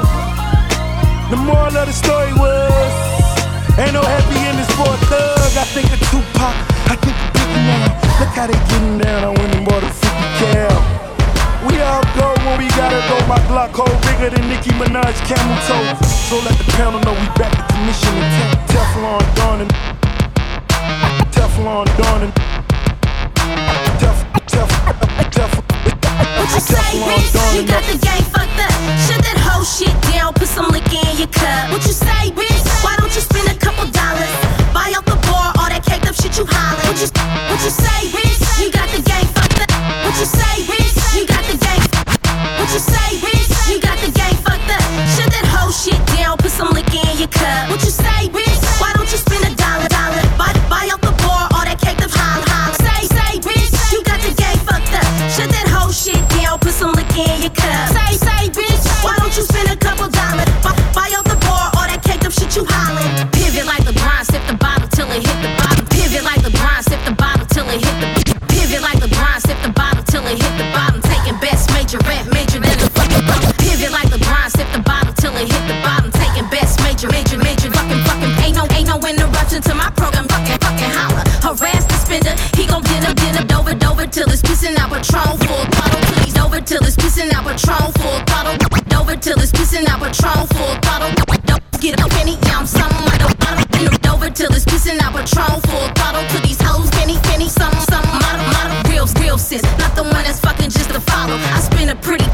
[1.31, 3.19] The moral of the story was.
[3.79, 5.53] Ain't no happy endings for a thug.
[5.55, 6.55] I think of Tupac,
[6.91, 8.19] I think of Biggie now.
[8.19, 9.23] Look how they getting down.
[9.23, 10.09] I went and bought a 50
[10.43, 11.08] cal.
[11.67, 13.17] We all go when we gotta go.
[13.27, 16.07] My Glock hold bigger than Nicki Minaj camel toe.
[16.07, 19.73] So let the panel know we back to commission and te- Teflon Don and
[21.35, 22.33] Teflon Don and
[23.99, 24.71] Tef Tef
[25.35, 25.51] Tef
[26.39, 27.55] What you say, bitch?
[27.57, 28.73] You got the game fucked up.
[29.11, 31.73] Shut that whole shit down, put some liquor in your cup.
[31.73, 32.63] What you say, bitch?
[32.85, 34.31] Why don't you spend a couple dollars?
[34.73, 36.87] Buy off the bar, all that caked up shit you holler.
[36.87, 37.11] What you,
[37.51, 38.39] what you say, bitch?
[38.63, 39.71] You got the game fucked up.
[40.07, 40.78] What you say, bitch?
[42.69, 43.73] What you say, bitch?
[43.73, 44.85] You got the game fucked up.
[45.17, 47.71] Shut that whole shit down, put some liquor in your cup.
[47.71, 48.61] What you say, bitch?
[48.79, 50.21] Why don't you spend a dollar, dollar?
[50.37, 52.77] Buy, buy off the bar, all that caked up holler, holler.
[52.77, 55.09] Say, say, bitch, you got the game fucked up.
[55.33, 57.98] Shut that whole shit down, put some liquor in your cup.
[84.19, 86.01] till it's pissing out patrol full throttle.
[86.11, 88.57] Please over till it's pissing out patrol full throttle.
[88.99, 91.11] Over till it's pissing out patrol full throttle.
[91.79, 94.07] Get up any ounce, some I don't, I don't.
[94.13, 96.25] Over till it's pissing out patrol full throttle.
[96.35, 99.63] To these hoes, Penny, penny, some, some, model, model, real, real sis.
[99.79, 101.37] Not the one that's fucking just to follow.
[101.55, 102.28] I spin a pretty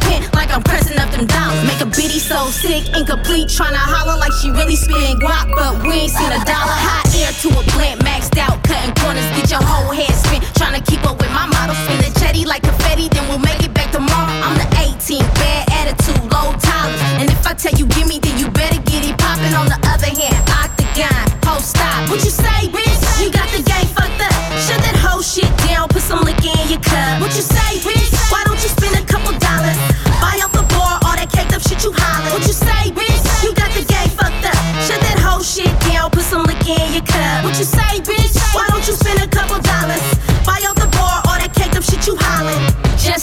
[2.54, 6.78] sick, incomplete, tryna holler like she really spitting guap, but we ain't seen a dollar.
[6.86, 10.40] Hot air to a plant, maxed out, cutting corners, get your whole head spin.
[10.54, 13.74] Tryna keep up with my model, spin the chatty like confetti, then we'll make it
[13.74, 14.30] back tomorrow.
[14.46, 17.02] I'm the 18, bad attitude, low tolerance.
[17.18, 19.54] And if I tell you gimme, then you better get it poppin'.
[19.58, 22.06] On the other hand, octagon, post stop.
[22.08, 23.02] What you say, bitch?
[23.18, 24.34] You got the game fucked up.
[24.62, 25.93] Shut that whole shit down.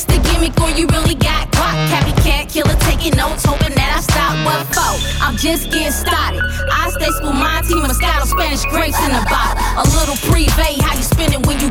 [0.02, 1.78] What's the gimmick or you really got clock?
[1.94, 4.34] Cappy cat killer taking notes, hoping that I stop.
[4.42, 4.98] What for?
[5.22, 6.42] I'm just getting started.
[6.74, 9.62] I stay school, my team, Moscato, Spanish grapes in the bottle.
[9.78, 11.70] A little privé, how you spend it when you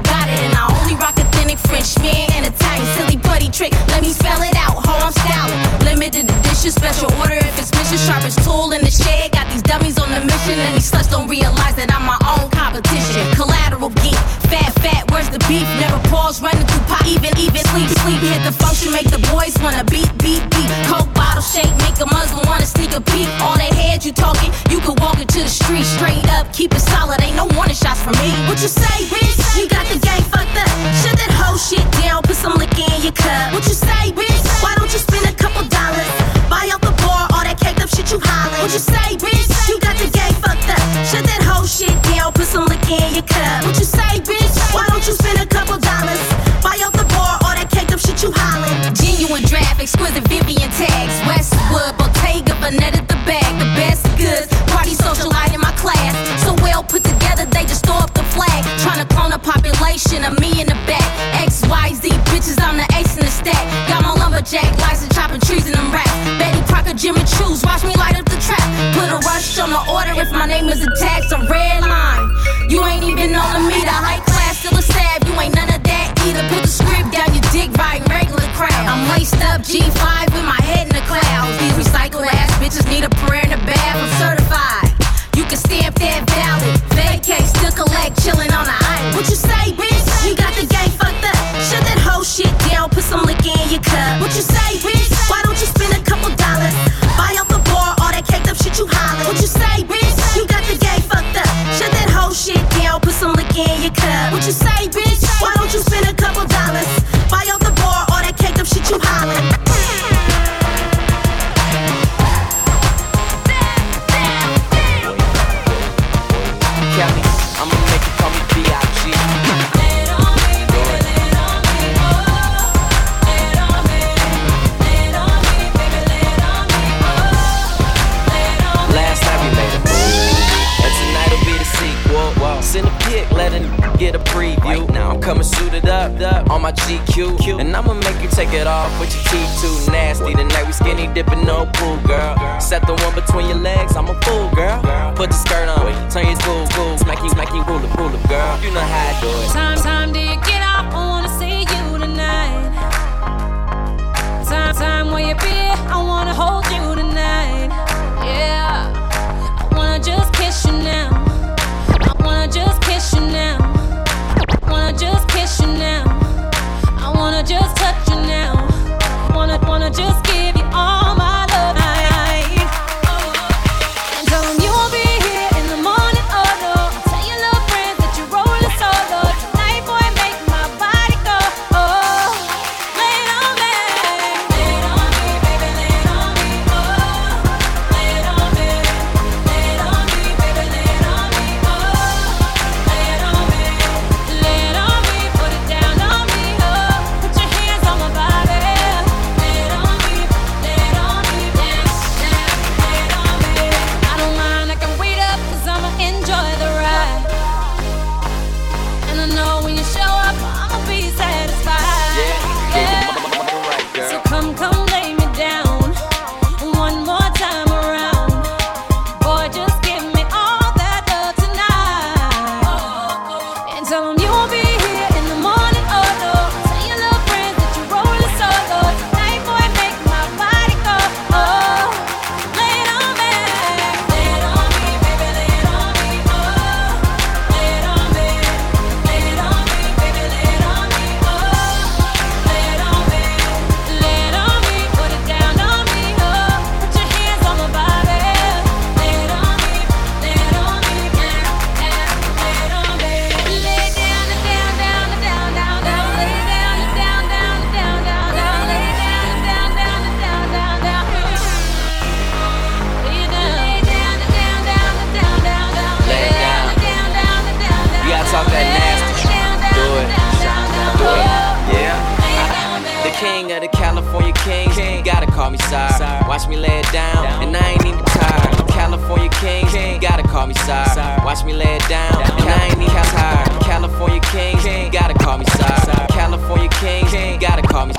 [273.20, 274.76] king of the California kings.
[274.78, 276.24] You gotta call me sire.
[276.26, 278.68] Watch me lay it down, and I ain't even tired.
[278.68, 281.20] California kings, you gotta call me sire.
[281.24, 283.48] Watch me lay it down, and I ain't even tired.
[283.62, 286.06] California kings, you gotta call me sire.
[286.08, 287.94] California kings, you gotta call me.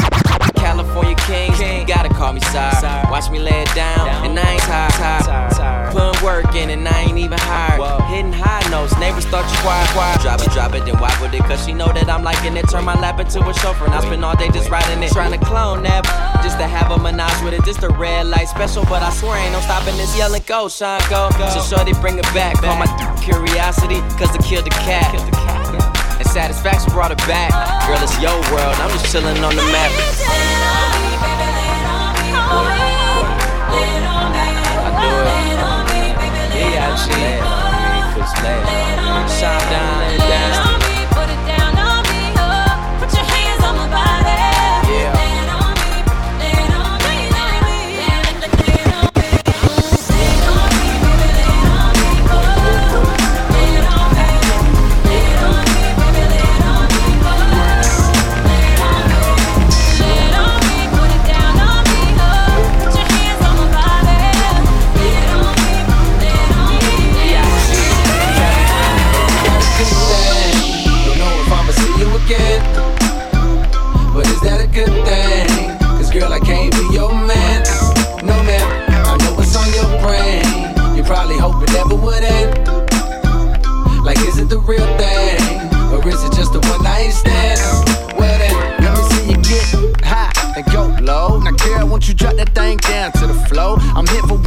[0.72, 3.04] California kings, you gotta call me sire.
[3.12, 5.92] Watch me lay it down, and I ain't tired.
[5.92, 7.82] Putting work in, and I ain't even hired.
[8.08, 10.22] Hitting high notes, neighbors thought you quiet, quiet.
[10.22, 11.44] Drop it, drop it, then why would it?
[11.44, 12.70] Cause she know that I'm liking it.
[12.70, 15.12] Turn my lap into a chauffeur, and I spend all day just riding it.
[15.12, 16.08] Trying to clone that,
[16.42, 17.66] just to have a menage with it.
[17.66, 21.02] Just a red light special, but I swear ain't no stopping this yelling go, Sean,
[21.10, 21.28] go.
[21.52, 22.56] So shorty, bring it back.
[22.64, 22.88] Call my
[23.20, 25.12] curiosity, cause it killed the cat.
[25.20, 25.41] And
[26.32, 27.52] satisfaction brought it back.
[27.86, 29.92] Girl, it's your world, I'm just chilling on the map.
[36.56, 37.42] Yeah, I shit.
[39.40, 40.66] Shine down, down.
[40.66, 40.71] Don't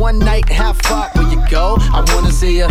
[0.05, 1.79] one night, how far will you go?
[1.81, 2.69] I wanna see you.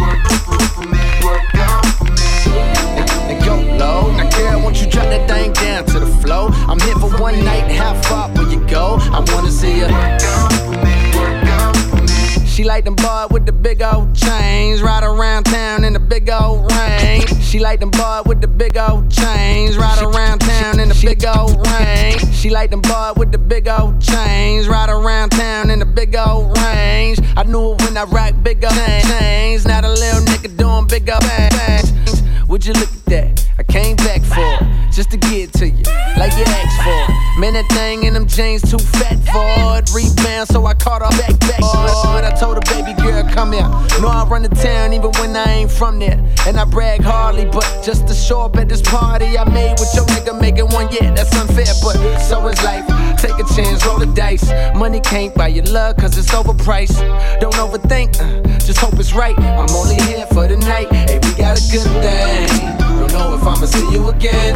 [3.28, 4.12] And go low.
[4.12, 6.50] Now, girl, won't you drop that thing down to the flow?
[6.70, 9.00] I'm here for one night, how far will you go?
[9.00, 9.88] I wanna see you.
[12.46, 16.30] She like them boy with the big old chains, ride around town in the big
[16.30, 17.24] old rain.
[17.54, 21.24] She like them boy with the big old chains, ride around town in the big
[21.24, 22.34] old range.
[22.34, 26.16] She like them boy with the big old chains, ride around town in the big
[26.16, 27.20] old range.
[27.38, 29.68] I knew it when I rock big old chains.
[29.68, 32.24] Not a little nigga doing big old things.
[32.50, 33.48] Would you look at that?
[33.60, 35.84] I came back for it, just to get to you,
[36.18, 37.40] like you asked for.
[37.40, 39.94] Man, that thing in them jeans too fat for it.
[39.94, 41.63] Rebound, so I caught her back, back.
[43.44, 44.02] Come here.
[44.02, 46.20] Know I run the town even when I ain't from there.
[46.48, 49.92] And I brag hardly, but just to show up at this party I made with
[49.94, 51.74] your nigga making one, yeah, that's unfair.
[51.84, 52.88] But so is life.
[53.20, 54.48] Take a chance, roll the dice.
[54.76, 57.00] Money can't buy your love, cause it's overpriced.
[57.40, 59.38] Don't overthink, uh, just hope it's right.
[59.38, 60.92] I'm only here for the night.
[60.92, 62.48] Hey, we got a good thing.
[62.78, 64.56] Don't know if I'ma see you again.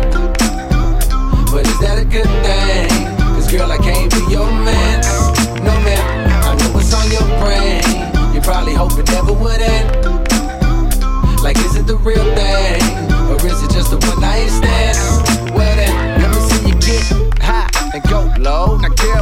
[1.51, 2.87] But is that a good thing?
[3.35, 5.01] Cause girl, I can't be your man.
[5.63, 7.86] No man, I know what's on your brain.
[8.47, 10.05] Probably hope it never would end.
[11.43, 12.81] Like, is it the real thing?
[13.27, 15.53] Or is it just a one night stand?
[15.53, 18.77] Well then, let me see you get high and go low.
[18.77, 19.21] Now girl,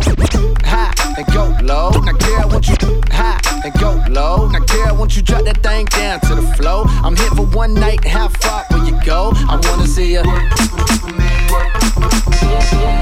[0.64, 1.90] high and go low.
[1.90, 2.76] Now girl, won't you
[3.10, 4.48] high and go low?
[4.48, 6.84] Now girl, won't you drop that thing down to the flow?
[6.86, 9.32] I'm here for one night, how far will you go?
[9.50, 11.35] I wanna see you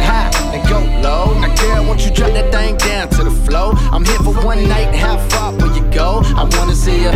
[0.03, 1.39] high and go low.
[1.39, 3.71] Now girl, won't you drop that thing down to the flow?
[3.91, 6.21] I'm here for one night, how far will you go?
[6.23, 7.11] I wanna see you.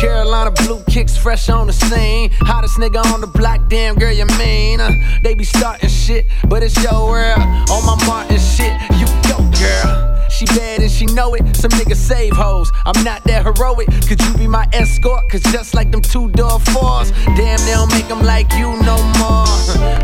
[0.00, 2.30] Carolina blue kicks fresh on the scene.
[2.40, 4.80] Hottest nigga on the block, damn girl, you mean?
[4.80, 4.92] Uh,
[5.22, 7.40] they be starting shit, but it's your world.
[7.70, 10.05] On my Martin shit, you go, girl.
[10.36, 11.56] She bad and she know it.
[11.56, 12.70] Some niggas save hoes.
[12.84, 13.88] I'm not that heroic.
[14.06, 15.30] Could you be my escort?
[15.30, 18.98] Cause just like them two door fours, damn, they don't make them like you no
[19.16, 19.46] more.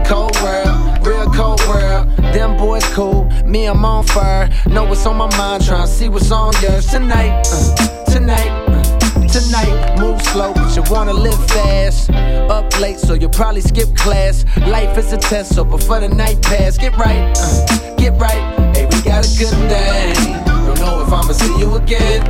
[0.06, 2.08] Cold world, real cold world.
[2.32, 4.48] Them boys cool, me, I'm on fire.
[4.68, 7.46] Know what's on my mind, tryna see what's on yours tonight.
[7.52, 8.48] Uh, tonight.
[8.68, 8.82] uh,
[9.28, 12.10] Tonight, move slow, but you wanna live fast.
[12.50, 14.44] Up late, so you'll probably skip class.
[14.66, 18.71] Life is a test, so before the night pass, get right, uh, get right.
[19.04, 20.44] Got a good thing.
[20.46, 22.22] Don't know if I'ma see you again,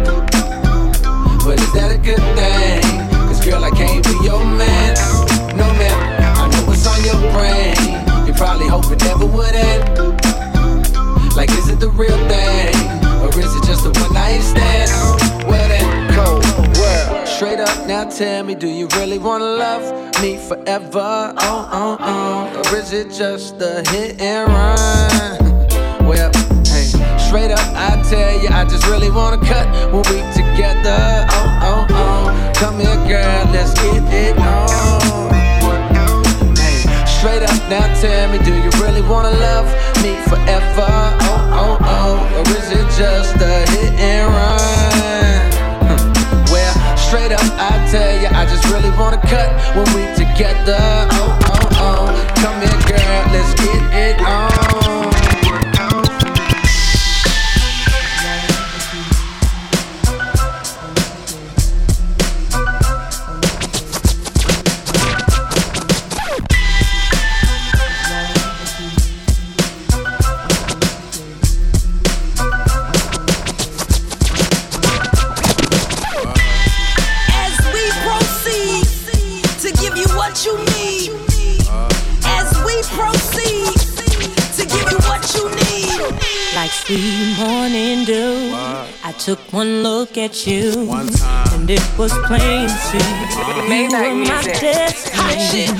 [1.44, 2.81] but is that a good thing?
[3.28, 4.94] Cause girl, I can't be your man.
[5.55, 5.93] No man,
[6.35, 7.77] I know what's on your brain.
[8.27, 9.85] You probably hope it never would end.
[11.36, 12.74] Like, is it the real thing?
[13.20, 14.90] Or is it just a one night stand?
[15.47, 16.43] Well then, cold
[16.78, 17.28] world.
[17.28, 19.85] Straight up, now tell me, do you really wanna love
[20.23, 21.35] me forever?
[21.36, 22.73] Oh, oh, oh.
[22.73, 25.52] Or is it just a hit and run?
[27.33, 31.25] Straight up, I tell you, I just really wanna cut when we together.
[31.33, 32.53] Oh, oh, oh.
[32.57, 35.33] Come here, girl, let's get it on.
[36.55, 39.65] Hey, straight up, Now tell me, do you really wanna love
[40.05, 40.93] me forever?
[41.25, 44.93] Oh, oh, oh, or is it just a hit and run?
[46.53, 50.77] Well, straight up, I tell you, I just really wanna cut when we together.
[51.17, 54.62] Oh, oh, oh, come here, girl, let's get it on.
[89.23, 93.70] Took one look at you, and it was plain to see uh-huh.
[93.70, 95.70] you were my destiny.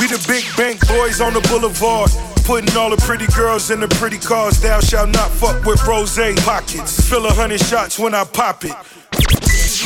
[0.00, 2.10] We the big bank boys on the boulevard.
[2.42, 4.60] Putting all the pretty girls in the pretty cars.
[4.60, 7.08] Thou shalt not fuck with rose pockets.
[7.08, 8.74] Fill a hundred shots when I pop it.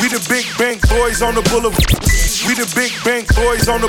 [0.01, 1.85] We the big bank boys on the boulevard.
[2.49, 3.89] We the big bank boys on the.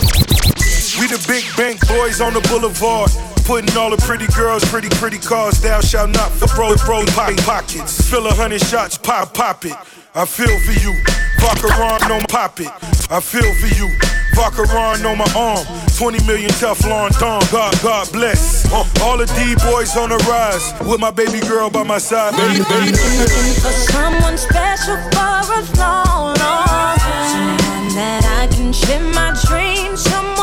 [0.99, 3.38] We the big bank boys on the boulevard.
[3.49, 5.59] Putting all the pretty girls, pretty, pretty cars.
[5.59, 8.07] Thou shalt not fuck rose rose pockets.
[8.07, 9.73] Fill a hundred shots, pop, pop it.
[10.13, 10.93] I feel for you.
[11.41, 12.69] Vacheron on my pop it.
[13.09, 13.89] I feel for you.
[14.37, 15.65] Vacheron on my arm.
[15.97, 17.41] 20 million Teflon Don.
[17.51, 18.71] God, God bless.
[18.71, 20.71] Uh, all the D boys on the rise.
[20.87, 22.37] With my baby girl by my side.
[22.37, 22.93] Baby, baby.
[23.17, 27.57] Looking for someone special for a long, long time.
[27.97, 30.38] That I can share my dreams, someone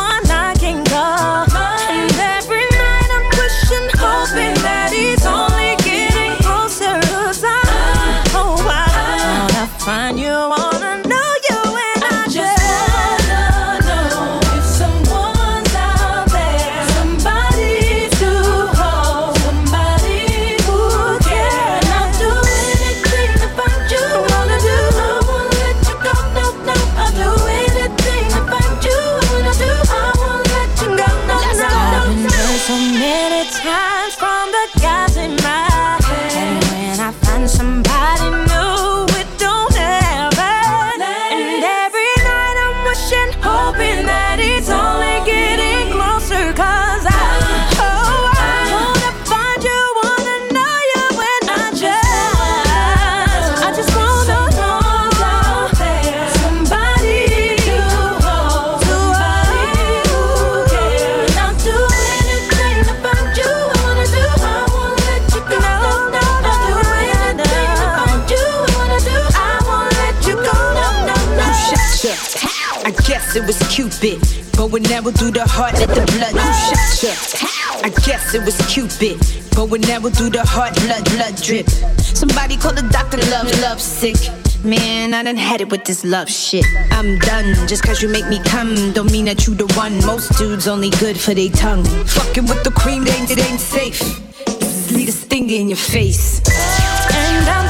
[74.77, 76.37] we never do the heart, let the blood.
[76.37, 77.13] Who shot ya?
[77.83, 79.17] I guess it was Cupid,
[79.57, 81.67] but we never do the heart, blood, blood drip.
[81.97, 84.17] Somebody call the doctor, love, love sick.
[84.63, 86.67] Man, I done had it with this love shit.
[86.91, 87.55] I'm done.
[87.67, 89.97] Just cause you make me come, don't mean that you the one.
[90.05, 91.85] Most dudes only good for their tongue.
[92.05, 94.01] Fucking with the cream, they ain't, it ain't safe.
[94.61, 96.43] This lead a stinger in your face.
[97.15, 97.66] And I'm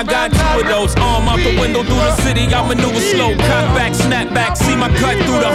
[0.00, 0.96] I got two of those.
[0.96, 3.36] Arm out the window through the city, I maneuver slow.
[3.36, 5.52] Cut back, snap back, see my cut through the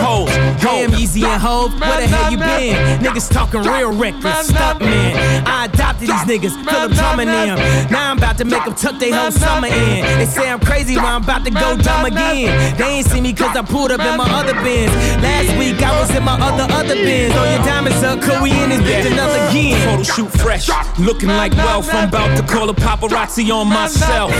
[1.22, 1.34] holes.
[1.34, 3.00] And Hove, where the hell you been?
[3.00, 5.44] Niggas talking real reckless, stuck man.
[5.48, 7.58] I adopted these niggas, Philip drumming them.
[7.92, 10.02] Now I'm about to make them tuck their whole summer in.
[10.20, 12.78] They say I'm crazy, but I'm about to go dumb again.
[12.78, 14.92] They ain't see me cause I pulled up in my other Benz.
[15.22, 17.34] Last week I was in my other, other Benz.
[17.34, 19.80] Throw your diamonds up, cause we in this bitch another again.
[19.86, 20.70] Photo shoot fresh,
[21.00, 21.90] looking like wealth.
[21.94, 24.32] I'm about to call a paparazzi on myself.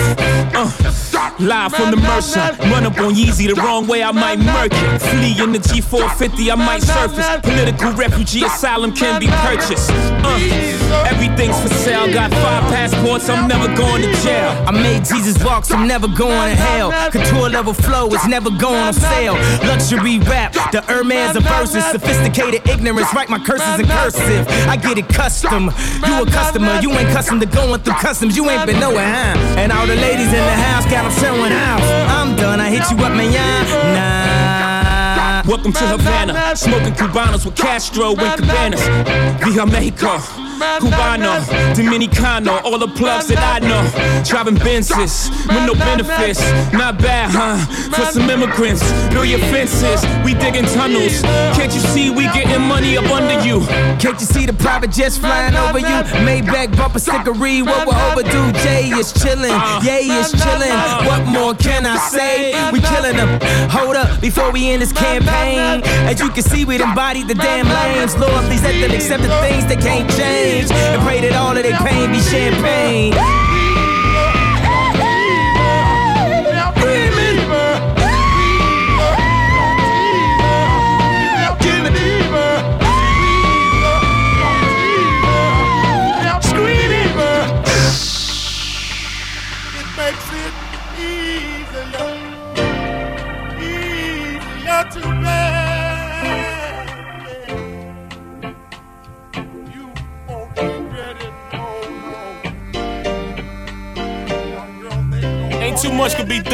[0.56, 0.92] Uh,
[1.40, 2.40] live from the Mercer,
[2.72, 5.02] run up on Yeezy the wrong way, I might murk it.
[5.02, 7.28] Flee in the G450, I might surface.
[7.44, 9.90] Political refugee asylum can be purchased.
[9.92, 12.12] Uh, everything's for sale.
[12.12, 14.50] Got five passports, I'm never going to jail.
[14.68, 16.92] I made Jesus walks, I'm never going to hell.
[17.12, 19.36] Couture level flow, it's never going on sale.
[19.68, 21.86] Luxury rap, the Hermes of verses.
[21.86, 24.46] Sophisticated ignorance, write my curses in cursive.
[24.68, 25.72] I get it custom.
[26.06, 28.36] You a customer, you ain't custom to going through customs.
[28.36, 29.56] You ain't been nowhere, huh?
[29.58, 31.82] And all the ladies in the house got them showing out.
[32.12, 33.32] I'm done, I hit you up, man.
[33.96, 35.50] Nah.
[35.50, 38.82] Welcome to Havana, smoking Cubanos with Castro and Cabanas.
[39.46, 40.35] Via Mexico.
[40.56, 41.44] Cubano,
[41.76, 43.84] Dominicano, all the plugs that I know.
[44.24, 46.40] Driving Benzes with no benefits.
[46.72, 47.58] Not bad, huh?
[47.92, 50.04] For some immigrants, build your fences.
[50.24, 51.22] We digging tunnels.
[51.56, 53.62] Can't you see we getting money up under you?
[54.00, 56.00] Can't you see the private jets flying over you?
[56.24, 58.52] Maybach bumper stickery, what we're overdue.
[58.64, 61.06] Jay is chillin', Yay is chillin'.
[61.06, 62.54] What more can I say?
[62.72, 63.40] We killin' them.
[63.70, 65.82] Hold up, before we end this campaign.
[66.08, 68.16] As you can see, we embodied the damn lames.
[68.18, 71.64] Lord, please let them accept the things that can't change and pray that all of
[71.64, 73.45] their pain be champagne.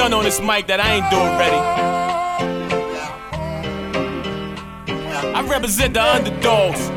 [0.01, 1.61] Done on this mic that I ain't doing ready.
[5.37, 6.90] I represent the underdogs.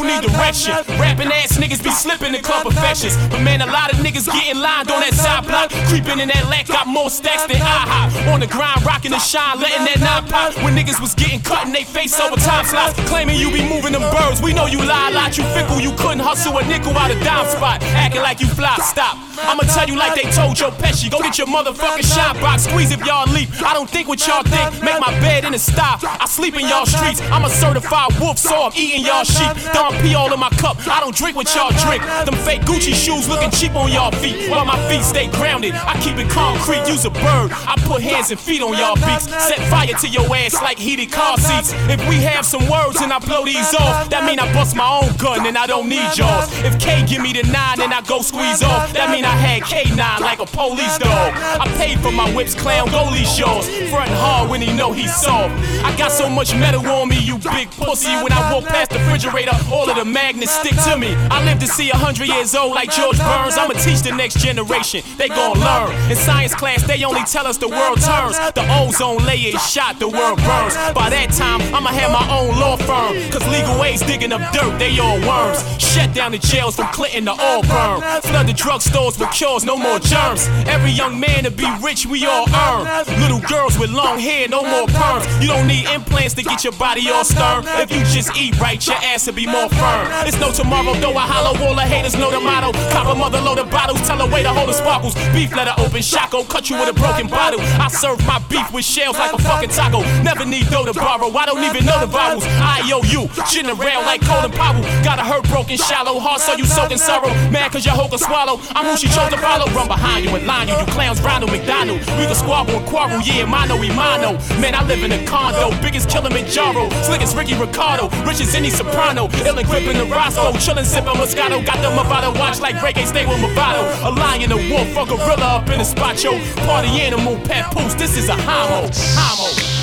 [0.00, 0.72] People need direction.
[0.96, 3.16] Rapping ass niggas be slipping in club professions.
[3.28, 5.68] But man, a lot of niggas getting lined on that side block.
[5.92, 8.32] Creeping in that lack, got more stacks than IHOP.
[8.32, 10.56] On the grind, rocking the shine, letting that nine pop.
[10.64, 12.96] When niggas was getting cut in they face over time slots.
[13.12, 14.40] Claiming you be moving them birds.
[14.40, 15.80] We know you lie a lot, you fickle.
[15.80, 17.82] You couldn't hustle a nickel out of dime spot.
[17.92, 19.18] Acting like you fly, stop.
[19.44, 21.10] I'ma tell you like they told Joe Pesci.
[21.10, 22.64] Go get your motherfucking shot box.
[22.64, 23.48] Squeeze if y'all leap.
[23.60, 24.82] I don't think what y'all think.
[24.82, 26.00] Make my bed in the stop.
[26.04, 27.20] I sleep in y'all streets.
[27.32, 29.52] I'm a certified wolf, so I'm eating y'all sheep.
[29.90, 30.76] Don P all in my cup.
[30.86, 32.02] I don't drink what y'all drink.
[32.02, 34.48] Them fake Gucci shoes looking cheap on y'all feet.
[34.48, 35.74] While my feet stay grounded.
[35.74, 36.86] I keep it concrete.
[36.86, 37.50] Use a bird.
[37.52, 39.26] I put hands and feet on y'all beats.
[39.30, 41.72] Set fire to your ass like heated car seats.
[41.88, 44.86] If we have some words and I blow these off, that mean I bust my
[45.02, 46.46] own gun and I don't need y'all.
[46.64, 49.62] If K give me the nine and I go squeeze off, that mean I had
[49.62, 51.34] K9 like a police dog.
[51.34, 53.66] I paid for my whips, clown goalie yours.
[53.90, 55.54] Frontin' hard when he know he's soft.
[55.84, 58.14] I got so much metal on me, you big pussy.
[58.22, 61.14] When I walk past the refrigerator, all of the magnets stick to me.
[61.30, 63.56] I live to see a hundred years old like George Burns.
[63.56, 65.02] I'ma teach the next generation.
[65.16, 65.90] They gon' learn.
[66.10, 68.36] In science class, they only tell us the world turns.
[68.52, 70.76] The ozone layer is shot, the world burns.
[70.92, 73.16] By that time, I'ma have my own law firm.
[73.32, 75.64] Cause legal ways digging up dirt, they all worms.
[75.80, 78.20] Shut down the jails from Clinton to Auburn.
[78.20, 80.46] Flood the drugstores with cures, no more germs.
[80.68, 82.84] Every young man to be rich, we all earn.
[83.20, 85.24] Little girls with long hair, no more perms.
[85.40, 87.64] You don't need implants to get your body all stern.
[87.80, 90.06] If you just eat right, your ass will be more firm.
[90.26, 92.72] It's no tomorrow, though I hollow all the haters know the motto.
[92.90, 95.14] Cop a mother of bottles, tell her way to hold the sparkles.
[95.32, 97.60] Beef letter open, shotgun, cut you with a broken bottle.
[97.80, 100.02] I serve my beef with shells like a fucking taco.
[100.22, 102.44] Never need dough to borrow, I don't even know the vowels.
[102.46, 104.82] I owe you, shitting around like Colin Powell.
[105.02, 107.30] Got a hurt, broken, shallow heart, so you soaking sorrow.
[107.50, 108.60] Mad cause your hoe can swallow.
[108.74, 109.66] I'm who she chose to follow.
[109.72, 112.00] Run behind you and line you, you clowns, Ronald McDonald.
[112.18, 114.38] We can squabble and quarrel, yeah, mano y mano.
[114.60, 116.88] Man, I live in a condo, biggest Kilimanjaro.
[117.02, 119.28] Slick as Ricky Ricardo, rich as any soprano.
[119.46, 120.52] Ill Chillin', gripping the Roscoe.
[120.52, 121.64] Chillin', sippin' Moscato.
[121.64, 123.82] Got them about to watch like reggae, stay with Movado.
[124.04, 126.32] A lion, a wolf, a gorilla up in the spot, yo.
[126.66, 127.96] Party animal, pet poos.
[127.98, 128.88] This is a homo.
[128.92, 129.80] Homo.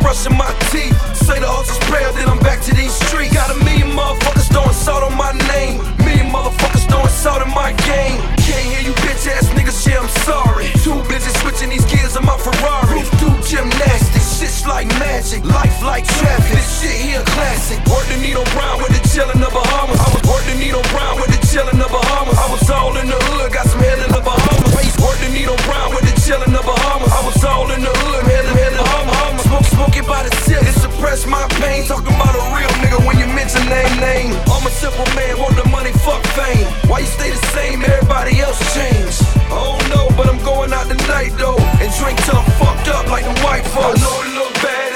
[0.00, 0.96] Brushing my teeth.
[1.14, 3.32] Say the hustle's prayer, then I'm back to these streets.
[3.32, 5.78] Got a million motherfuckers throwing salt on my name.
[5.98, 8.18] Million motherfuckers throwing salt in my game.
[8.42, 10.66] Can't hear you bitch ass niggas, yeah, I'm sorry.
[10.84, 13.02] Too busy switching these gears in my Ferrari.
[13.18, 15.44] Do gymnastics, shit's like magic.
[15.44, 17.78] Life like traffic, this shit here classic.
[17.86, 20.00] Work the needle brown with the chillin' of Bahamas.
[20.00, 20.82] I was work the needle
[21.16, 22.38] with the chillin' of Bahamas.
[22.38, 24.59] I was all in the hood, got some head in the Bahamas.
[25.00, 27.12] Work the needle brown with the chillin' of Bahamas.
[27.12, 29.44] I was all in the hood, head in the Bahamas.
[29.44, 31.84] Smoke, smoking by the tip, it suppress my pain.
[31.84, 34.32] Talking about a real nigga when you mention name, name.
[34.48, 36.64] I'm a simple man, want the money, fuck fame.
[36.88, 39.20] Why you stay the same, everybody else change?
[39.52, 41.60] I don't know, but I'm going out tonight though.
[41.80, 44.00] And drink till I'm fucked up like the white folks.
[44.00, 44.89] I know it look bad,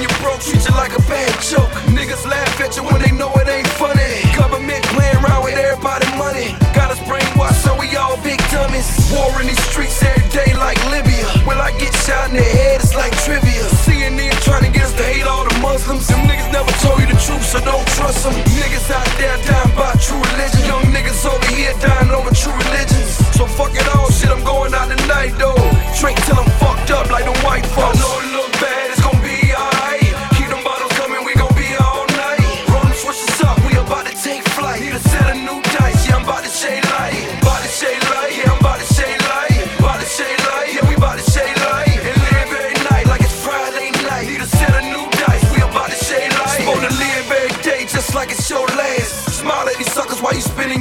[0.00, 1.68] When you broke, treat you like a bad joke.
[1.92, 4.24] Niggas laugh at you when they know it ain't funny.
[4.32, 6.56] Government playing around with everybody money.
[6.72, 8.88] Got us brainwashed, so we all big dummies.
[9.12, 11.28] War in these streets every day like Libya.
[11.44, 12.80] Will I get shot in the head?
[12.80, 13.60] It's like trivia.
[13.84, 16.08] CNN trying to get us to hate all the Muslims.
[16.08, 18.32] Them niggas never told you the truth, so don't trust them.
[18.56, 20.64] Niggas out there dying by true religion.
[20.64, 23.20] Young niggas over here dying over true religions.
[23.36, 25.60] So fuck it all, shit, I'm going out tonight though.
[26.00, 27.96] Drink till I'm fucked up like the white folks.
[27.96, 28.69] I know it look bad,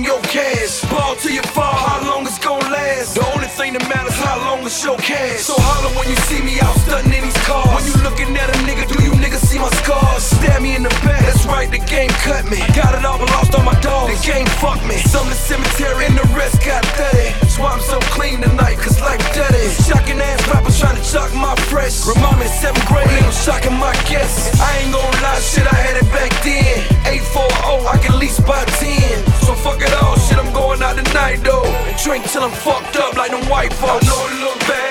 [0.09, 0.81] your cash.
[0.89, 3.13] Ball till you fall, how long it's gonna last?
[3.13, 5.41] The only thing that matters how long it's your cash.
[5.49, 7.69] So holler when you see me out stunting in these cars.
[7.69, 8.98] When you looking at a nigga, do
[9.59, 10.23] see my scars?
[10.23, 12.61] Stab me in the back, that's right, the game cut me.
[12.61, 14.19] I Got it all, but lost all my dogs.
[14.21, 14.95] The game fucked me.
[14.97, 17.31] Some in the cemetery and the rest got dirty.
[17.41, 19.67] That's why I'm so clean tonight, cause life dirty.
[19.83, 22.05] Shocking ass rappers trying to chuck my fresh.
[22.07, 24.59] Remind me seventh grade, they was shocking my guests.
[24.59, 26.79] I ain't gon' lie, shit, I had it back then.
[27.03, 29.25] 840, I can lease by 10.
[29.43, 31.65] So fuck it all, shit, I'm going out tonight though.
[31.89, 34.05] And drink till I'm fucked up like them white folks.
[34.05, 34.88] I know it look bad,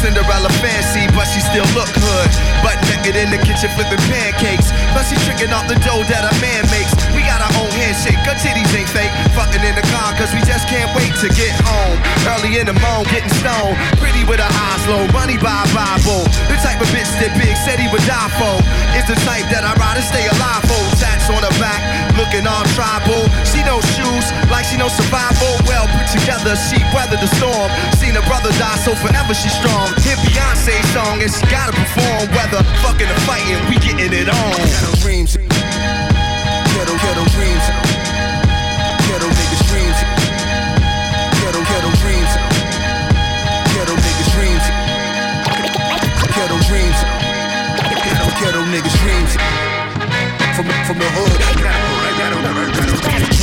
[0.00, 2.30] Cinderella fancy, but she still look good.
[2.64, 4.29] Butt naked in the kitchen flipping pancakes.
[12.50, 13.78] In the morning, getting stoned.
[14.02, 16.26] Pretty with her eyes low, money by Bible.
[16.50, 18.58] The type of bitch that Big said he would die for.
[18.98, 20.82] Is the type that I'd rather stay alive for.
[20.98, 21.78] Tats on her back,
[22.18, 23.22] looking all tribal.
[23.46, 25.62] She knows shoes, like she knows survival.
[25.62, 27.70] Well put together, she weathered the storm.
[28.02, 29.86] Seen her brother die, so forever she's strong.
[30.02, 32.34] Hit Beyonce song and she gotta perform.
[32.34, 34.58] Whether fucking or fighting, we getting it on.
[34.98, 35.38] Dreams.
[48.70, 49.34] Niggas dreams.
[50.54, 53.39] From, from the hood.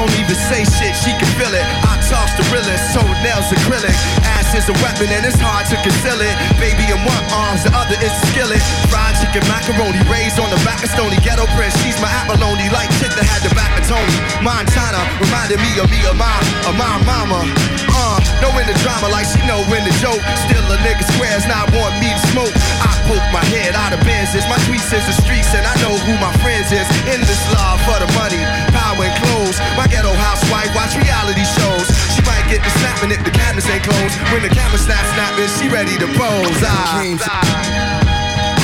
[0.00, 1.66] Don't even say shit, she can feel it.
[1.84, 3.92] I toss the realest, toenails acrylic.
[4.24, 6.32] Ass is a weapon and it's hard to conceal it.
[6.56, 8.64] Baby in one arms, the other is a skillet.
[8.88, 10.00] Fried chicken macaroni.
[10.08, 11.76] Raised on the back of Stony Ghetto Prince.
[11.84, 12.72] She's my abalone.
[12.72, 14.16] Like chick that had the back of Tony.
[14.40, 16.32] Montana reminded me of me, of my,
[16.64, 17.44] of my mama.
[17.92, 20.22] Uh, knowing the drama like she know when the joke.
[20.48, 22.54] Still a nigga squares not want me to smoke.
[22.80, 24.48] I poke my head out of Benzes.
[24.48, 26.88] My tweets is the streets and I know who my friends is.
[27.04, 28.40] In this love for the money,
[28.72, 29.60] power and clothes.
[29.76, 31.84] My ghetto housewife watch reality shows.
[32.14, 34.14] She might get the snapping if the cabinets ain't closed.
[34.30, 36.62] When the camera snap snapping, she ready to pose.
[36.62, 36.96] Ah.
[36.96, 37.20] Dreams.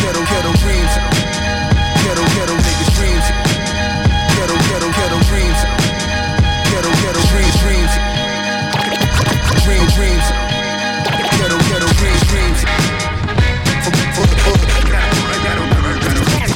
[0.00, 0.92] Ghetto, ghetto dreams.
[2.06, 3.26] Ghetto, ghetto niggas dreams.
[4.38, 5.60] Ghetto, ghetto, ghetto dreams.
[6.70, 7.92] Ghetto, ghetto dreams, dreams.
[9.66, 10.26] Dream, dreams.
[11.36, 12.60] Ghetto, ghetto dreams, dreams.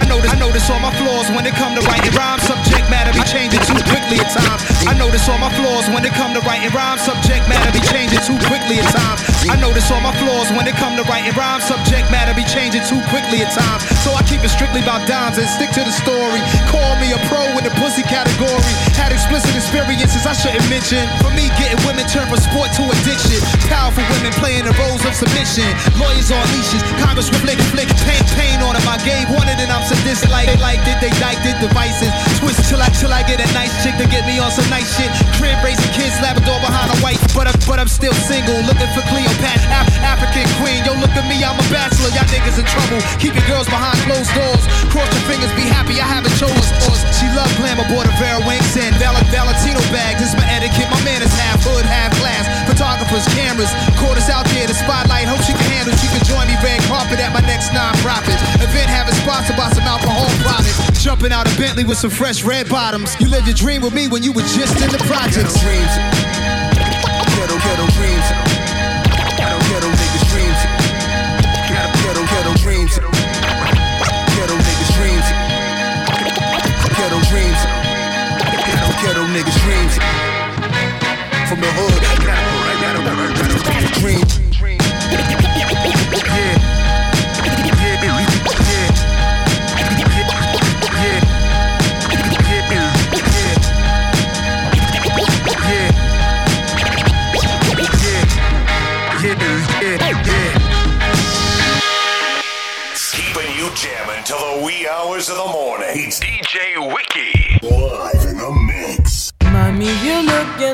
[0.01, 2.70] I notice, I notice all my flaws when it come to writing rhymes.
[2.91, 4.67] Matter be changing too quickly at times.
[4.83, 7.07] I notice all my flaws when it come to writing rhymes.
[7.07, 9.23] Subject matter be changing too quickly at times.
[9.47, 11.62] I notice all my flaws when it come to writing rhymes.
[11.71, 13.87] Subject matter be changing too quickly at times.
[14.03, 16.43] So I keep it strictly about dimes and stick to the story.
[16.67, 18.75] Call me a pro in the pussy category.
[18.99, 21.07] Had explicit experiences I shouldn't mention.
[21.23, 23.39] For me, getting women turned from sport to addiction.
[23.71, 25.71] Powerful women playing the roles of submission.
[25.95, 26.83] Lawyers on leashes.
[26.99, 28.87] Congress flick, flick, pain, pain on them.
[28.91, 30.99] I gave one and I'm sadistic like they liked it.
[30.99, 31.55] They liked it.
[31.62, 32.11] Devices
[32.41, 35.12] twist I till I get a nice chick to get me on some nice shit.
[35.36, 38.57] Crib raising kids, Labrador behind a white, but I, but I'm still single.
[38.65, 40.81] Looking for Cleopatra, Af- African queen.
[40.89, 42.09] Yo, look at me, I'm a bachelor.
[42.16, 43.01] Y'all niggas in trouble.
[43.20, 44.65] Keeping girls behind closed doors.
[44.89, 46.01] Cross your fingers, be happy.
[46.01, 46.73] I haven't chosen.
[47.20, 50.16] She love glamour, bought a Vera Winks and Val- Valentino bag.
[50.16, 50.89] This is my etiquette.
[50.89, 52.48] My man is half hood, half glass.
[52.65, 53.69] Photographers, cameras,
[54.16, 54.65] us out there.
[54.65, 55.28] The spotlight.
[55.28, 55.93] Hope she can handle.
[56.01, 57.60] She can join me red carpet at my next
[61.11, 63.16] Jumping out of Bentley with some fresh red bottoms.
[63.19, 65.59] You lived your dream with me when you were just in the projects.
[65.59, 65.91] Dreams.
[67.97, 68.49] Dreams.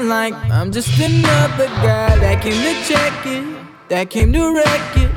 [0.08, 3.44] Like I'm just another guy that came to check it,
[3.88, 5.10] that came to wreck it.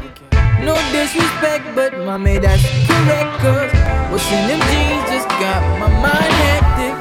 [0.63, 3.31] No disrespect, but mommy, that's correct.
[3.41, 3.71] Cause
[4.11, 6.95] what's in them jeans just got my mind hectic.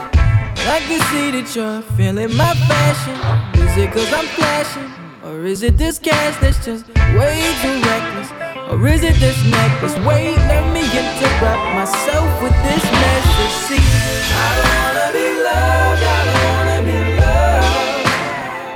[0.69, 3.17] I can see that you're feeling my fashion.
[3.63, 4.91] Is it cause I'm flashing?
[5.25, 8.31] Or is it this cash that's just way too reckless?
[8.71, 9.97] Or is it this necklace?
[10.07, 13.55] Wait, let me interrupt myself with this message.
[13.67, 16.08] See, I wanna be loved,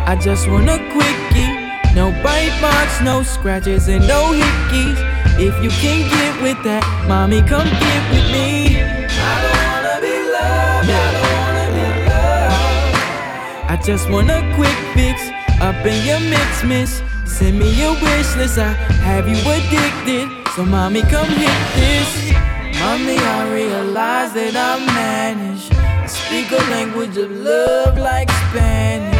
[0.04, 1.62] I just want a quickie.
[1.94, 4.98] No bite marks, no scratches, and no hickeys.
[5.38, 8.82] If you can get with that, mommy, come get with me.
[8.82, 13.70] I don't wanna be loved, I don't wanna be loved.
[13.70, 15.22] I just want a quick fix
[15.60, 17.02] up in your mix, miss.
[17.24, 18.72] Send me your wish list, I
[19.06, 20.28] have you addicted.
[20.56, 22.32] So, mommy, come hit this.
[22.80, 25.70] Mommy, I realize that I manage.
[25.72, 29.11] I speak a language of love like Spanish.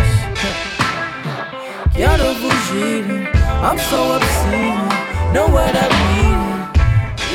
[1.95, 3.29] Quiero fugir,
[3.63, 4.89] I'm so obscene.
[5.35, 6.41] Know what I mean?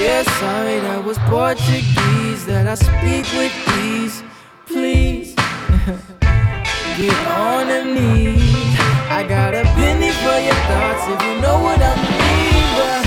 [0.02, 3.54] Yeah, sorry, that was Portuguese that I speak with
[3.86, 4.24] ease.
[4.66, 5.36] Please,
[6.98, 8.78] get on the knees.
[9.10, 12.66] I got a penny for your thoughts if you know what I mean.
[12.78, 13.02] But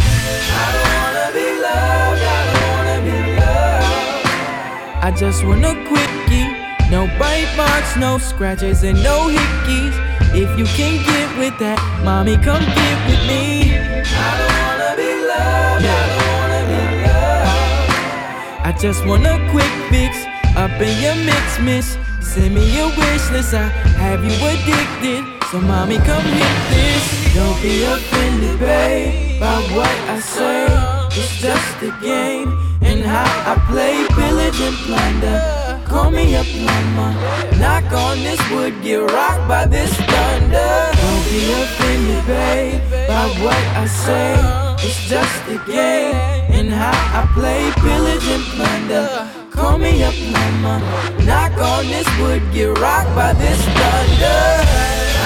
[0.55, 5.05] I don't wanna be loved, I don't wanna be loved.
[5.05, 6.49] I just want a quickie.
[6.91, 10.20] No bite marks, no scratches, and no hickeys.
[10.33, 13.75] If you can't get with that, mommy, come get with me.
[13.75, 18.67] I don't wanna be loved, I don't wanna be loved.
[18.69, 20.15] I just want a quick fix
[20.55, 21.99] up in your mix, miss.
[22.23, 23.67] Send me your wish list, I
[23.99, 25.27] have you addicted.
[25.51, 27.35] So, mommy, come hit this.
[27.35, 30.67] Don't be offended, babe, by what I say.
[31.19, 35.60] It's just a game, and how I play pillage and plunder.
[35.91, 37.13] Call me a plumber.
[37.59, 40.73] Knock on this wood, get rocked by this thunder.
[41.03, 44.39] Don't be offended, babe, by what I say.
[44.87, 46.15] It's just a game,
[46.57, 49.29] and how I play pillage and plunder.
[49.51, 50.79] Call me a plumber.
[51.27, 54.43] Knock on this wood, get rocked by this thunder.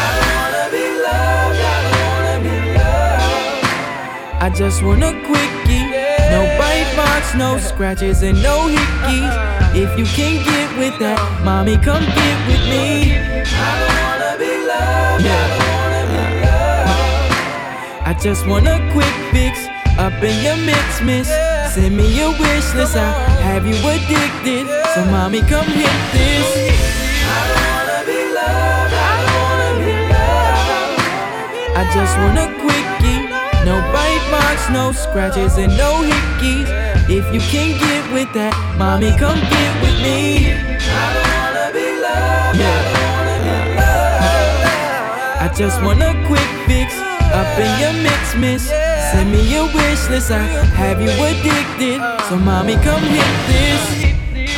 [0.01, 4.43] I don't wanna be loved, I don't wanna be loved.
[4.45, 5.54] I just want a quickie.
[6.35, 9.33] No bite marks, no scratches, and no hickeys.
[9.73, 13.15] If you can't get with that, mommy, come get with me.
[13.15, 15.25] I don't wanna be loved.
[15.25, 15.63] Yeah.
[18.11, 19.55] I just want a quick fix
[19.97, 21.29] up in your mix, miss.
[21.73, 23.13] Send me your wish list, I
[23.49, 24.67] have you addicted.
[24.93, 26.49] So, mommy, come hit this.
[27.31, 28.95] I don't wanna be loved.
[29.09, 30.99] I don't wanna be loved.
[31.79, 32.84] I just want a quickie.
[33.65, 36.69] No bite marks, no scratches, and no hickeys.
[37.09, 40.53] If you can get with that, mommy, come get with me.
[40.53, 42.61] I don't wanna be loved.
[45.45, 46.93] I just want a quick fix
[47.33, 48.69] up in your mix, miss.
[49.13, 50.45] Send me your wish list, I
[50.77, 52.01] have you addicted.
[52.29, 53.83] So, mommy, come hit this.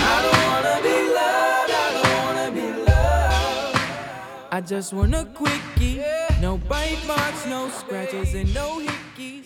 [0.02, 1.70] I don't wanna be loved.
[1.70, 3.78] I don't wanna be loved.
[4.50, 6.02] I just want a quickie.
[6.86, 9.44] No marks, no scratches, and no hickeys.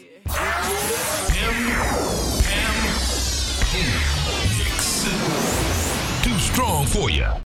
[6.22, 7.49] Too strong for you.